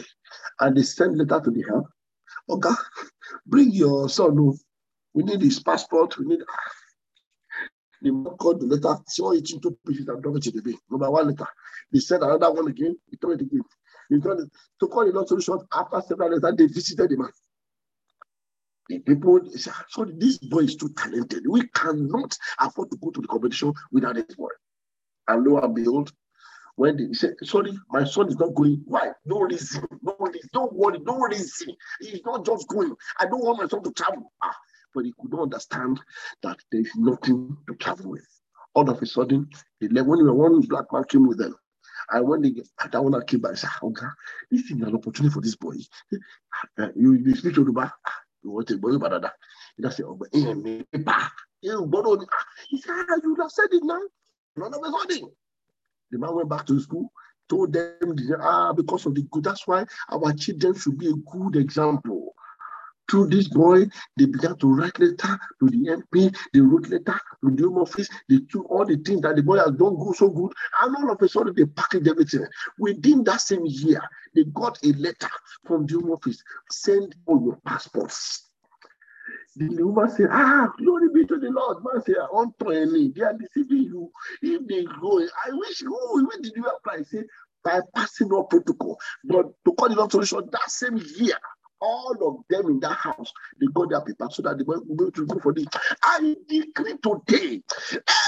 And 0.62 0.78
they 0.78 0.84
sent 0.84 1.18
letter 1.18 1.43
to 1.43 1.52
the 1.52 1.64
help. 1.68 1.88
Okay, 2.50 2.70
bring 3.45 3.72
your 3.72 4.08
son. 4.08 4.58
We 5.14 5.24
need 5.24 5.41
his 5.41 5.60
passport. 5.60 6.18
We 6.18 6.28
need 6.28 6.39
ah, 6.50 6.72
the 8.02 8.12
man 8.12 8.36
called 8.38 8.62
the 8.62 8.68
letter, 8.68 9.02
saw 9.08 9.32
it 9.32 9.52
into 9.52 9.78
pieces 9.86 10.08
and 10.08 10.22
dropped 10.22 10.45
it 10.45 10.47
in 10.47 10.56
the 10.58 10.62
bin. 10.62 10.78
Number 10.89 11.10
one 11.12 11.28
letter. 11.28 11.47
They 11.91 12.00
said 12.00 12.22
another 12.22 12.52
one 12.52 12.68
again, 12.68 12.97
he 13.10 13.18
told 13.18 13.41
it 13.41 13.45
again. 13.45 13.64
He 14.10 14.20
told 14.20 14.39
it. 14.41 14.50
To 14.80 14.88
call 14.88 15.08
it 15.08 15.14
not 15.14 15.28
so 15.28 15.39
short, 15.39 15.66
after 15.74 16.02
several 16.02 16.32
letters, 16.32 16.56
they 16.58 16.68
visited 16.68 17.10
the 17.10 17.18
man. 17.18 17.30
The 18.89 19.00
people 19.00 19.39
said, 19.56 19.74
so 19.89 20.06
this 20.06 20.39
boy 20.39 20.60
is 20.60 20.76
too 20.76 20.89
talented. 20.97 21.43
We 21.47 21.68
cannot 21.68 22.38
afford 22.60 22.89
to 22.91 22.97
go 22.97 23.12
to 23.12 23.22
the 23.22 23.28
competition 23.28 23.74
without 23.91 24.16
this 24.16 24.36
boy. 24.36 24.50
And 25.28 25.45
lo 25.45 25.60
and 25.60 25.76
behold, 25.76 26.12
when 26.76 26.97
they 26.97 27.14
said, 27.14 27.36
sorry, 27.43 27.78
my 27.91 28.04
son 28.04 28.30
is 28.30 28.38
not 28.38 28.56
going. 28.56 28.82
Why? 28.86 29.12
No 29.26 29.41
reason. 29.41 29.86
No 30.02 30.16
reason. 30.20 30.50
Don't 30.54 30.74
worry. 30.74 30.97
No 31.00 31.20
reason. 31.20 31.76
He's 32.00 32.22
not 32.26 32.45
just 32.45 32.68
going. 32.68 32.95
I 33.20 33.26
don't 33.26 33.43
want 33.43 33.60
my 33.60 33.68
son 33.68 33.84
to 33.84 33.91
travel. 33.91 34.32
Ah, 34.41 34.56
but 34.94 35.06
he 35.06 35.14
could 35.20 35.32
not 35.32 35.44
understand 35.44 36.00
that 36.44 36.58
there 36.72 36.82
is 36.82 36.92
nothing 36.96 37.58
to 37.68 37.76
travel 37.76 38.12
with. 38.12 38.28
All 38.74 38.90
of 38.90 39.02
a 39.02 39.06
sudden, 39.06 39.50
they 39.82 39.88
left. 39.88 40.08
When 40.08 40.36
one 40.36 40.62
black 40.62 40.86
man 40.92 41.04
came 41.06 41.28
with 41.28 41.40
them, 41.40 41.56
and 42.12 42.28
when 42.28 42.42
they 42.42 42.54
that 42.92 43.04
one 43.04 43.26
came 43.26 43.42
back, 43.42 43.54
I 43.54 43.56
said, 43.56 43.70
Oh 43.82 43.90
God, 43.90 44.12
this 44.52 44.62
is 44.62 44.72
an 44.72 44.96
opportunity 44.96 45.34
for 45.34 45.42
this 45.42 45.56
boy. 45.56 45.76
Uh, 46.78 46.90
you, 46.96 47.14
you 47.14 47.36
speak 47.36 47.56
to 47.56 47.64
the 47.64 47.72
back, 47.72 47.94
you 48.44 48.52
want 48.52 48.68
to 48.68 48.78
boy, 48.78 48.98
but 48.98 49.22
that. 49.22 49.34
He 49.78 49.84
just 49.84 49.98
said, 49.98 50.06
Oh, 50.08 50.16
but 50.16 50.34
me, 50.34 50.84
back. 50.94 51.32
He 51.62 51.68
said, 51.70 51.78
ah, 52.92 53.16
You 53.24 53.36
have 53.42 53.52
said 53.52 53.68
it 53.72 53.84
now. 53.84 54.02
None 54.56 54.74
of 54.74 54.82
a 54.82 54.92
sudden. 54.92 55.30
The 56.12 56.18
man 56.18 56.36
went 56.36 56.50
back 56.50 56.66
to 56.68 56.80
school, 56.80 57.12
told 57.48 57.74
them, 57.74 58.16
ah, 58.42 58.74
because 58.74 59.06
of 59.06 59.16
the 59.16 59.22
good. 59.32 59.44
That's 59.44 59.68
why 59.68 59.86
our 60.12 60.34
children 60.34 60.74
should 60.76 60.98
be 60.98 61.10
a 61.10 61.14
good 61.14 61.56
example 61.56 62.28
through 63.10 63.28
this 63.28 63.47
boy, 63.47 63.86
they 64.18 64.26
began 64.26 64.57
to 64.57 64.68
write 64.74 64.99
letter 64.99 65.39
to 65.60 65.70
the 65.70 66.01
MP, 66.14 66.36
they 66.53 66.60
wrote 66.62 66.88
letter 66.89 67.20
to 67.43 67.51
the 67.51 67.64
home 67.64 67.80
office, 67.80 68.10
they 68.30 68.39
took 68.51 68.70
all 68.70 68.86
the 68.86 68.97
things 68.97 69.22
that 69.22 69.36
the 69.36 69.43
boy 69.43 69.57
has 69.57 69.72
done 69.72 69.95
go 69.97 70.14
so 70.14 70.30
good, 70.30 70.51
and 70.82 70.95
all 70.95 71.12
of 71.12 71.22
a 71.22 71.28
sudden 71.30 71.53
they 71.55 71.66
packaged 71.66 72.07
everything. 72.07 72.45
Within 72.80 73.24
that 73.26 73.41
same 73.41 73.66
year, 73.66 74.01
they 74.36 74.43
got 74.45 74.78
a 74.84 74.91
letter 74.93 75.30
from 75.66 75.86
the 75.86 75.95
home 75.95 76.12
office, 76.12 76.43
send 76.72 77.16
all 77.26 77.41
your 77.43 77.60
passports. 77.66 78.45
The 79.55 79.84
woman 79.84 80.10
said, 80.10 80.28
Ah, 80.32 80.72
glory 80.78 81.10
be 81.14 81.26
to 81.26 81.38
the 81.38 81.49
Lord. 81.49 81.84
Man 81.84 82.01
said, 82.05 82.16
On 82.32 82.53
they 83.14 83.22
are 83.24 83.34
deceiving 83.34 83.84
you. 83.84 84.12
If 84.41 84.68
they 84.68 84.86
go, 85.01 85.20
I 85.20 85.51
wish, 85.51 85.84
oh, 85.88 86.28
when 86.30 86.41
did 86.41 86.53
you 86.55 86.66
apply? 86.66 87.03
Say, 87.03 87.24
by 87.64 87.82
passing 87.93 88.32
all 88.32 88.45
protocol. 88.45 88.97
But 89.26 89.47
to 89.66 89.74
call 89.74 89.91
it 89.91 89.97
long 89.97 90.10
solution, 90.10 90.47
that 90.51 90.70
same 90.72 90.97
year, 91.18 91.38
all 91.82 92.15
of 92.27 92.43
them 92.49 92.71
in 92.71 92.80
that 92.82 92.97
house, 92.97 93.32
they 93.59 93.67
got 93.73 93.89
their 93.89 94.01
paper 94.01 94.27
so 94.32 94.41
that 94.43 94.57
they 94.57 94.63
were 94.63 94.82
able 94.91 95.11
to 95.11 95.25
go 95.25 95.39
for 95.39 95.53
this. 95.53 95.65
I 96.03 96.36
decree 96.47 96.95
today, 97.01 97.61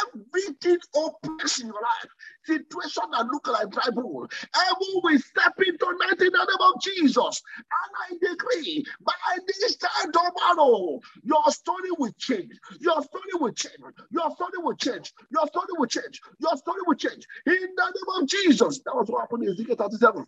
everything 0.03 0.77
opens 0.95 1.59
in 1.59 1.67
your 1.67 1.75
life, 1.75 2.11
situation 2.45 3.03
that 3.11 3.25
look 3.27 3.47
like 3.47 3.69
dry 3.69 3.89
bone, 3.91 4.27
everyone 4.55 5.13
will 5.13 5.19
step 5.19 5.53
into 5.59 5.85
night 5.99 6.19
in 6.19 6.31
the 6.31 6.47
name 6.47 6.73
of 6.73 6.81
Jesus. 6.81 7.41
And 7.57 8.25
I 8.25 8.29
decree, 8.31 8.85
by 9.01 9.37
this 9.47 9.77
time 9.77 10.11
tomorrow, 10.11 10.99
your 11.23 11.43
story 11.49 11.91
will 11.97 12.11
change. 12.17 12.53
Your 12.79 13.01
story 13.03 13.33
will 13.33 13.51
change. 13.51 13.75
Your 14.11 14.31
story 14.31 14.57
will 14.57 14.75
change. 14.75 15.13
Your 15.31 15.47
story 15.47 15.67
will 15.77 15.87
change. 15.87 16.21
Your 16.39 16.57
story 16.57 16.81
will 16.85 16.95
change. 16.95 17.25
In 17.45 17.53
the 17.53 17.85
name 17.85 18.21
of 18.21 18.27
Jesus. 18.27 18.81
That 18.85 18.95
was 18.95 19.09
what 19.09 19.21
happened 19.21 19.43
in 19.43 19.49
Ezekiel 19.49 19.75
37. 19.75 20.25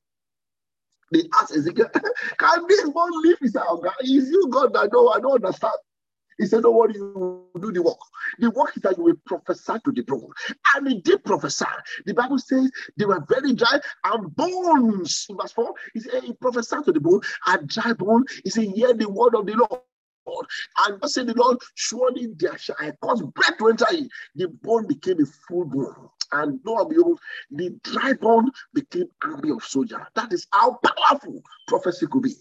They 1.21 1.29
asked 1.39 1.55
Ezekiel, 1.55 1.89
Can 2.39 2.67
this 2.67 2.85
one 2.87 3.11
live? 3.23 3.37
He 3.39 3.47
said, 3.47 3.63
oh, 3.67 3.77
God, 3.77 3.93
Is 4.01 4.29
you 4.29 4.47
God 4.49 4.73
that 4.73 4.91
know? 4.91 5.09
I 5.09 5.19
don't 5.19 5.43
understand. 5.43 5.73
He 6.39 6.45
said, 6.47 6.63
Don't 6.63 6.75
worry, 6.75 6.93
you 6.95 7.49
do 7.59 7.71
the 7.71 7.83
work. 7.83 7.97
The 8.39 8.49
work 8.49 8.75
is 8.75 8.81
that 8.83 8.97
you 8.97 9.03
will 9.03 9.15
prophesy 9.25 9.73
to 9.85 9.91
the 9.91 10.01
bone. 10.01 10.31
And 10.75 10.87
he 10.87 11.01
did 11.01 11.23
prophesy. 11.23 11.65
The 12.05 12.13
Bible 12.13 12.39
says 12.39 12.71
they 12.97 13.05
were 13.05 13.23
very 13.29 13.53
dry 13.53 13.79
and 14.05 14.35
bones. 14.35 15.27
In 15.29 15.37
verse 15.37 15.51
4, 15.51 15.73
he 15.93 15.99
said, 15.99 16.23
He 16.23 16.33
prophesied 16.33 16.85
to 16.85 16.91
the 16.91 16.99
bone 16.99 17.21
and 17.47 17.67
dry 17.67 17.93
bone. 17.93 18.25
He 18.43 18.49
said, 18.49 18.65
Hear 18.65 18.93
the 18.93 19.09
word 19.09 19.35
of 19.35 19.45
the 19.45 19.53
Lord. 19.53 19.81
And 20.87 21.01
God 21.01 21.09
said, 21.09 21.27
the 21.27 21.33
Lord, 21.33 21.57
surely 21.75 22.27
there 22.37 22.57
shall 22.57 22.77
I 22.79 22.91
cause 23.01 23.21
breath 23.21 23.57
to 23.57 23.67
enter 23.67 23.85
in. 23.91 24.09
The 24.35 24.47
bone 24.47 24.87
became 24.87 25.21
a 25.21 25.25
full 25.25 25.65
bone. 25.65 26.09
And 26.33 26.63
behold, 26.63 27.19
the 27.51 27.69
dry 27.83 28.13
bone 28.13 28.51
became 28.73 29.05
army 29.23 29.51
of 29.51 29.63
soldiers. 29.63 30.01
That 30.15 30.33
is 30.33 30.47
how 30.51 30.79
powerful 30.83 31.43
prophecy 31.67 32.07
could 32.11 32.23
be. 32.23 32.35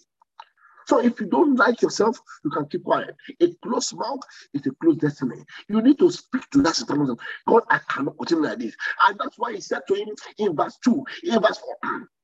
So 0.87 0.99
if 0.99 1.21
you 1.21 1.27
don't 1.27 1.57
like 1.57 1.81
yourself, 1.83 2.19
you 2.45 2.51
can 2.51 2.67
keep 2.67 2.85
quiet. 2.85 3.15
A 3.41 3.53
closed 3.63 3.97
mouth 3.97 4.21
is 4.53 4.67
a 4.67 4.71
closed 4.83 5.01
destiny. 5.01 5.45
You 5.69 5.81
need 5.81 5.99
to 5.99 6.11
speak 6.11 6.49
to 6.51 6.63
that 6.63 6.75
situation. 6.75 7.17
God, 7.47 7.63
I 7.71 7.79
cannot 7.89 8.19
continue 8.19 8.45
like 8.45 8.59
this. 8.59 8.75
And 9.07 9.19
that's 9.19 9.39
why 9.39 9.53
he 9.53 9.61
said 9.61 9.83
to 9.89 9.95
him 9.95 10.09
in 10.39 10.57
verse 10.57 10.79
2, 10.85 11.05
in 11.25 11.41
verse 11.41 11.61
4. 11.83 12.01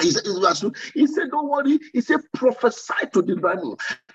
He 0.00 0.10
said, 0.10 0.24
he 0.94 1.06
said, 1.06 1.30
Don't 1.30 1.48
worry. 1.48 1.78
He 1.92 2.00
said, 2.00 2.20
prophesy 2.34 3.06
to 3.12 3.22
the 3.22 3.36
brand 3.36 3.60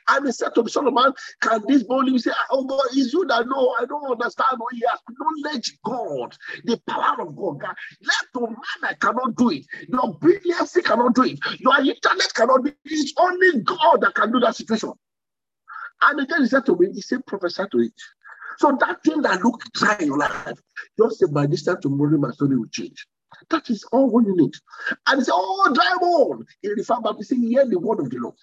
And 0.10 0.26
he 0.26 0.32
said 0.32 0.54
to 0.56 0.92
man, 0.92 1.14
Can 1.42 1.64
this 1.68 1.84
boy 1.84 2.00
live? 2.00 2.14
He 2.14 2.20
said, 2.20 2.34
Oh 2.52 2.66
God, 2.66 2.82
it's 2.92 3.14
you 3.14 3.26
that 3.28 3.48
know. 3.48 3.76
I 3.80 3.86
don't 3.86 4.12
understand 4.12 4.58
what 4.58 4.74
he 4.74 4.84
has. 4.90 5.00
Knowledge 5.44 5.78
God, 5.86 6.36
the 6.66 6.82
power 6.88 7.22
of 7.22 7.36
God. 7.36 7.60
God. 7.60 7.76
Let 8.02 8.44
man 8.50 8.56
I 8.84 8.94
cannot 8.96 9.36
do 9.36 9.52
it. 9.52 9.66
Your 9.88 10.14
brilliance 10.16 10.78
cannot 10.84 11.16
do 11.16 11.24
it. 11.24 11.40
Your 11.60 11.80
internet 11.80 12.34
cannot 12.34 12.64
do 12.64 12.70
it. 12.70 12.78
It's 12.86 13.14
only 13.18 13.62
God 13.62 14.02
that 14.02 14.14
can 14.14 14.32
do 14.32 14.40
that 14.42 14.56
situation. 14.56 14.92
And 16.02 16.20
again, 16.20 16.42
he 16.42 16.48
said 16.48 16.66
to 16.66 16.76
me, 16.76 16.92
He 16.94 17.02
said, 17.02 17.26
prophesy 17.26 17.64
to 17.72 17.80
it. 17.80 17.94
So 18.58 18.78
that 18.80 19.04
thing 19.04 19.22
that 19.22 19.42
looked 19.42 19.72
dry 19.74 19.96
in 20.00 20.08
your 20.08 20.18
life, 20.18 20.60
just 20.98 21.20
say 21.20 21.28
by 21.32 21.48
this 21.48 21.64
time 21.64 21.82
tomorrow, 21.82 22.18
my 22.18 22.32
story 22.32 22.58
will 22.58 22.68
change. 22.68 23.08
That 23.50 23.70
is 23.70 23.84
all 23.86 24.10
what 24.10 24.26
you 24.26 24.36
need. 24.36 24.54
And 25.08 25.20
he 25.20 25.26
said, 25.26 25.34
Oh, 25.36 25.72
dry 25.74 25.96
bone. 26.00 26.46
He 26.62 26.70
referred 26.70 27.04
back 27.04 27.18
to 27.18 27.24
say, 27.24 27.36
Hear 27.36 27.66
the 27.66 27.80
word 27.80 28.00
of 28.00 28.10
the 28.10 28.18
Lord. 28.18 28.36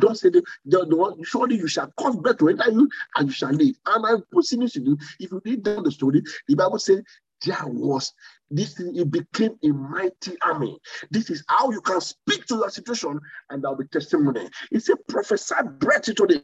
Don't 0.00 0.16
say 0.16 0.30
the, 0.30 0.42
the, 0.64 0.86
the 0.86 1.24
surely 1.24 1.56
you 1.56 1.68
shall 1.68 1.92
cause 1.98 2.16
breath 2.16 2.38
to 2.38 2.48
enter 2.48 2.70
you 2.70 2.88
and 3.16 3.28
you 3.28 3.32
shall 3.32 3.50
live. 3.52 3.74
And 3.86 4.06
I'm 4.06 4.24
this 4.32 4.72
to 4.72 4.80
you. 4.80 4.98
If 5.20 5.30
you 5.30 5.42
read 5.44 5.62
down 5.62 5.82
the 5.82 5.90
story, 5.90 6.22
the 6.46 6.54
Bible 6.54 6.78
says 6.78 7.02
there 7.44 7.66
was 7.66 8.12
this 8.50 8.78
it 8.80 9.10
became 9.10 9.58
a 9.62 9.68
mighty 9.68 10.36
army. 10.42 10.78
This 11.10 11.30
is 11.30 11.44
how 11.48 11.70
you 11.70 11.80
can 11.80 12.00
speak 12.00 12.46
to 12.46 12.56
your 12.56 12.70
situation, 12.70 13.20
and 13.50 13.62
there'll 13.62 13.76
be 13.76 13.86
testimony. 13.88 14.48
He 14.70 14.80
said, 14.80 14.96
prophesy 15.08 15.54
breath 15.78 16.08
into 16.08 16.26
the 16.26 16.42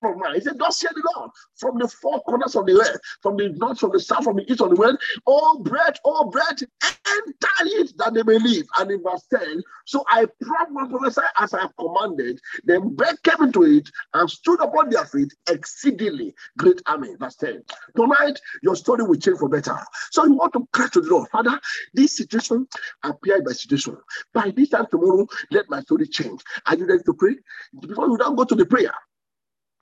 from 0.00 0.20
man. 0.20 0.34
He 0.34 0.40
said, 0.40 0.58
Thus 0.58 0.78
say 0.78 0.88
the 0.94 1.02
Lord, 1.16 1.30
from 1.56 1.78
the 1.78 1.88
four 1.88 2.20
corners 2.22 2.56
of 2.56 2.66
the 2.66 2.80
earth, 2.80 3.00
from 3.22 3.36
the 3.36 3.50
north, 3.50 3.78
from 3.78 3.90
the 3.92 4.00
south, 4.00 4.24
from 4.24 4.36
the 4.36 4.50
east, 4.50 4.60
of 4.60 4.70
the 4.70 4.76
west, 4.76 4.98
all 5.26 5.60
bread, 5.60 5.98
all 6.04 6.30
bread, 6.30 6.60
enter 6.82 7.48
it 7.62 7.92
that 7.98 8.14
they 8.14 8.22
may 8.22 8.38
live. 8.38 8.66
And 8.78 8.90
in 8.90 9.02
verse 9.02 9.24
10, 9.32 9.62
so 9.86 10.04
I 10.08 10.26
prophesy 10.40 11.20
as 11.38 11.54
I 11.54 11.62
have 11.62 11.76
commanded, 11.78 12.40
then 12.64 12.94
bread 12.94 13.16
came 13.22 13.42
into 13.42 13.64
it 13.64 13.88
and 14.14 14.30
stood 14.30 14.60
upon 14.60 14.90
their 14.90 15.04
feet 15.04 15.32
exceedingly 15.48 16.34
great 16.58 16.80
army. 16.86 17.14
Verse 17.18 17.36
10. 17.36 17.62
Tonight, 17.96 18.40
your 18.62 18.76
story 18.76 19.04
will 19.04 19.16
change 19.16 19.38
for 19.38 19.48
better. 19.48 19.76
So 20.10 20.24
you 20.24 20.34
want 20.34 20.52
to 20.54 20.66
cry 20.72 20.88
to 20.88 21.00
the 21.00 21.08
Lord. 21.08 21.28
Father, 21.34 21.60
this 21.92 22.16
situation 22.16 22.68
appeared 23.02 23.44
by 23.44 23.50
situation. 23.50 23.96
By 24.32 24.52
this 24.54 24.68
time 24.68 24.86
tomorrow, 24.88 25.26
let 25.50 25.68
my 25.68 25.80
story 25.80 26.06
change. 26.06 26.40
Are 26.64 26.76
you 26.76 26.86
ready 26.86 27.02
to 27.02 27.12
pray? 27.12 27.34
Before 27.80 28.06
you 28.06 28.16
don't 28.16 28.36
go 28.36 28.44
to 28.44 28.54
the 28.54 28.64
prayer, 28.64 28.94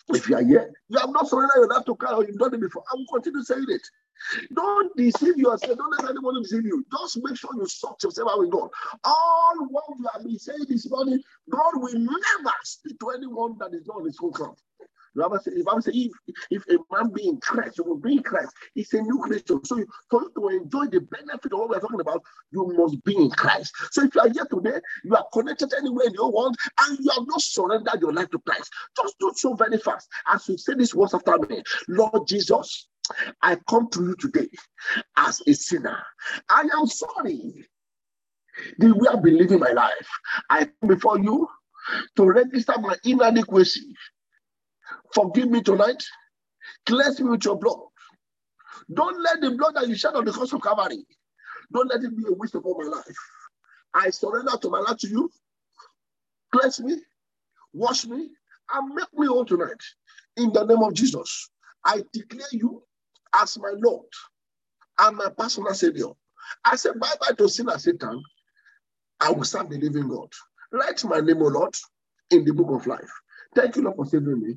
if 0.09 0.31
you 0.31 0.37
are 0.37 0.43
here, 0.43 0.73
you 0.89 0.99
have 0.99 1.11
not 1.11 1.29
surrendered 1.29 1.57
your 1.57 1.69
life 1.69 1.85
to 1.85 1.95
Christ 1.95 2.15
or 2.15 2.25
you've 2.25 2.39
done 2.39 2.55
it 2.55 2.61
before. 2.61 2.83
I 2.91 2.97
will 2.97 3.07
continue 3.13 3.43
saying 3.43 3.67
it. 3.69 3.83
Don't 4.55 4.97
deceive 4.97 5.37
yourself. 5.37 5.77
Don't 5.77 6.01
let 6.01 6.11
anyone 6.11 6.43
deceive 6.43 6.65
you. 6.65 6.87
Just 6.91 7.19
make 7.23 7.37
sure 7.37 7.51
you 7.55 7.67
sort 7.67 8.03
yourself 8.03 8.31
out 8.33 8.39
with 8.39 8.51
God. 8.51 8.71
All 9.05 9.67
what 9.69 9.85
you 9.99 10.07
have 10.15 10.25
been 10.25 10.39
saying 10.39 10.65
this 10.71 10.89
morning, 10.89 11.21
God 11.51 11.73
will 11.75 11.99
never 11.99 12.55
speak 12.63 12.99
to 13.01 13.11
anyone 13.11 13.57
that 13.59 13.75
is 13.75 13.87
not 13.87 13.99
on 13.99 14.07
his 14.07 14.19
own 14.23 14.33
count. 14.33 14.59
Bible 15.21 15.39
says, 15.43 15.55
the 15.55 15.65
Bible 15.65 15.83
says 15.83 15.95
if, 15.95 16.13
if 16.51 16.65
a 16.69 16.79
man 16.95 17.13
be 17.13 17.29
in 17.29 17.39
Christ, 17.41 17.79
you 17.79 17.85
will 17.85 17.99
be 17.99 18.13
in 18.13 18.23
Christ. 18.23 18.53
It's 18.75 18.95
a 18.95 19.03
new 19.03 19.19
creation. 19.19 19.65
So 19.65 19.85
for 20.11 20.23
you 20.23 20.33
to 20.37 20.49
enjoy 20.49 20.87
the 20.87 21.01
benefit 21.01 21.53
of 21.53 21.59
what 21.59 21.71
we're 21.71 21.81
talking 21.81 22.01
about, 22.01 22.23
you 22.51 22.73
must 22.77 23.03
be 23.05 23.17
in 23.17 23.31
Christ. 23.31 23.75
So 23.91 24.05
if 24.05 24.15
you 24.15 24.21
are 24.23 24.31
here 24.31 24.47
today, 24.51 24.81
you 25.05 25.15
are 25.15 25.27
connected 25.33 25.73
anywhere 25.77 26.07
in 26.07 26.15
your 26.15 26.33
world, 26.33 26.57
and 26.81 26.99
you 26.99 27.11
have 27.11 27.27
not 27.27 27.43
surrendered 27.43 28.01
your 28.01 28.13
life 28.13 28.31
to 28.31 28.39
Christ, 28.39 28.71
just 28.97 29.19
do 29.19 29.33
so 29.35 29.55
very 29.55 29.79
fast. 29.79 30.09
As 30.29 30.49
you 30.49 30.57
say 30.57 30.75
this 30.75 30.95
words 30.95 31.15
after 31.15 31.39
me, 31.49 31.63
Lord 31.89 32.27
Jesus, 32.27 32.89
I 33.43 33.57
come 33.69 33.91
to 33.91 34.03
you 34.03 34.15
today 34.17 34.49
as 35.17 35.43
a 35.47 35.53
sinner. 35.53 36.03
I 36.49 36.67
am 36.75 36.87
sorry 36.87 37.67
the 38.79 38.95
way 38.95 39.09
I've 39.13 39.23
been 39.23 39.39
living 39.39 39.59
my 39.59 39.73
life. 39.73 40.09
I 40.49 40.65
come 40.65 40.89
before 40.89 41.19
you 41.19 41.49
to 42.17 42.25
register 42.25 42.75
my 42.79 42.97
inadequacy 43.05 43.95
Forgive 45.15 45.51
me 45.51 45.63
tonight. 45.63 46.05
Cleanse 46.87 47.21
me 47.21 47.31
with 47.31 47.45
your 47.45 47.59
blood. 47.59 47.81
Don't 48.93 49.23
let 49.23 49.41
the 49.41 49.53
blood 49.53 49.75
that 49.77 49.89
you 49.89 49.97
shed 49.97 50.15
on 50.15 50.25
the 50.25 50.33
cross 50.33 50.53
of 50.53 50.63
Calvary, 50.63 51.05
don't 51.73 51.89
let 51.91 52.03
it 52.05 52.17
be 52.17 52.25
a 52.29 52.33
waste 52.35 52.55
of 52.57 52.67
all 52.67 52.79
my 52.83 52.89
life. 52.89 53.17
I 53.95 54.11
surrender 54.11 54.53
to 54.63 54.71
my 54.71 54.81
life 54.81 54.99
to 54.99 55.09
you. 55.09 55.31
Cleanse 56.53 56.81
me, 56.81 56.99
wash 57.75 58.07
me, 58.07 58.31
and 58.75 58.95
make 58.95 59.13
me 59.15 59.27
whole 59.27 59.45
tonight. 59.47 59.83
In 60.37 60.53
the 60.53 60.65
name 60.65 60.83
of 60.83 60.95
Jesus, 60.95 61.51
I 61.85 62.03
declare 62.13 62.47
you 62.53 62.83
as 63.35 63.59
my 63.59 63.73
Lord 63.79 64.07
and 65.01 65.17
my 65.17 65.29
personal 65.37 65.75
Savior. 65.75 66.09
I 66.65 66.77
say 66.77 66.91
bye 67.01 67.15
bye 67.21 67.35
to 67.39 67.49
sin 67.49 67.69
and 67.71 67.81
Satan. 67.81 68.23
I 69.21 69.33
will 69.33 69.45
serve 69.45 69.71
the 69.71 69.79
living 69.79 70.09
God. 70.09 70.31
Write 70.73 71.05
my 71.07 71.21
name, 71.21 71.43
O 71.43 71.47
Lord, 71.49 71.75
in 72.31 72.45
the 72.45 72.55
book 72.55 72.71
of 72.71 72.87
life. 72.87 73.11
Thank 73.57 73.77
you, 73.77 73.83
Lord, 73.85 73.97
for 73.97 74.07
saving 74.07 74.41
me. 74.41 74.57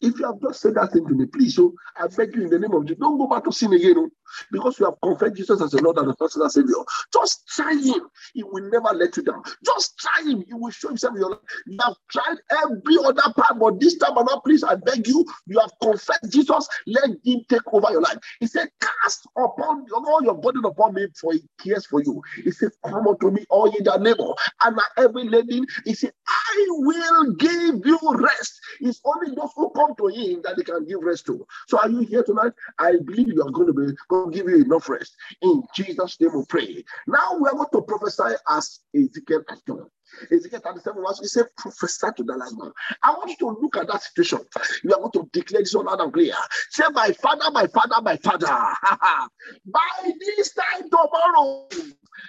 If 0.00 0.18
you 0.18 0.26
have 0.26 0.40
just 0.40 0.60
said 0.60 0.74
that 0.74 0.92
thing 0.92 1.06
to 1.06 1.14
me, 1.14 1.26
please, 1.26 1.56
so 1.56 1.74
I 1.98 2.08
beg 2.08 2.34
you 2.36 2.44
in 2.44 2.50
the 2.50 2.58
name 2.58 2.72
of 2.74 2.84
Jesus, 2.86 3.00
don't 3.00 3.18
go 3.18 3.26
back 3.26 3.44
to 3.44 3.52
sin 3.52 3.72
again. 3.72 3.94
Oh, 3.98 4.10
because 4.52 4.78
you 4.78 4.86
have 4.86 4.94
confessed 5.02 5.36
Jesus 5.36 5.62
as 5.62 5.70
the 5.70 5.82
Lord 5.82 5.98
and 5.98 6.08
the 6.10 6.14
personal 6.14 6.50
Savior. 6.50 6.74
Just 7.12 7.46
try 7.48 7.72
Him. 7.74 8.08
He 8.34 8.42
will 8.42 8.68
never 8.70 8.96
let 8.96 9.16
you 9.16 9.22
down. 9.22 9.42
Just 9.64 9.98
try 9.98 10.22
Him. 10.22 10.44
He 10.46 10.54
will 10.54 10.70
show 10.70 10.88
Himself 10.88 11.14
in 11.14 11.20
your 11.20 11.30
life. 11.30 11.40
You 11.66 11.78
have 11.82 11.94
tried 12.10 12.36
every 12.64 12.98
other 13.04 13.32
part, 13.36 13.58
but 13.58 13.80
this 13.80 13.96
time, 13.98 14.14
now, 14.14 14.40
please, 14.44 14.64
I 14.64 14.76
beg 14.76 15.06
you, 15.06 15.24
you 15.46 15.58
have 15.60 15.72
confessed 15.82 16.30
Jesus. 16.30 16.68
Let 16.86 17.10
Him 17.24 17.42
take 17.48 17.72
over 17.72 17.90
your 17.90 18.02
life. 18.02 18.18
He 18.40 18.46
said, 18.46 18.68
Cast 18.80 19.26
upon 19.36 19.86
all 19.92 20.22
your 20.22 20.34
burden 20.34 20.64
upon 20.64 20.94
me, 20.94 21.06
for 21.20 21.32
He 21.32 21.42
cares 21.62 21.86
for 21.86 22.02
you. 22.02 22.22
He 22.44 22.50
said, 22.50 22.70
Come 22.84 23.08
unto 23.08 23.30
me, 23.30 23.44
all 23.50 23.70
ye 23.72 23.80
that 23.84 24.02
labor 24.02 24.32
and 24.64 24.78
every 24.98 25.28
lady. 25.28 25.62
He 25.84 25.94
said, 25.94 26.12
I 26.28 26.66
will 26.70 27.32
give 27.34 27.86
you 27.86 27.98
rest. 28.14 28.60
It's 28.80 29.00
only 29.04 29.34
those 29.34 29.50
who 29.56 29.70
come 29.70 29.85
to 29.94 30.06
Him 30.08 30.42
that 30.42 30.56
He 30.56 30.64
can 30.64 30.84
give 30.84 31.02
rest 31.02 31.26
to. 31.26 31.46
So, 31.68 31.78
are 31.78 31.88
you 31.88 32.00
here 32.00 32.22
tonight? 32.22 32.52
I 32.78 32.96
believe 33.04 33.28
you 33.28 33.42
are 33.42 33.50
going 33.50 33.68
to 33.68 33.72
be 33.72 33.92
going 34.08 34.32
to 34.32 34.36
give 34.36 34.48
you 34.48 34.62
enough 34.64 34.88
rest. 34.88 35.14
In 35.42 35.62
Jesus' 35.74 36.20
name, 36.20 36.30
we 36.34 36.44
pray. 36.48 36.84
Now 37.06 37.36
we 37.40 37.48
are 37.48 37.54
going 37.54 37.68
to 37.72 37.82
prophesy 37.82 38.34
as 38.48 38.80
Ezekiel 38.94 39.44
has 39.48 39.60
done. 39.62 39.86
Ezekiel 40.30 40.60
37 40.60 41.02
verse, 41.02 41.20
he 41.20 41.26
said, 41.26 41.46
prophesy 41.56 42.06
to 42.16 42.22
the 42.22 42.34
last 42.34 42.56
man. 42.58 42.72
I 43.02 43.10
want 43.12 43.30
you 43.30 43.36
to 43.38 43.58
look 43.60 43.76
at 43.76 43.88
that 43.88 44.02
situation. 44.02 44.40
You 44.82 44.94
are 44.94 45.00
going 45.00 45.12
to 45.12 45.28
declare 45.32 45.62
this 45.62 45.74
one 45.74 45.86
loud 45.86 46.00
and 46.00 46.12
clear. 46.12 46.34
Say, 46.70 46.84
My 46.92 47.12
father, 47.12 47.50
my 47.50 47.66
father, 47.66 48.00
my 48.02 48.16
father. 48.16 48.46
By 49.66 50.12
this 50.20 50.54
time 50.54 50.88
tomorrow, 50.90 51.68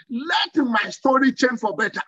let 0.09 0.55
my 0.55 0.89
story 0.89 1.31
change 1.31 1.59
for 1.59 1.75
better. 1.75 2.01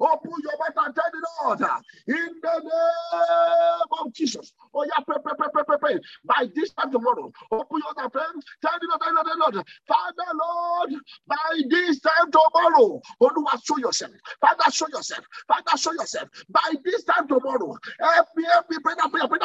Open 0.00 0.30
your 0.42 0.58
mouth 0.58 0.86
and 0.86 0.94
tell 0.94 1.04
the 1.12 1.26
Lord 1.42 1.60
in 2.08 2.30
the 2.42 2.58
name 2.60 4.00
of 4.00 4.12
Jesus. 4.12 4.52
Oh, 4.74 4.84
yeah, 4.84 5.02
pray, 5.06 5.16
pray, 5.22 5.32
pray, 5.36 5.48
pray, 5.52 5.62
pray, 5.66 5.76
pray. 5.80 6.00
By 6.24 6.48
this 6.54 6.72
time 6.72 6.92
tomorrow, 6.92 7.32
open 7.50 7.80
your 7.82 8.02
mouth 8.02 8.14
and 8.14 8.42
tell 8.62 8.78
the 8.80 8.88
Lord, 8.88 9.00
tell 9.02 9.24
the 9.24 9.36
Lord, 9.38 9.66
Father, 9.86 10.32
Lord, 10.34 10.94
by 11.26 11.36
this 11.68 12.00
time 12.00 12.30
tomorrow, 12.30 13.00
oh, 13.20 13.58
show 13.64 13.78
yourself. 13.78 14.12
Father, 14.40 14.70
show 14.70 14.88
yourself. 14.88 15.24
Father, 15.48 15.76
show 15.76 15.92
yourself. 15.92 16.28
By 16.48 16.74
this 16.84 17.04
time 17.04 17.28
tomorrow, 17.28 17.76
help 18.00 18.28
me, 18.36 18.44
help 18.44 18.70
me, 18.70 18.76
pray 18.82 18.94
that 18.96 19.10
prayer, 19.10 19.28
pray. 19.28 19.38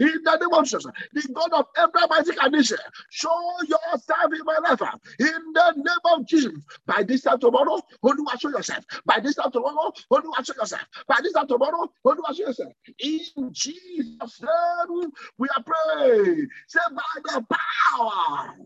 In 0.00 0.22
the 0.24 0.36
name 0.36 0.52
of 0.52 0.64
Jesus, 0.64 0.86
the 1.12 1.28
God 1.32 1.52
of 1.52 1.66
Abraham, 1.78 2.12
Isaac, 2.12 2.36
and 2.42 2.64
show 3.10 3.52
yourself 3.62 4.32
in 4.32 4.44
my 4.44 4.58
life. 4.68 4.80
In 5.20 5.52
the 5.52 5.72
name 5.76 6.14
of 6.14 6.26
Jesus, 6.26 6.52
by 6.86 7.02
this 7.02 7.22
time 7.22 7.38
tomorrow, 7.38 7.80
Oluwa, 8.04 8.40
show 8.40 8.48
yourself. 8.50 8.84
By 9.04 9.20
this 9.20 9.36
time 9.36 9.50
tomorrow, 9.50 9.92
Oluwa, 10.12 10.44
show 10.44 10.54
yourself. 10.54 10.82
By 11.08 11.18
this 11.22 11.32
time 11.32 11.48
tomorrow, 11.48 11.90
Oluwa, 12.04 12.36
show 12.36 12.46
yourself. 12.46 12.72
In 12.98 13.52
Jesus' 13.52 14.42
name, 14.42 15.10
we 15.38 15.48
are 15.56 15.64
praying. 15.64 16.48
Say, 16.68 16.80
by 16.92 17.20
the 17.24 17.46
power 17.50 18.56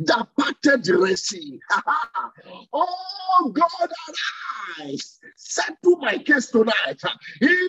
that 0.00 0.28
parted 0.38 0.84
the 0.84 0.98
Red 0.98 1.18
oh 2.72 3.52
God, 3.52 3.90
arise, 4.78 5.18
settle 5.36 5.96
my 5.96 6.18
case 6.18 6.48
tonight. 6.48 7.00
In 7.40 7.48
the 7.48 7.48
name 7.48 7.68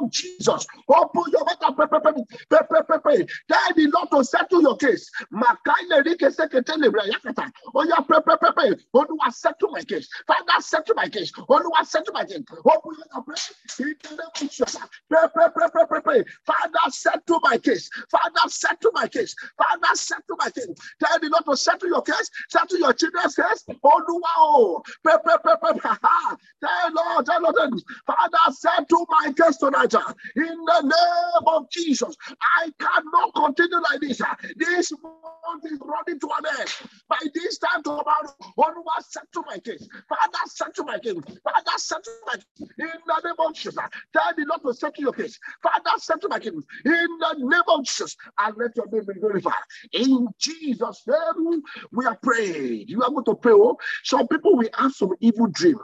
of 0.00 0.10
Jesus. 0.10 0.66
Open 0.88 1.22
your 1.32 1.44
mouth 1.44 1.76
pray, 1.76 1.86
pray, 1.88 2.00
pray, 2.00 2.24
pray, 2.48 2.60
pray, 2.68 2.80
pray, 2.86 2.98
pray. 2.98 3.26
Tell 3.50 3.74
the 3.74 3.92
Lord 3.94 4.08
to 4.12 4.24
settle 4.24 4.62
your 4.62 4.76
case. 4.76 5.10
Makaine 5.32 6.04
rike 6.04 6.30
seketele 6.30 6.90
yakata. 6.92 7.50
Oh 7.74 7.84
yeah, 7.84 8.00
pray, 8.00 8.18
pray, 8.24 8.36
pray, 8.40 8.50
pray. 8.54 8.70
Oluwa 8.94 9.32
settle 9.32 9.70
my 9.70 9.82
case. 9.82 10.08
Father, 10.26 10.60
settle 10.60 10.94
my 10.94 11.08
case. 11.08 11.32
Oluwa 11.32 11.84
settle 11.84 12.14
my 12.14 12.24
case. 12.24 12.42
Open 12.64 12.92
your 12.96 13.06
mouth 13.14 13.26
pray. 13.26 13.86
In 13.86 13.94
the 14.02 14.10
name 14.10 14.18
of 14.26 14.34
Jesus. 14.34 14.76
Pray, 15.08 15.20
pray, 15.34 15.46
pray, 15.54 15.66
pray, 15.72 15.84
pray, 15.88 16.00
pray. 16.02 16.24
Father, 16.46 16.90
settle 16.90 17.40
my 17.42 17.58
case. 17.58 17.90
Father, 18.10 18.48
settle 18.48 18.90
my 18.94 19.08
case. 19.08 19.34
Father, 19.56 19.94
settle 19.94 20.36
my 20.38 20.50
case. 20.50 20.68
Tell 21.02 21.18
the 21.20 21.28
Lord 21.28 21.44
to 21.46 21.56
settle 21.56 21.88
your 21.88 22.02
case. 22.02 22.30
Settle 22.48 22.78
your 22.78 22.92
children's 22.92 23.34
case. 23.34 23.64
Oh. 23.84 24.82
Pray, 25.02 25.14
pray, 25.24 25.36
pray, 25.42 25.54
pray, 25.60 25.72
pray. 25.78 25.90
Tell 26.00 26.92
Lord, 26.94 27.26
tell 27.26 27.42
Lord, 27.42 27.72
Father, 28.06 28.52
settle 28.52 29.06
my 29.08 29.32
case 29.32 29.49
tonight. 29.58 29.94
Uh, 29.94 30.12
in 30.36 30.44
the 30.44 30.82
name 30.82 31.46
of 31.46 31.70
Jesus, 31.70 32.16
I 32.58 32.70
cannot 32.78 33.34
continue 33.34 33.80
like 33.90 34.00
this. 34.00 34.20
Uh. 34.20 34.34
This 34.56 34.92
month 34.92 35.64
is 35.64 35.78
running 35.80 36.20
to 36.20 36.28
an 36.38 36.58
end. 36.60 36.68
By 37.08 37.18
this 37.34 37.58
time 37.58 37.82
tomorrow, 37.82 38.34
Oluwa 38.58 39.02
settle 39.08 39.44
my 39.46 39.58
case. 39.58 39.88
Father, 40.08 40.38
settle 40.46 40.84
my 40.84 40.98
case. 40.98 41.14
Father, 41.44 41.78
settle 41.78 42.12
my 42.26 42.34
case. 42.34 42.68
In 42.78 42.88
the 43.06 43.20
name 43.24 43.34
of 43.38 43.54
Jesus, 43.54 43.78
uh. 43.78 43.88
tell 44.12 44.32
the 44.36 44.44
Lord 44.48 44.62
to 44.62 44.74
settle 44.74 45.02
your 45.04 45.12
case. 45.12 45.38
Father, 45.62 45.98
settle 45.98 46.28
my 46.28 46.38
case. 46.38 46.52
In 46.84 47.18
the 47.18 47.34
name 47.38 47.62
of 47.68 47.84
Jesus, 47.84 48.16
and 48.38 48.56
let 48.56 48.76
your 48.76 48.86
name 48.90 49.04
be 49.06 49.14
glorified. 49.20 49.54
In 49.92 50.28
Jesus' 50.38 51.02
name, 51.06 51.62
we 51.92 52.06
are 52.06 52.18
praying. 52.22 52.84
You 52.88 53.02
are 53.02 53.10
going 53.10 53.24
to 53.24 53.34
pray. 53.34 53.52
Oh, 53.52 53.76
some 54.04 54.28
people 54.28 54.56
will 54.56 54.68
have 54.74 54.92
some 54.92 55.10
evil 55.20 55.46
dream 55.48 55.78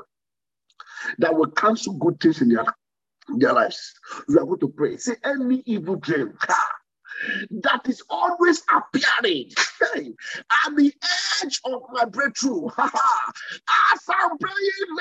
that 1.19 1.35
will 1.35 1.51
cancel 1.51 1.95
good 1.95 2.21
things 2.21 2.41
in 2.43 2.49
their, 2.49 2.61
in 2.61 2.86
their 3.29 3.53
lives. 3.53 3.95
We 4.29 4.37
are 4.37 4.45
going 4.45 4.61
to 4.61 4.69
pray. 4.69 4.97
Say 4.97 5.17
any 5.25 5.63
evil 5.67 5.97
dream 5.97 6.37
that 7.51 7.83
is 7.89 8.03
always 8.11 8.63
appearing 8.75 9.51
at 10.67 10.77
the 10.77 10.93
edge 11.43 11.61
of 11.65 11.83
my 11.93 12.05
breakthrough. 12.05 12.69
As 12.79 14.01
I'm 14.09 14.39
praying 14.39 14.97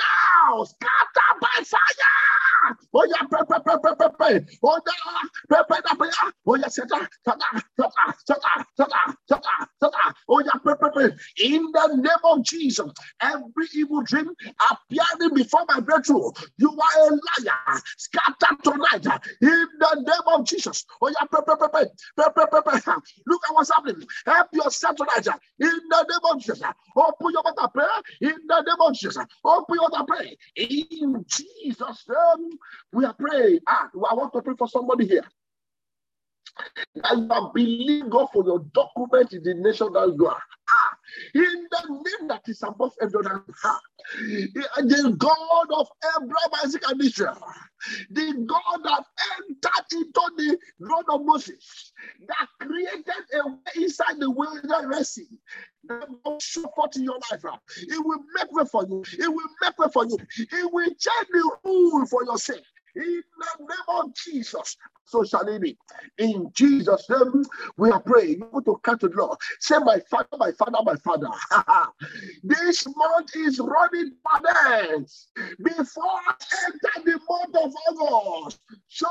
now, 0.48 0.64
scatter 0.64 1.40
by 1.40 1.64
fire. 1.64 2.55
Oh, 2.94 3.06
yeah, 3.08 3.26
pray, 3.30 3.40
pray, 3.48 3.58
pray, 3.64 3.76
pray, 3.82 3.92
pray, 3.98 4.08
pray. 4.18 4.46
Oh, 4.64 4.80
yeah, 4.86 5.28
pray, 5.48 5.60
pray, 5.68 5.78
pray, 5.84 5.96
pray. 5.98 6.10
Oh, 6.46 6.56
yeah, 6.56 6.68
scatter, 6.68 7.08
scatter, 7.22 7.64
scatter, 7.78 8.14
scatter, 8.18 8.66
scatter, 8.76 9.16
scatter, 9.26 9.68
scatter. 9.76 10.14
Oh, 10.28 10.40
yeah, 10.40 10.58
pray, 10.62 10.74
pray, 10.80 10.90
pray. 10.94 11.10
In 11.44 11.70
the 11.72 11.96
name 11.96 12.24
of 12.24 12.44
Jesus, 12.44 12.90
every 13.22 13.66
evil 13.74 14.02
dream 14.02 14.30
appearing 14.70 15.34
before 15.34 15.64
my 15.68 15.80
breakthrough, 15.80 16.30
you 16.58 16.70
are 16.70 17.08
a 17.08 17.10
liar. 17.12 17.80
Scatter 17.98 18.56
tonight. 18.62 19.06
In 19.42 19.66
the 19.80 19.94
name 20.06 20.34
of 20.34 20.46
Jesus. 20.46 20.84
Oh, 21.02 21.08
yeah, 21.08 21.26
pray, 21.30 21.40
pray, 21.46 21.56
pray, 21.58 21.68
pray. 21.72 21.86
pray, 22.16 22.46
pray, 22.50 22.60
pray. 22.64 22.94
Look 23.26 23.42
at 23.48 23.54
what's 23.54 23.70
happening. 23.70 24.06
Help 24.26 24.48
yourself 24.52 24.96
tonight. 24.96 25.26
In 25.60 25.68
the 25.90 26.06
name 26.08 26.32
of 26.32 26.40
Jesus. 26.40 26.62
Open 26.96 27.32
your 27.32 27.42
mouth 27.44 27.72
prayer. 27.72 27.88
In 28.22 28.36
the 28.46 28.62
name 28.62 28.80
of 28.80 28.94
Jesus. 28.94 29.24
Open 29.44 29.76
your 29.76 29.88
mouth 29.90 30.06
pray. 30.08 30.36
In 30.56 31.24
Jesus' 31.28 32.04
name, 32.08 32.50
we 32.92 33.04
are 33.04 33.14
praying. 33.14 33.60
Ah, 33.68 33.88
I 34.10 34.14
want 34.14 34.32
to 34.34 34.42
pray 34.42 34.54
for 34.58 34.68
somebody 34.68 35.06
here. 35.06 35.24
And 37.04 37.30
you 37.30 37.50
believe 37.54 38.10
God 38.10 38.28
for 38.32 38.44
your 38.44 38.60
document 38.72 39.32
in 39.32 39.42
the 39.42 39.54
nation 39.54 39.92
that 39.92 40.14
you 40.16 40.26
are. 40.26 40.42
Ah, 40.68 40.96
in 41.34 41.68
the 41.70 41.88
name 41.88 42.28
that 42.28 42.42
is 42.48 42.62
above 42.62 42.92
every 43.00 43.20
other 43.20 43.44
The 44.14 45.16
God 45.18 45.66
of 45.72 45.88
Abraham, 46.16 46.50
Isaac, 46.64 46.82
and 46.88 47.00
Israel, 47.02 47.38
the 48.10 48.46
God 48.46 48.82
that 48.84 49.04
entered 49.38 49.92
into 49.92 50.30
the 50.36 50.58
road 50.80 51.04
of 51.08 51.24
Moses, 51.24 51.92
that 52.26 52.48
created 52.60 53.04
a 53.34 53.48
way 53.48 53.58
inside 53.76 54.18
the 54.18 54.30
wilderness 54.30 55.18
that 55.88 56.08
will 56.24 56.40
forth 56.74 56.96
in 56.96 57.04
your 57.04 57.18
life. 57.30 57.44
It 57.78 58.04
will 58.04 58.24
make 58.34 58.52
way 58.52 58.64
for 58.70 58.84
you. 58.88 59.04
It 59.18 59.28
will 59.28 59.50
make 59.62 59.78
way 59.78 59.88
for 59.92 60.04
you. 60.06 60.18
It 60.38 60.72
will 60.72 60.86
change 60.86 61.28
the 61.30 61.56
rule 61.64 62.06
for 62.06 62.24
your 62.24 62.38
sake. 62.38 62.64
In 62.96 63.22
the 63.38 63.58
name 63.60 64.00
of 64.00 64.14
Jesus, 64.14 64.76
so 65.04 65.22
shall 65.22 65.46
it 65.48 65.60
be. 65.60 65.76
In 66.18 66.50
Jesus' 66.54 67.08
name, 67.10 67.44
we 67.76 67.90
are 67.90 68.00
praying. 68.00 68.40
You 68.40 68.62
to 68.62 68.80
to 68.96 69.08
the 69.08 69.14
Lord. 69.14 69.38
Say, 69.60 69.78
My 69.78 70.00
Father, 70.10 70.28
my 70.38 70.50
Father, 70.52 70.78
my 70.82 70.96
Father. 70.96 71.28
this 72.42 72.86
month 72.96 73.36
is 73.36 73.60
running 73.60 74.12
balance. 74.24 75.28
Before 75.62 76.04
I 76.04 76.34
enter 76.66 77.04
the 77.04 77.20
month 77.28 77.56
of 77.56 77.74
August, 78.00 78.60
show 78.88 79.06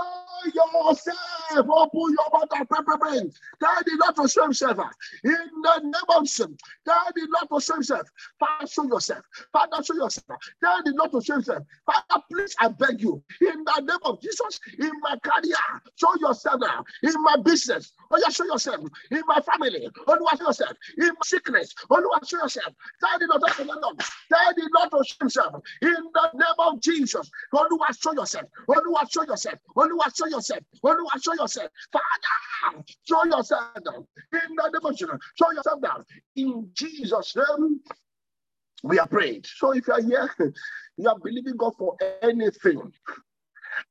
yourself. 0.45 1.17
Open 1.51 1.91
your 1.93 2.29
mouth 2.33 2.49
and 2.51 2.67
pray. 2.69 3.31
Tell 3.61 3.83
the 3.86 3.99
Lord 4.01 4.15
to 4.15 4.27
show 4.27 4.43
himself. 4.43 4.79
In 5.23 5.31
the 5.61 5.79
name 5.83 5.93
of 6.09 6.23
Jesus. 6.23 6.47
Tell 6.88 7.05
the 7.13 7.27
Lord 7.29 7.61
to 7.61 7.65
show 7.65 7.75
himself. 7.75 8.07
Father, 8.39 8.67
show 8.67 8.83
yourself. 8.83 9.23
Father, 9.53 9.83
show 9.83 9.93
yourself. 9.93 10.39
Tell 10.63 10.83
the 10.83 10.93
Lord 10.97 11.11
to 11.11 11.21
show 11.21 11.33
himself. 11.36 11.63
Father, 11.86 12.23
please, 12.31 12.55
I 12.59 12.69
beg 12.69 13.01
you. 13.01 13.23
In 13.41 13.63
the 13.63 13.74
name 13.82 13.99
of 14.03 14.21
Jesus, 14.21 14.59
in 14.80 14.91
my 15.01 15.17
career, 15.23 15.55
Show 15.95 16.13
yourself 16.19 16.59
now 16.59 16.84
in 17.03 17.13
my 17.23 17.38
business. 17.38 17.93
Oh, 18.11 18.17
yeah, 18.17 18.30
show 18.30 18.45
yourself 18.45 18.82
in 19.11 19.21
my 19.28 19.39
family. 19.41 19.89
Oh, 20.07 20.17
show 20.38 20.45
yourself 20.45 20.73
in 20.97 21.07
my 21.07 21.13
sickness. 21.23 21.73
Oh, 21.89 22.19
show 22.26 22.38
yourself. 22.41 22.73
Tell 22.99 23.19
the 23.19 23.28
Lord 23.28 23.53
to 23.53 23.63
the 23.63 23.80
Lord. 23.82 23.99
Tell 23.99 24.53
the 24.55 24.69
Lord 24.78 24.91
to 24.91 25.09
show 25.09 25.15
himself 25.21 25.63
in 25.82 25.89
the 25.89 26.30
name 26.34 26.59
of 26.59 26.82
Jesus. 26.82 27.30
Oh, 27.53 27.67
show 27.99 28.13
yourself. 28.13 28.45
Oh, 28.69 28.99
show 29.09 29.23
yourself. 29.23 29.59
Oh, 29.76 29.89
show 30.13 30.28
yourself. 30.28 30.63
Oh, 30.84 31.09
show 31.21 31.34
yourself. 31.34 31.69
Father, 31.91 32.84
show 33.07 33.23
yourself 33.26 33.71
now 33.86 34.05
in 34.34 34.55
the 34.55 34.63
name 34.63 34.86
of 34.91 34.97
Jesus. 34.97 35.15
Show 35.39 35.51
yourself 35.51 35.80
now 35.82 36.03
in 36.36 36.69
Jesus' 36.73 37.36
name. 37.36 37.80
We 38.84 38.99
are 38.99 39.07
praying. 39.07 39.45
So 39.45 39.71
if 39.71 39.88
you 39.88 39.93
are 39.93 40.01
here, 40.01 40.30
you 40.97 41.09
are 41.09 41.17
believing 41.17 41.55
God 41.57 41.73
for 41.78 41.95
anything. 42.21 42.91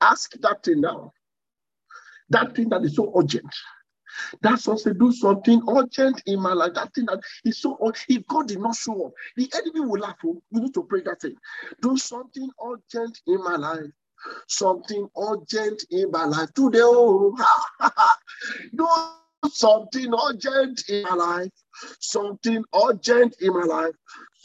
Ask 0.00 0.32
that 0.40 0.62
thing 0.62 0.80
now. 0.80 1.12
That 2.30 2.54
thing 2.54 2.68
that 2.70 2.82
is 2.84 2.96
so 2.96 3.12
urgent. 3.16 3.54
That's 4.40 4.68
also 4.68 4.92
do 4.92 5.12
something 5.12 5.62
urgent 5.68 6.22
in 6.26 6.40
my 6.40 6.52
life. 6.52 6.74
That 6.74 6.94
thing 6.94 7.06
that 7.06 7.20
is 7.44 7.58
so 7.58 7.76
urgent. 7.82 8.04
if 8.08 8.26
God 8.26 8.48
did 8.48 8.60
not 8.60 8.76
show 8.76 9.06
up, 9.06 9.12
the 9.36 9.50
enemy 9.54 9.80
will 9.80 10.00
laugh. 10.00 10.16
Oh, 10.24 10.40
you 10.50 10.60
need 10.60 10.74
to 10.74 10.82
pray 10.84 11.02
that 11.02 11.20
thing. 11.20 11.36
Do 11.82 11.96
something 11.96 12.48
urgent 12.64 13.20
in 13.26 13.42
my 13.42 13.56
life. 13.56 13.90
Something 14.48 15.08
urgent 15.18 15.84
in 15.90 16.10
my 16.10 16.24
life 16.24 16.52
today. 16.54 16.80
Oh, 16.82 17.36
do 18.76 18.88
something 19.50 20.12
urgent 20.28 20.88
in 20.88 21.02
my 21.02 21.14
life. 21.14 21.50
Something 22.00 22.64
urgent 22.74 23.36
in 23.40 23.52
my 23.52 23.64
life 23.64 23.94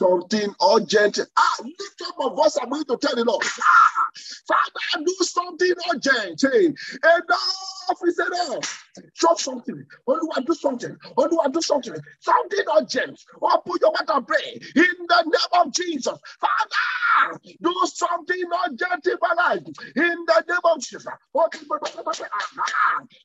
something 0.00 0.54
urgent. 0.74 1.20
Ah, 1.38 1.56
lift 1.62 2.02
up 2.08 2.16
a 2.20 2.34
voice. 2.34 2.58
I'm 2.62 2.70
going 2.70 2.84
to 2.84 2.98
tell 2.98 3.16
the 3.16 3.24
Lord, 3.24 3.44
ah, 3.44 4.10
Father, 4.48 5.04
do 5.06 5.14
something 5.22 5.74
urgent. 5.92 6.42
Hey, 6.42 6.66
enough 6.66 8.00
is 8.06 8.18
enough. 8.18 8.84
Show 9.14 9.34
something. 9.36 9.84
Only 10.08 10.26
want 10.26 10.46
do 10.46 10.54
something. 10.54 10.96
Only 11.16 11.36
want 11.36 11.54
do 11.54 11.62
something. 11.62 11.94
Something 12.20 12.64
urgent. 12.78 13.20
Open 13.42 13.74
your 13.80 13.92
mouth 13.92 14.16
and 14.16 14.26
pray 14.28 14.60
in 14.76 15.06
the 15.08 15.22
name 15.26 15.66
of 15.66 15.72
Jesus. 15.72 16.18
Father, 16.40 17.40
do 17.62 17.74
something 17.92 18.44
urgent 18.66 19.06
in 19.06 19.16
my 19.22 19.34
life. 19.34 19.62
In 19.96 20.24
the 20.26 20.44
name 20.48 20.58
of 20.64 20.80
Jesus. 20.80 21.06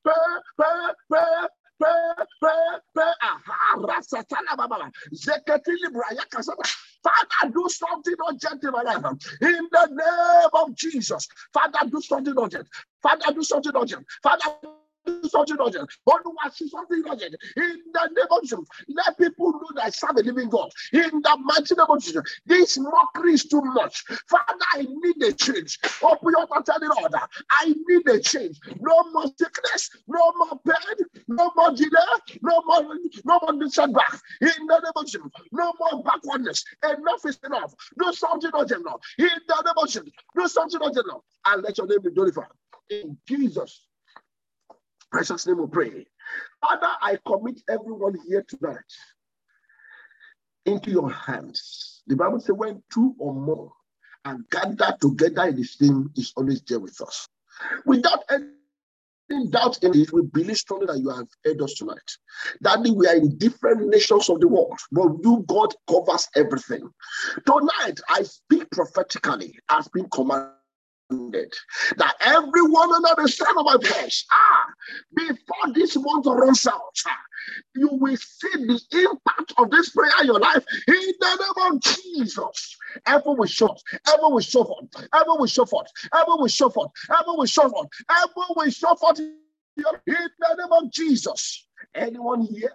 Pray, 0.04 0.14
pray, 0.56 0.92
pray, 1.10 1.48
Father, 7.02 7.52
do 7.52 7.68
something 7.68 8.14
urgent 8.28 8.64
in 8.64 8.70
my 8.72 8.82
life. 8.82 9.04
In 9.42 9.68
the 9.70 9.86
name 9.90 10.50
of 10.54 10.74
Jesus. 10.74 11.28
Father, 11.52 11.78
do 11.90 12.00
something 12.00 12.34
urgent. 12.38 12.68
Father, 13.02 13.32
do 13.34 13.42
something 13.42 13.72
urgent. 13.76 14.06
Father, 14.22 14.56
do 15.06 15.28
something 15.28 15.56
urgent. 15.60 15.88
Oluwa, 16.08 16.52
see 16.52 16.68
something 16.68 17.02
urgent. 17.10 17.36
In 17.56 17.82
the 17.92 18.10
name 18.14 18.26
of 18.30 18.42
Jesus, 18.42 18.58
let 18.88 19.18
people 19.18 19.52
know 19.52 19.68
that 19.76 19.84
I 19.84 19.90
serve 19.90 20.16
a 20.16 20.22
living 20.22 20.48
God. 20.48 20.70
In 20.92 21.22
the 21.22 21.38
mighty 21.42 21.74
name 21.74 21.86
of 21.88 22.02
Jesus, 22.02 22.22
this 22.44 22.78
mockery 22.78 23.34
is 23.34 23.44
too 23.44 23.62
much. 23.62 24.04
Father, 24.28 24.64
I 24.74 24.82
need 24.82 25.22
a 25.22 25.32
change. 25.32 25.78
Open 26.02 26.32
your 26.36 26.46
mouth 26.48 26.68
and 26.68 26.90
Lord, 27.00 27.14
I 27.50 27.74
need 27.86 28.08
a 28.08 28.20
change. 28.20 28.58
No 28.80 29.10
more 29.12 29.26
sickness, 29.38 29.90
no 30.08 30.32
more 30.36 30.60
pain, 30.66 31.15
no 31.28 31.50
more 31.56 31.72
delay, 31.72 31.90
no 32.42 32.62
more, 32.64 32.82
no 33.24 33.40
more 33.42 33.68
setback. 33.68 34.20
In 34.40 34.66
the 34.66 34.80
name 34.80 34.92
of 34.94 35.06
Jesus, 35.06 35.26
no 35.52 35.72
more 35.78 36.02
backwardness. 36.02 36.64
Enough 36.84 37.26
is 37.26 37.38
enough. 37.44 37.74
Do 37.98 38.12
something 38.12 38.50
urgent 38.54 38.84
now. 38.84 38.98
In 39.18 39.28
the 39.46 39.62
name 39.64 39.74
of 39.76 39.88
Jesus, 39.88 40.10
do 40.36 40.48
something 40.48 40.80
urgent 40.82 41.06
now. 41.08 41.22
And 41.46 41.62
let 41.62 41.78
your 41.78 41.86
name 41.86 42.02
be 42.02 42.10
glorified. 42.10 42.46
In 42.90 43.18
Jesus' 43.26 43.86
precious 45.10 45.46
name 45.46 45.58
we 45.58 45.66
pray. 45.66 46.06
Father, 46.60 46.90
I 47.00 47.18
commit 47.26 47.62
everyone 47.68 48.16
here 48.26 48.44
tonight 48.46 48.76
into 50.64 50.90
your 50.90 51.10
hands. 51.10 52.02
The 52.06 52.16
Bible 52.16 52.40
says, 52.40 52.54
when 52.56 52.82
two 52.92 53.14
or 53.18 53.34
more 53.34 53.72
are 54.24 54.38
gathered 54.50 55.00
together 55.00 55.44
in 55.44 55.56
His 55.56 55.80
name, 55.80 56.10
is 56.16 56.32
always 56.36 56.62
there 56.62 56.80
with 56.80 57.00
us. 57.00 57.28
Without 57.84 58.24
any 58.30 58.44
doubt 59.50 59.82
in 59.82 59.96
it, 59.96 60.12
we 60.12 60.22
believe 60.22 60.56
strongly 60.56 60.86
that 60.86 60.98
you 60.98 61.10
have 61.10 61.26
heard 61.44 61.62
us 61.62 61.74
tonight. 61.74 62.10
That 62.60 62.80
we 62.80 63.06
are 63.06 63.16
in 63.16 63.36
different 63.38 63.88
nations 63.88 64.28
of 64.28 64.40
the 64.40 64.48
world, 64.48 64.78
but 64.92 65.08
you, 65.22 65.44
God, 65.48 65.74
covers 65.88 66.28
everything. 66.36 66.88
Tonight, 67.46 68.00
I 68.08 68.22
speak 68.22 68.70
prophetically 68.70 69.58
as 69.68 69.88
being 69.88 70.08
commanded 70.10 70.55
that 71.10 72.14
everyone 72.20 72.92
under 72.92 73.22
the 73.22 73.28
sound 73.28 73.58
of 73.58 73.64
my 73.64 73.76
voice, 73.76 74.24
ah, 74.32 74.66
before 75.14 75.72
this 75.72 75.96
month 75.96 76.26
runs 76.26 76.66
out, 76.66 76.80
ah, 77.06 77.18
you 77.74 77.88
will 77.92 78.16
see 78.16 78.48
the 78.52 78.80
impact 78.92 79.52
of 79.58 79.70
this 79.70 79.90
prayer 79.90 80.10
in 80.20 80.26
your 80.26 80.40
life 80.40 80.64
in 80.88 80.94
the 81.20 81.52
name 81.60 81.74
of 81.74 81.80
Jesus. 81.80 82.76
Ever 83.06 83.32
will 83.34 83.46
shout, 83.46 83.80
ever 84.08 84.28
will 84.28 84.40
show 84.40 84.64
forth, 84.64 84.86
ever 85.14 85.36
will 85.36 85.46
show 85.46 85.64
forth, 85.64 85.86
ever 86.14 86.36
will 86.36 86.48
show 86.48 86.68
forth, 86.68 86.90
ever 87.10 87.32
will 87.36 87.46
show 87.46 87.68
forth, 87.68 87.88
ever 88.10 88.32
will 88.56 88.70
show 88.70 88.94
forth 88.96 89.20
in 89.20 89.34
the 89.76 90.56
name 90.58 90.72
of 90.72 90.90
Jesus. 90.90 91.68
Anyone 91.94 92.42
here 92.42 92.72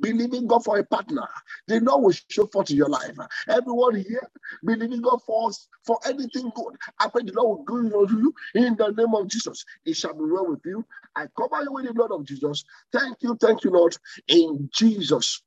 believing 0.00 0.46
God 0.46 0.64
for 0.64 0.78
a 0.78 0.84
partner. 0.84 1.26
The 1.68 1.80
Lord 1.80 2.04
will 2.04 2.14
show 2.30 2.46
forth 2.46 2.70
in 2.70 2.76
your 2.76 2.88
life. 2.90 3.16
Everyone 3.48 3.96
here 3.96 4.28
believing 4.64 5.02
God 5.02 5.20
for 5.26 5.50
for 5.84 5.98
anything 6.06 6.50
good. 6.54 6.76
I 7.00 7.08
pray 7.08 7.22
the 7.24 7.32
Lord 7.34 7.60
will 7.68 7.82
do 7.82 7.90
for 7.90 8.10
you 8.10 8.34
in 8.54 8.76
the 8.76 8.88
name 8.90 9.14
of 9.14 9.28
Jesus. 9.28 9.64
It 9.86 9.96
shall 9.96 10.14
be 10.14 10.24
well 10.30 10.48
with 10.48 10.60
you. 10.64 10.84
I 11.16 11.26
cover 11.36 11.62
you 11.64 11.72
with 11.72 11.86
the 11.86 11.94
blood 11.94 12.12
of 12.12 12.24
Jesus. 12.26 12.64
Thank 12.92 13.18
you, 13.22 13.36
thank 13.40 13.64
you, 13.64 13.70
Lord. 13.70 13.96
In 14.28 14.70
Jesus' 14.72 15.42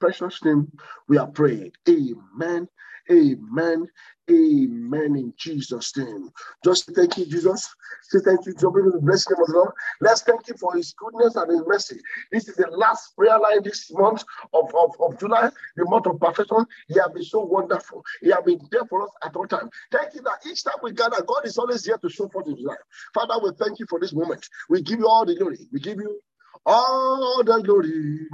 precious 0.00 0.44
name, 0.44 0.70
we 1.08 1.18
are 1.18 1.28
praying. 1.28 1.72
Amen. 1.88 2.68
Amen. 3.10 3.86
Amen 4.30 5.16
in 5.16 5.34
Jesus' 5.36 5.94
name. 5.98 6.30
Just 6.64 6.90
thank 6.94 7.18
you, 7.18 7.26
Jesus. 7.26 7.68
Say 8.04 8.20
thank 8.24 8.46
you, 8.46 8.54
Job, 8.54 8.74
the 8.74 8.98
blessing 9.02 9.36
of 9.38 9.46
the 9.46 9.52
Lord. 9.52 9.72
Let's 10.00 10.22
thank 10.22 10.48
you 10.48 10.54
for 10.58 10.74
his 10.74 10.94
goodness 10.96 11.36
and 11.36 11.50
his 11.50 11.62
mercy. 11.66 12.00
This 12.32 12.48
is 12.48 12.56
the 12.56 12.68
last 12.70 13.14
prayer 13.16 13.38
line 13.38 13.62
this 13.62 13.90
month 13.92 14.24
of, 14.54 14.74
of, 14.74 14.92
of 15.00 15.18
July, 15.20 15.50
the 15.76 15.84
month 15.84 16.06
of 16.06 16.18
perfection. 16.20 16.64
He 16.88 16.94
has 16.94 17.10
been 17.12 17.24
so 17.24 17.40
wonderful. 17.40 18.02
He 18.22 18.30
has 18.30 18.42
been 18.44 18.60
there 18.70 18.86
for 18.86 19.02
us 19.02 19.10
at 19.24 19.36
all 19.36 19.46
times. 19.46 19.70
Thank 19.92 20.14
you 20.14 20.22
that 20.22 20.40
each 20.50 20.64
time 20.64 20.76
we 20.82 20.92
gather, 20.92 21.22
God 21.22 21.44
is 21.44 21.58
always 21.58 21.84
here 21.84 21.98
to 21.98 22.08
show 22.08 22.28
forth 22.30 22.46
his 22.46 22.60
life. 22.60 22.78
Father, 23.12 23.34
we 23.44 23.50
thank 23.58 23.78
you 23.78 23.86
for 23.90 24.00
this 24.00 24.14
moment. 24.14 24.46
We 24.70 24.82
give 24.82 25.00
you 25.00 25.08
all 25.08 25.26
the 25.26 25.36
glory. 25.36 25.58
We 25.72 25.80
give 25.80 25.98
you 25.98 26.20
all 26.64 27.42
the 27.44 27.62
glory. 27.62 28.28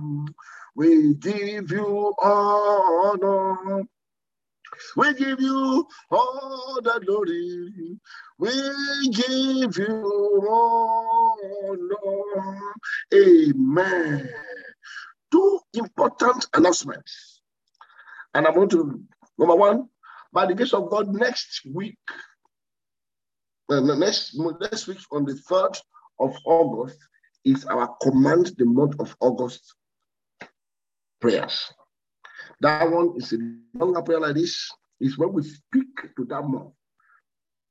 We 0.77 1.15
give 1.15 1.73
you 1.73 2.15
honor. 2.23 3.85
We 4.97 5.15
give 5.15 5.41
you 5.41 5.87
all 6.11 6.81
the 6.83 7.01
glory. 7.05 7.99
We 8.39 8.51
give 9.13 9.77
you 9.77 10.47
all, 10.49 11.79
honor. 12.05 12.61
Amen. 13.15 14.29
Two 15.31 15.61
important 15.75 16.47
announcements. 16.55 17.41
And 18.35 18.47
I'm 18.47 18.55
going 18.55 18.69
to, 18.71 19.01
number 19.39 19.57
one, 19.57 19.89
by 20.33 20.47
the 20.47 20.55
grace 20.55 20.73
of 20.73 20.91
God, 20.91 21.09
next 21.09 21.63
week, 21.73 21.99
next, 23.69 24.39
next 24.61 24.87
week 24.87 24.99
on 25.13 25.25
the 25.25 25.35
3rd 25.35 25.81
of 26.21 26.37
August 26.45 26.99
is 27.45 27.65
our 27.67 27.97
command 28.03 28.53
the 28.59 28.65
month 28.65 28.99
of 29.01 29.17
August 29.21 29.75
prayers. 31.21 31.73
That 32.61 32.91
one 32.91 33.15
is 33.17 33.33
a 33.33 33.39
longer 33.79 34.03
prayer 34.03 34.21
like 34.21 34.35
this. 34.35 34.71
Is 35.01 35.17
when 35.17 35.33
we 35.33 35.45
speak 35.45 35.95
to 36.17 36.25
that 36.25 36.43
month. 36.43 36.73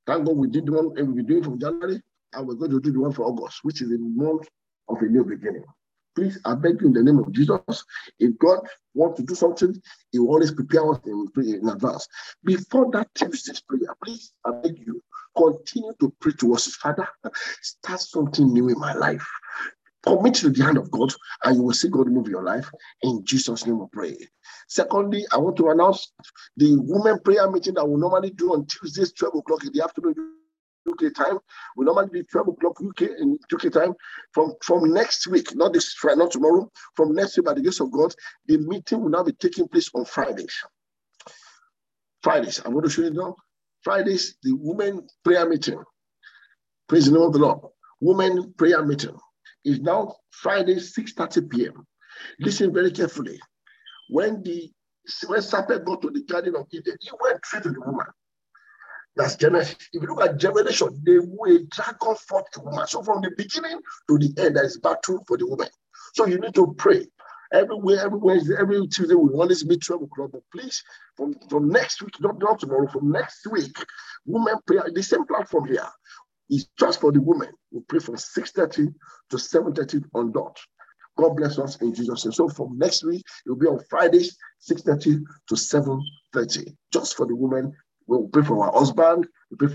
Thank 0.05 0.25
God 0.25 0.38
we 0.38 0.47
did 0.47 0.65
the 0.65 0.71
one 0.71 0.97
and 0.97 1.13
we 1.13 1.23
do 1.23 1.39
it 1.39 1.43
from 1.43 1.59
January, 1.59 2.01
and 2.33 2.47
we're 2.47 2.55
going 2.55 2.71
to 2.71 2.79
do 2.79 2.93
the 2.93 2.99
one 3.01 3.11
for 3.11 3.25
August, 3.25 3.59
which 3.63 3.81
is 3.81 3.91
a 3.91 3.97
month 3.97 4.47
of 4.88 4.97
a 5.01 5.05
new 5.05 5.25
beginning. 5.25 5.65
Please, 6.15 6.39
I 6.45 6.55
beg 6.55 6.79
you 6.81 6.88
in 6.88 6.93
the 6.93 7.03
name 7.03 7.19
of 7.19 7.31
Jesus, 7.33 7.83
if 8.17 8.38
God 8.39 8.59
wants 8.93 9.19
to 9.19 9.25
do 9.25 9.35
something, 9.35 9.79
He 10.11 10.19
will 10.19 10.29
always 10.29 10.51
prepare 10.51 10.89
us 10.89 10.99
in, 11.05 11.27
in 11.35 11.67
advance. 11.67 12.07
Before 12.43 12.89
that 12.91 13.13
Tuesday's 13.13 13.61
prayer, 13.61 13.93
please, 14.03 14.31
I 14.45 14.51
beg 14.51 14.79
you, 14.79 15.03
continue 15.35 15.93
to 15.99 16.13
pray 16.21 16.31
to 16.39 16.55
us, 16.55 16.73
Father. 16.75 17.07
Start 17.61 17.99
something 17.99 18.51
new 18.51 18.69
in 18.69 18.79
my 18.79 18.93
life. 18.93 19.27
Commit 20.07 20.35
to 20.35 20.49
the 20.49 20.63
hand 20.63 20.77
of 20.77 20.89
God, 20.89 21.13
and 21.43 21.57
you 21.57 21.63
will 21.63 21.73
see 21.73 21.89
God 21.89 22.07
move 22.07 22.29
your 22.29 22.43
life. 22.43 22.71
In 23.01 23.25
Jesus' 23.25 23.65
name, 23.65 23.79
we 23.79 23.85
pray. 23.91 24.17
Secondly, 24.69 25.25
I 25.33 25.37
want 25.37 25.57
to 25.57 25.67
announce 25.67 26.13
the 26.55 26.77
women 26.79 27.19
prayer 27.19 27.51
meeting 27.51 27.73
that 27.73 27.85
we 27.85 27.99
normally 27.99 28.29
do 28.29 28.53
on 28.53 28.65
Tuesdays, 28.67 29.11
12 29.11 29.35
o'clock 29.35 29.65
in 29.65 29.73
the 29.73 29.83
afternoon. 29.83 30.15
UK 30.89 31.13
time. 31.13 31.37
We 31.75 31.83
normally 31.83 32.07
be 32.09 32.23
12 32.23 32.47
o'clock 32.47 32.77
UK 32.81 33.01
in 33.19 33.37
UK 33.53 33.73
time. 33.73 33.93
From 34.31 34.53
from 34.63 34.93
next 34.93 35.27
week, 35.27 35.53
not 35.53 35.73
this 35.73 35.91
Friday, 35.91 36.19
not 36.19 36.31
tomorrow, 36.31 36.71
from 36.95 37.13
next 37.13 37.35
week, 37.35 37.45
by 37.45 37.53
the 37.53 37.61
grace 37.61 37.81
of 37.81 37.91
God, 37.91 38.15
the 38.45 38.57
meeting 38.59 39.01
will 39.01 39.09
now 39.09 39.23
be 39.23 39.33
taking 39.33 39.67
place 39.67 39.89
on 39.93 40.05
Fridays. 40.05 40.55
Fridays, 42.23 42.61
I'm 42.63 42.71
going 42.71 42.85
to 42.85 42.89
show 42.89 43.01
you 43.01 43.11
now. 43.11 43.35
Fridays, 43.83 44.37
the 44.43 44.53
women 44.53 45.05
prayer 45.25 45.47
meeting. 45.47 45.83
Praise 46.87 47.07
the 47.07 47.11
name 47.11 47.23
of 47.23 47.33
the 47.33 47.39
Lord. 47.39 47.59
Women 47.99 48.53
prayer 48.57 48.81
meeting 48.85 49.17
is 49.68 49.80
now 49.82 50.15
Friday, 50.32 50.76
6:30 50.76 51.49
p.m. 51.49 51.86
Listen 52.39 52.74
very 52.74 52.91
carefully. 52.91 53.39
When 54.09 54.41
the 54.43 54.72
when 55.28 55.41
serpent 55.41 55.86
got 55.86 56.01
to 56.01 56.09
the 56.09 56.24
garden 56.24 56.55
of 56.55 56.68
Eden, 56.72 56.97
he 56.99 57.11
went 57.22 57.45
straight 57.45 57.63
to 57.63 57.72
the 57.72 57.82
woman. 57.82 58.07
That's 59.15 59.36
Genesis. 59.36 59.76
If 59.93 60.01
you 60.01 60.07
look 60.07 60.22
at 60.22 60.41
Revelation, 60.43 61.01
they 61.05 61.20
will 61.20 61.59
dragon 61.72 62.15
fought 62.28 62.45
the 62.53 62.61
woman. 62.61 62.88
So 62.88 63.01
from 63.03 63.22
the 63.22 63.32
beginning 63.36 63.80
to 64.09 64.18
the 64.18 64.34
end, 64.38 64.55
there 64.55 64.65
is 64.65 64.78
battle 64.78 65.24
for 65.28 65.38
the 65.38 65.47
woman. 65.47 65.70
So 66.13 66.26
you 66.26 66.39
need 66.39 66.55
to 66.55 66.74
pray. 66.78 67.07
Everywhere, 67.53 67.99
everywhere, 67.99 68.39
every 68.59 68.86
Tuesday 68.88 69.15
we 69.15 69.30
always 69.30 69.65
meet 69.65 69.82
12 69.82 70.03
o'clock. 70.03 70.32
But 70.34 70.43
please, 70.53 70.84
from, 71.15 71.34
from 71.49 71.70
next 71.70 72.01
week, 72.01 72.20
not, 72.20 72.38
not 72.39 72.59
tomorrow, 72.59 72.88
from 72.88 73.11
next 73.11 73.47
week, 73.47 73.76
women 74.26 74.55
prayer, 74.68 74.86
the 74.93 75.01
same 75.01 75.26
platform 75.26 75.68
here 75.68 75.88
is 76.49 76.67
just 76.79 77.01
for 77.01 77.11
the 77.11 77.21
women. 77.21 77.49
We 77.71 77.81
pray 77.81 77.99
from 77.99 78.15
6:30 78.15 78.93
to 79.29 79.37
7:30 79.37 80.03
on 80.13 80.31
dot. 80.31 80.57
God 81.17 81.35
bless 81.35 81.57
us 81.57 81.77
in 81.81 81.93
Jesus' 81.93 82.25
name. 82.25 82.31
So 82.31 82.47
from 82.49 82.77
next 82.77 83.03
week, 83.03 83.23
it 83.45 83.49
will 83.49 83.57
be 83.57 83.67
on 83.67 83.79
Fridays, 83.89 84.37
6:30 84.59 85.23
to 85.49 85.55
7:30. 85.55 86.75
Just 86.91 87.17
for 87.17 87.25
the 87.25 87.35
women. 87.35 87.73
We'll 88.07 88.27
pray 88.29 88.43
for 88.43 88.65
our 88.65 88.71
husband, 88.71 89.27
we 89.51 89.57
pray 89.57 89.69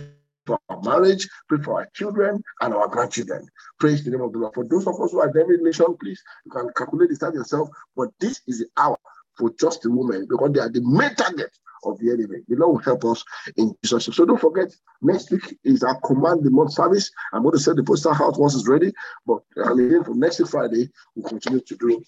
for 0.47 0.59
our 0.71 0.81
marriage, 0.83 1.29
pray 1.49 1.59
for 1.63 1.81
our 1.81 1.89
children 1.95 2.43
and 2.63 2.75
our 2.75 2.89
grandchildren. 2.89 3.47
Praise 3.79 4.03
the 4.05 4.11
name 4.11 4.23
of 4.23 4.33
the 4.33 4.39
Lord. 4.39 4.55
For 4.55 4.65
those 4.65 4.87
of 4.87 4.99
us 5.01 5.13
who 5.13 5.21
are 5.21 5.29
every 5.29 5.59
nation, 5.59 5.95
please, 6.01 6.21
you 6.47 6.51
can 6.51 6.71
calculate 6.75 7.11
this 7.11 7.19
time 7.19 7.35
yourself. 7.35 7.69
But 7.95 8.09
this 8.21 8.41
is 8.47 8.61
the 8.61 8.67
hour 8.79 8.97
for 9.37 9.53
just 9.61 9.83
the 9.83 9.91
women 9.91 10.27
because 10.29 10.53
they 10.53 10.61
are 10.61 10.71
the 10.71 10.81
main 10.81 11.15
target 11.15 11.51
of 11.85 11.99
the 11.99 12.11
enemy. 12.11 12.41
The 12.49 12.57
Lord 12.57 12.77
will 12.77 12.83
help 12.83 13.05
us 13.05 13.25
in 13.57 13.75
Jesus. 13.83 14.05
So 14.17 14.25
don't 14.25 14.41
forget, 14.41 14.73
next 15.01 15.31
week 15.31 15.59
is 15.65 15.83
our 15.83 16.01
command 16.01 16.45
the 16.45 16.51
month 16.51 16.73
service. 16.73 17.11
I'm 17.33 17.43
going 17.43 17.55
to 17.55 17.61
send 17.61 17.79
the 17.79 17.85
poster 17.85 18.11
out 18.11 18.39
once 18.39 18.55
it's 18.55 18.69
ready. 18.69 18.93
But 19.27 19.43
uh, 19.57 19.75
again, 19.75 20.05
from 20.05 20.21
next 20.21 20.47
Friday, 20.49 20.91
we'll 21.15 21.29
continue 21.29 21.61
to 21.61 21.77
do 21.77 22.03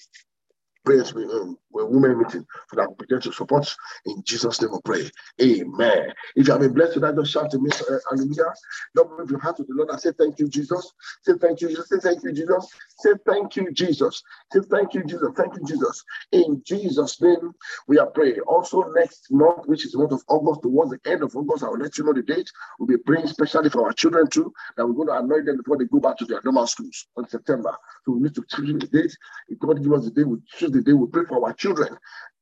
prayers 0.85 1.15
with, 1.15 1.31
um, 1.31 1.59
with 1.75 1.89
women 1.89 2.19
meeting 2.19 2.47
for 2.69 2.77
that 2.77 2.97
begin 2.99 3.21
to 3.21 3.33
support 3.33 3.75
in 4.07 4.23
Jesus' 4.25 4.61
name 4.61 4.73
we 4.73 4.79
pray. 4.85 5.11
Amen. 5.41 6.13
If 6.37 6.47
you 6.47 6.53
have 6.53 6.63
been 6.63 6.73
blessed 6.73 6.95
tonight, 6.95 7.17
just 7.17 7.33
shout 7.33 7.51
to 7.51 7.59
me, 7.59 7.71
uh, 7.73 7.97
hallelujah. 8.11 8.53
Don't 8.95 9.19
move 9.19 9.31
your 9.31 9.41
heart 9.41 9.57
to 9.57 9.65
the 9.65 9.75
Lord 9.75 9.91
and 9.91 10.01
say 10.01 10.11
thank 10.19 10.39
you, 10.39 10.49
Jesus. 10.49 10.93
Say 11.23 11.33
thank 11.41 11.61
you, 11.61 11.69
Jesus. 11.69 11.89
Say 11.89 11.99
thank 12.01 12.23
you, 12.23 12.33
Jesus. 12.33 12.73
Say 12.99 13.11
thank 13.27 13.57
you, 13.57 13.73
Jesus. 13.73 14.23
Say 14.53 14.61
thank 14.71 14.95
you, 14.95 15.05
Jesus. 15.05 15.29
Thank 15.37 15.55
you, 15.55 15.65
Jesus. 15.67 16.05
In 16.33 16.63
Jesus' 16.65 17.21
name, 17.21 17.53
we 17.89 17.99
are 17.99 18.07
praying. 18.07 18.41
Also, 18.47 18.83
next 18.95 19.31
month, 19.31 19.67
which 19.67 19.85
is 19.85 19.93
the 19.93 19.99
month 19.99 20.13
of 20.13 20.23
August, 20.29 20.63
towards 20.63 20.91
the 20.93 21.11
end 21.11 21.23
of 21.23 21.35
August, 21.35 21.65
I 21.65 21.69
will 21.69 21.79
let 21.79 21.99
you 21.99 22.05
know 22.05 22.13
the 22.13 22.23
date. 22.23 22.51
We'll 22.79 22.89
be 22.89 22.99
praying 22.99 23.25
especially 23.25 23.71
for 23.71 23.87
our 23.87 23.93
children 23.93 24.29
too, 24.29 24.53
that 24.77 24.87
we're 24.87 24.95
going 24.95 25.09
to 25.09 25.19
anoint 25.19 25.47
them 25.47 25.57
before 25.59 25.79
they 25.79 25.87
go 25.87 26.01
back 26.01 26.19
to 26.19 26.25
their 26.25 26.41
normal 26.45 26.67
schools 26.67 27.07
on 27.17 27.29
September. 27.29 27.77
So 28.05 28.13
we 28.13 28.21
need 28.21 28.35
to 28.35 28.45
choose 28.49 28.73
the 28.81 28.87
date. 28.87 29.17
If 29.49 29.59
God 29.59 29.83
give 29.83 29.93
us 29.93 30.05
the 30.05 30.11
day, 30.11 30.25
we 30.25 30.39
choose 30.57 30.71
the 30.71 30.83
day. 30.83 30.93
We 30.93 31.07
pray 31.09 31.25
for 31.29 31.45
our 31.45 31.53
children 31.53 31.64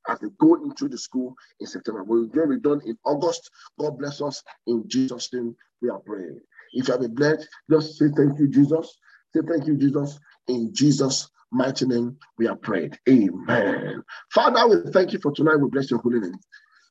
as 0.07 0.19
they 0.19 0.27
go 0.39 0.55
into 0.55 0.87
the 0.87 0.97
school 0.97 1.35
in 1.59 1.67
September. 1.67 2.03
We'll 2.03 2.27
get 2.27 2.49
it 2.49 2.61
done 2.61 2.81
in 2.85 2.97
August. 3.05 3.49
God 3.79 3.97
bless 3.97 4.21
us. 4.21 4.43
In 4.67 4.83
Jesus' 4.87 5.29
name, 5.33 5.55
we 5.81 5.89
are 5.89 5.99
praying. 5.99 6.39
If 6.73 6.87
you 6.87 6.91
have 6.93 7.01
been 7.01 7.15
blessed, 7.15 7.47
just 7.69 7.97
say 7.97 8.07
thank 8.15 8.39
you, 8.39 8.47
Jesus. 8.49 8.97
Say 9.35 9.41
thank 9.47 9.67
you, 9.67 9.77
Jesus. 9.77 10.19
In 10.47 10.73
Jesus' 10.73 11.29
mighty 11.51 11.85
name, 11.85 12.17
we 12.37 12.47
are 12.47 12.55
prayed. 12.55 12.97
Amen. 13.07 14.03
Father, 14.31 14.67
we 14.67 14.91
thank 14.91 15.13
you 15.13 15.19
for 15.19 15.31
tonight. 15.31 15.57
We 15.57 15.69
bless 15.69 15.91
your 15.91 16.01
holy 16.01 16.19
name. 16.19 16.35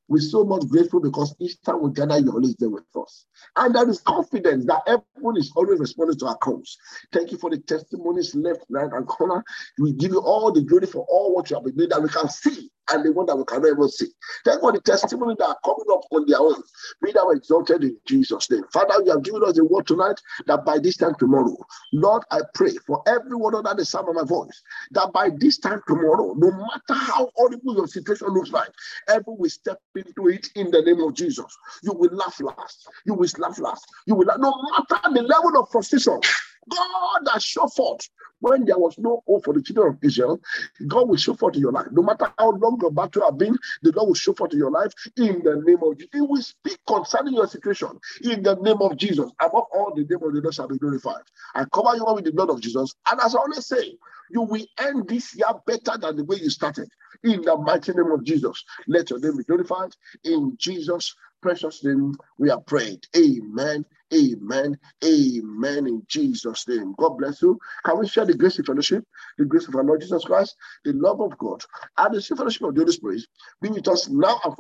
We're 0.09 0.21
so 0.21 0.45
much 0.45 0.67
grateful 0.69 1.01
because 1.01 1.35
each 1.41 1.61
time 1.63 1.81
we 1.83 1.93
gather, 1.93 2.19
you're 2.19 2.35
always 2.35 2.55
there 2.57 2.69
with 2.69 2.85
us. 2.97 3.25
And 3.57 3.75
there 3.75 3.89
is 3.89 4.01
confidence 4.01 4.67
that 4.67 4.83
everyone 4.87 5.37
is 5.37 5.53
always 5.57 5.81
responding 5.81 6.19
to 6.19 6.27
our 6.27 6.37
calls. 6.37 6.77
Thank 7.13 7.33
you 7.33 7.39
for 7.39 7.51
the 7.51 7.59
testimonies 7.59 8.35
left, 8.35 8.65
right, 8.69 8.91
and 8.93 9.07
corner. 9.07 9.43
We 9.79 9.93
give 9.93 10.13
you 10.13 10.21
all 10.21 10.53
the 10.53 10.63
glory 10.63 10.87
for 10.87 11.07
all 11.09 11.35
what 11.35 11.51
you 11.51 11.57
have 11.57 11.65
been 11.65 11.77
doing 11.77 11.89
that 11.91 12.03
we 12.03 12.09
can 12.09 12.29
see 12.29 12.71
and 12.91 13.05
the 13.05 13.13
one 13.13 13.27
that 13.27 13.37
we 13.37 13.45
cannot 13.45 13.69
even 13.69 13.89
see. 13.89 14.09
Thank 14.45 14.61
God 14.63 14.75
the 14.75 14.81
testimony 14.81 15.37
that 15.39 15.49
are 15.49 15.59
coming 15.65 15.87
up 15.93 16.03
on 16.11 16.27
their 16.27 16.41
own. 16.41 16.63
Be 17.03 17.13
thou 17.13 17.31
exalted 17.31 17.85
in 17.85 17.97
Jesus' 18.07 18.51
name. 18.51 18.65
Father, 18.73 19.03
you 19.05 19.13
have 19.13 19.23
given 19.23 19.43
us 19.45 19.59
a 19.59 19.65
word 19.65 19.87
tonight 19.87 20.21
that 20.47 20.65
by 20.65 20.79
this 20.79 20.97
time 20.97 21.15
tomorrow, 21.19 21.57
Lord, 21.93 22.23
I 22.31 22.41
pray 22.55 22.73
for 22.87 23.03
everyone 23.07 23.55
under 23.55 23.75
the 23.75 23.85
sound 23.85 24.09
of 24.09 24.15
my 24.15 24.25
voice 24.25 24.63
that 24.93 25.13
by 25.13 25.31
this 25.39 25.59
time 25.59 25.81
tomorrow, 25.87 26.35
no 26.37 26.51
matter 26.51 27.01
how 27.01 27.31
horrible 27.37 27.77
your 27.77 27.87
situation 27.87 28.29
looks 28.29 28.51
like, 28.51 28.71
everyone 29.09 29.41
will 29.41 29.51
step 29.51 29.79
into 29.95 30.29
it 30.29 30.49
in 30.57 30.71
the 30.71 30.83
name 30.83 31.01
of 31.01 31.15
Jesus. 31.15 31.47
You 31.83 31.93
will 31.95 32.15
laugh 32.15 32.41
last. 32.41 32.89
You 33.07 33.15
will 33.15 33.29
laugh 33.39 33.59
last. 33.59 33.87
You 34.07 34.15
will 34.15 34.27
laugh. 34.27 34.39
No 34.41 34.55
matter 34.73 35.15
the 35.15 35.23
level 35.23 35.61
of 35.61 35.71
frustration, 35.71 36.21
God 36.69 37.23
has 37.33 37.45
shown 37.45 37.69
forth 37.69 38.09
when 38.41 38.65
there 38.65 38.79
was 38.79 38.97
no 38.99 39.23
hope 39.27 39.45
for 39.45 39.55
the 39.55 39.63
children 39.63 39.95
of 39.95 39.99
Israel. 40.03 40.41
God 40.89 41.09
will 41.09 41.17
show 41.17 41.35
forth 41.35 41.55
in 41.57 41.63
your 41.63 41.73
life. 41.73 41.87
No 41.93 42.03
matter 42.03 42.33
how 42.39 42.51
long 42.53 42.79
your 42.81 42.91
battle 42.93 43.23
has 43.25 43.35
been, 43.37 43.57
the 43.83 43.93
Lord 43.93 44.09
will 44.09 44.15
show 44.15 44.35
forth 44.35 44.53
in 44.53 44.59
your 44.59 44.71
life 44.71 44.93
in 45.17 45.43
the 45.45 45.63
name 45.65 45.79
of 45.83 45.99
Jesus. 45.99 46.11
He 46.13 46.21
will 46.21 46.43
speak 46.43 46.79
concerning 46.87 47.35
your 47.35 47.47
situation 47.47 47.91
in 48.23 48.43
the 48.43 48.57
name 48.57 48.79
of 48.81 48.97
Jesus. 48.97 49.31
Above 49.41 49.65
all, 49.75 49.93
the 49.95 50.03
name 50.05 50.23
of 50.23 50.35
the 50.35 50.41
Lord 50.43 50.55
shall 50.55 50.69
be 50.69 50.79
glorified. 50.79 51.23
I 51.55 51.65
cover 51.73 51.97
you 51.97 52.05
all 52.05 52.17
with 52.17 52.25
the 52.25 52.33
blood 52.33 52.51
of 52.51 52.61
Jesus. 52.61 52.95
And 53.11 53.21
as 53.21 53.35
I 53.35 53.39
always 53.39 53.67
say, 53.67 53.97
you 54.31 54.43
will 54.43 54.67
end 54.81 55.09
this 55.09 55.37
year 55.37 55.47
better 55.67 55.99
than 55.99 56.17
the 56.17 56.25
way 56.25 56.37
you 56.37 56.51
started. 56.51 56.89
In 57.25 57.43
the 57.43 57.57
mighty 57.57 57.93
name 57.93 58.11
of 58.13 58.25
Jesus, 58.25 58.65
let 58.89 59.11
your 59.11 59.21
name 59.21 59.37
be 59.39 59.45
glorified. 59.45 59.93
In 60.25 60.57
Jesus' 60.59 61.15
precious 61.43 61.85
name, 61.85 62.15
we 62.39 62.51
are 62.51 62.61
prayed. 62.61 63.05
Amen. 63.17 63.85
Amen. 64.15 64.79
Amen. 65.05 65.87
In 65.87 66.03
Jesus' 66.07 66.67
name. 66.69 66.95
God 66.99 67.19
bless 67.19 67.43
you. 67.43 67.59
Can 67.85 67.99
we 67.99 68.09
share 68.09 68.25
the 68.25 68.35
grace 68.35 68.59
of 68.59 68.67
fellowship, 68.67 69.05
the 69.39 69.45
grace 69.45 69.69
of 69.69 69.75
our 69.75 69.85
Lord 69.85 70.01
Jesus 70.01 70.25
Christ, 70.25 70.57
the 70.85 70.93
love 70.93 71.21
of 71.21 71.37
God, 71.39 71.63
and 71.99 72.15
the 72.15 72.23
fellowship 72.23 72.63
of 72.63 72.75
the 72.75 72.81
Holy 72.83 72.93
Spirit 72.93 73.23
be 73.61 73.69
with 73.69 73.89
us 73.89 74.09
now 74.09 74.41
and 74.45 74.55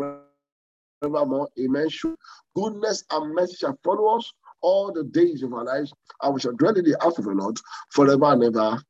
forevermore. 1.00 1.48
Amen. 1.58 1.88
Goodness 2.54 3.04
and 3.10 3.34
mercy 3.34 3.56
shall 3.56 3.78
follow 3.84 4.18
us 4.18 4.32
all 4.60 4.92
the 4.92 5.04
days 5.04 5.42
of 5.42 5.52
our 5.52 5.64
lives, 5.64 5.92
and 6.22 6.34
we 6.34 6.40
shall 6.40 6.52
dwell 6.52 6.76
in 6.76 6.84
the 6.84 6.96
house 7.00 7.18
of 7.18 7.24
the 7.24 7.32
Lord 7.32 7.58
forever 7.90 8.26
and 8.26 8.44
ever. 8.44 8.82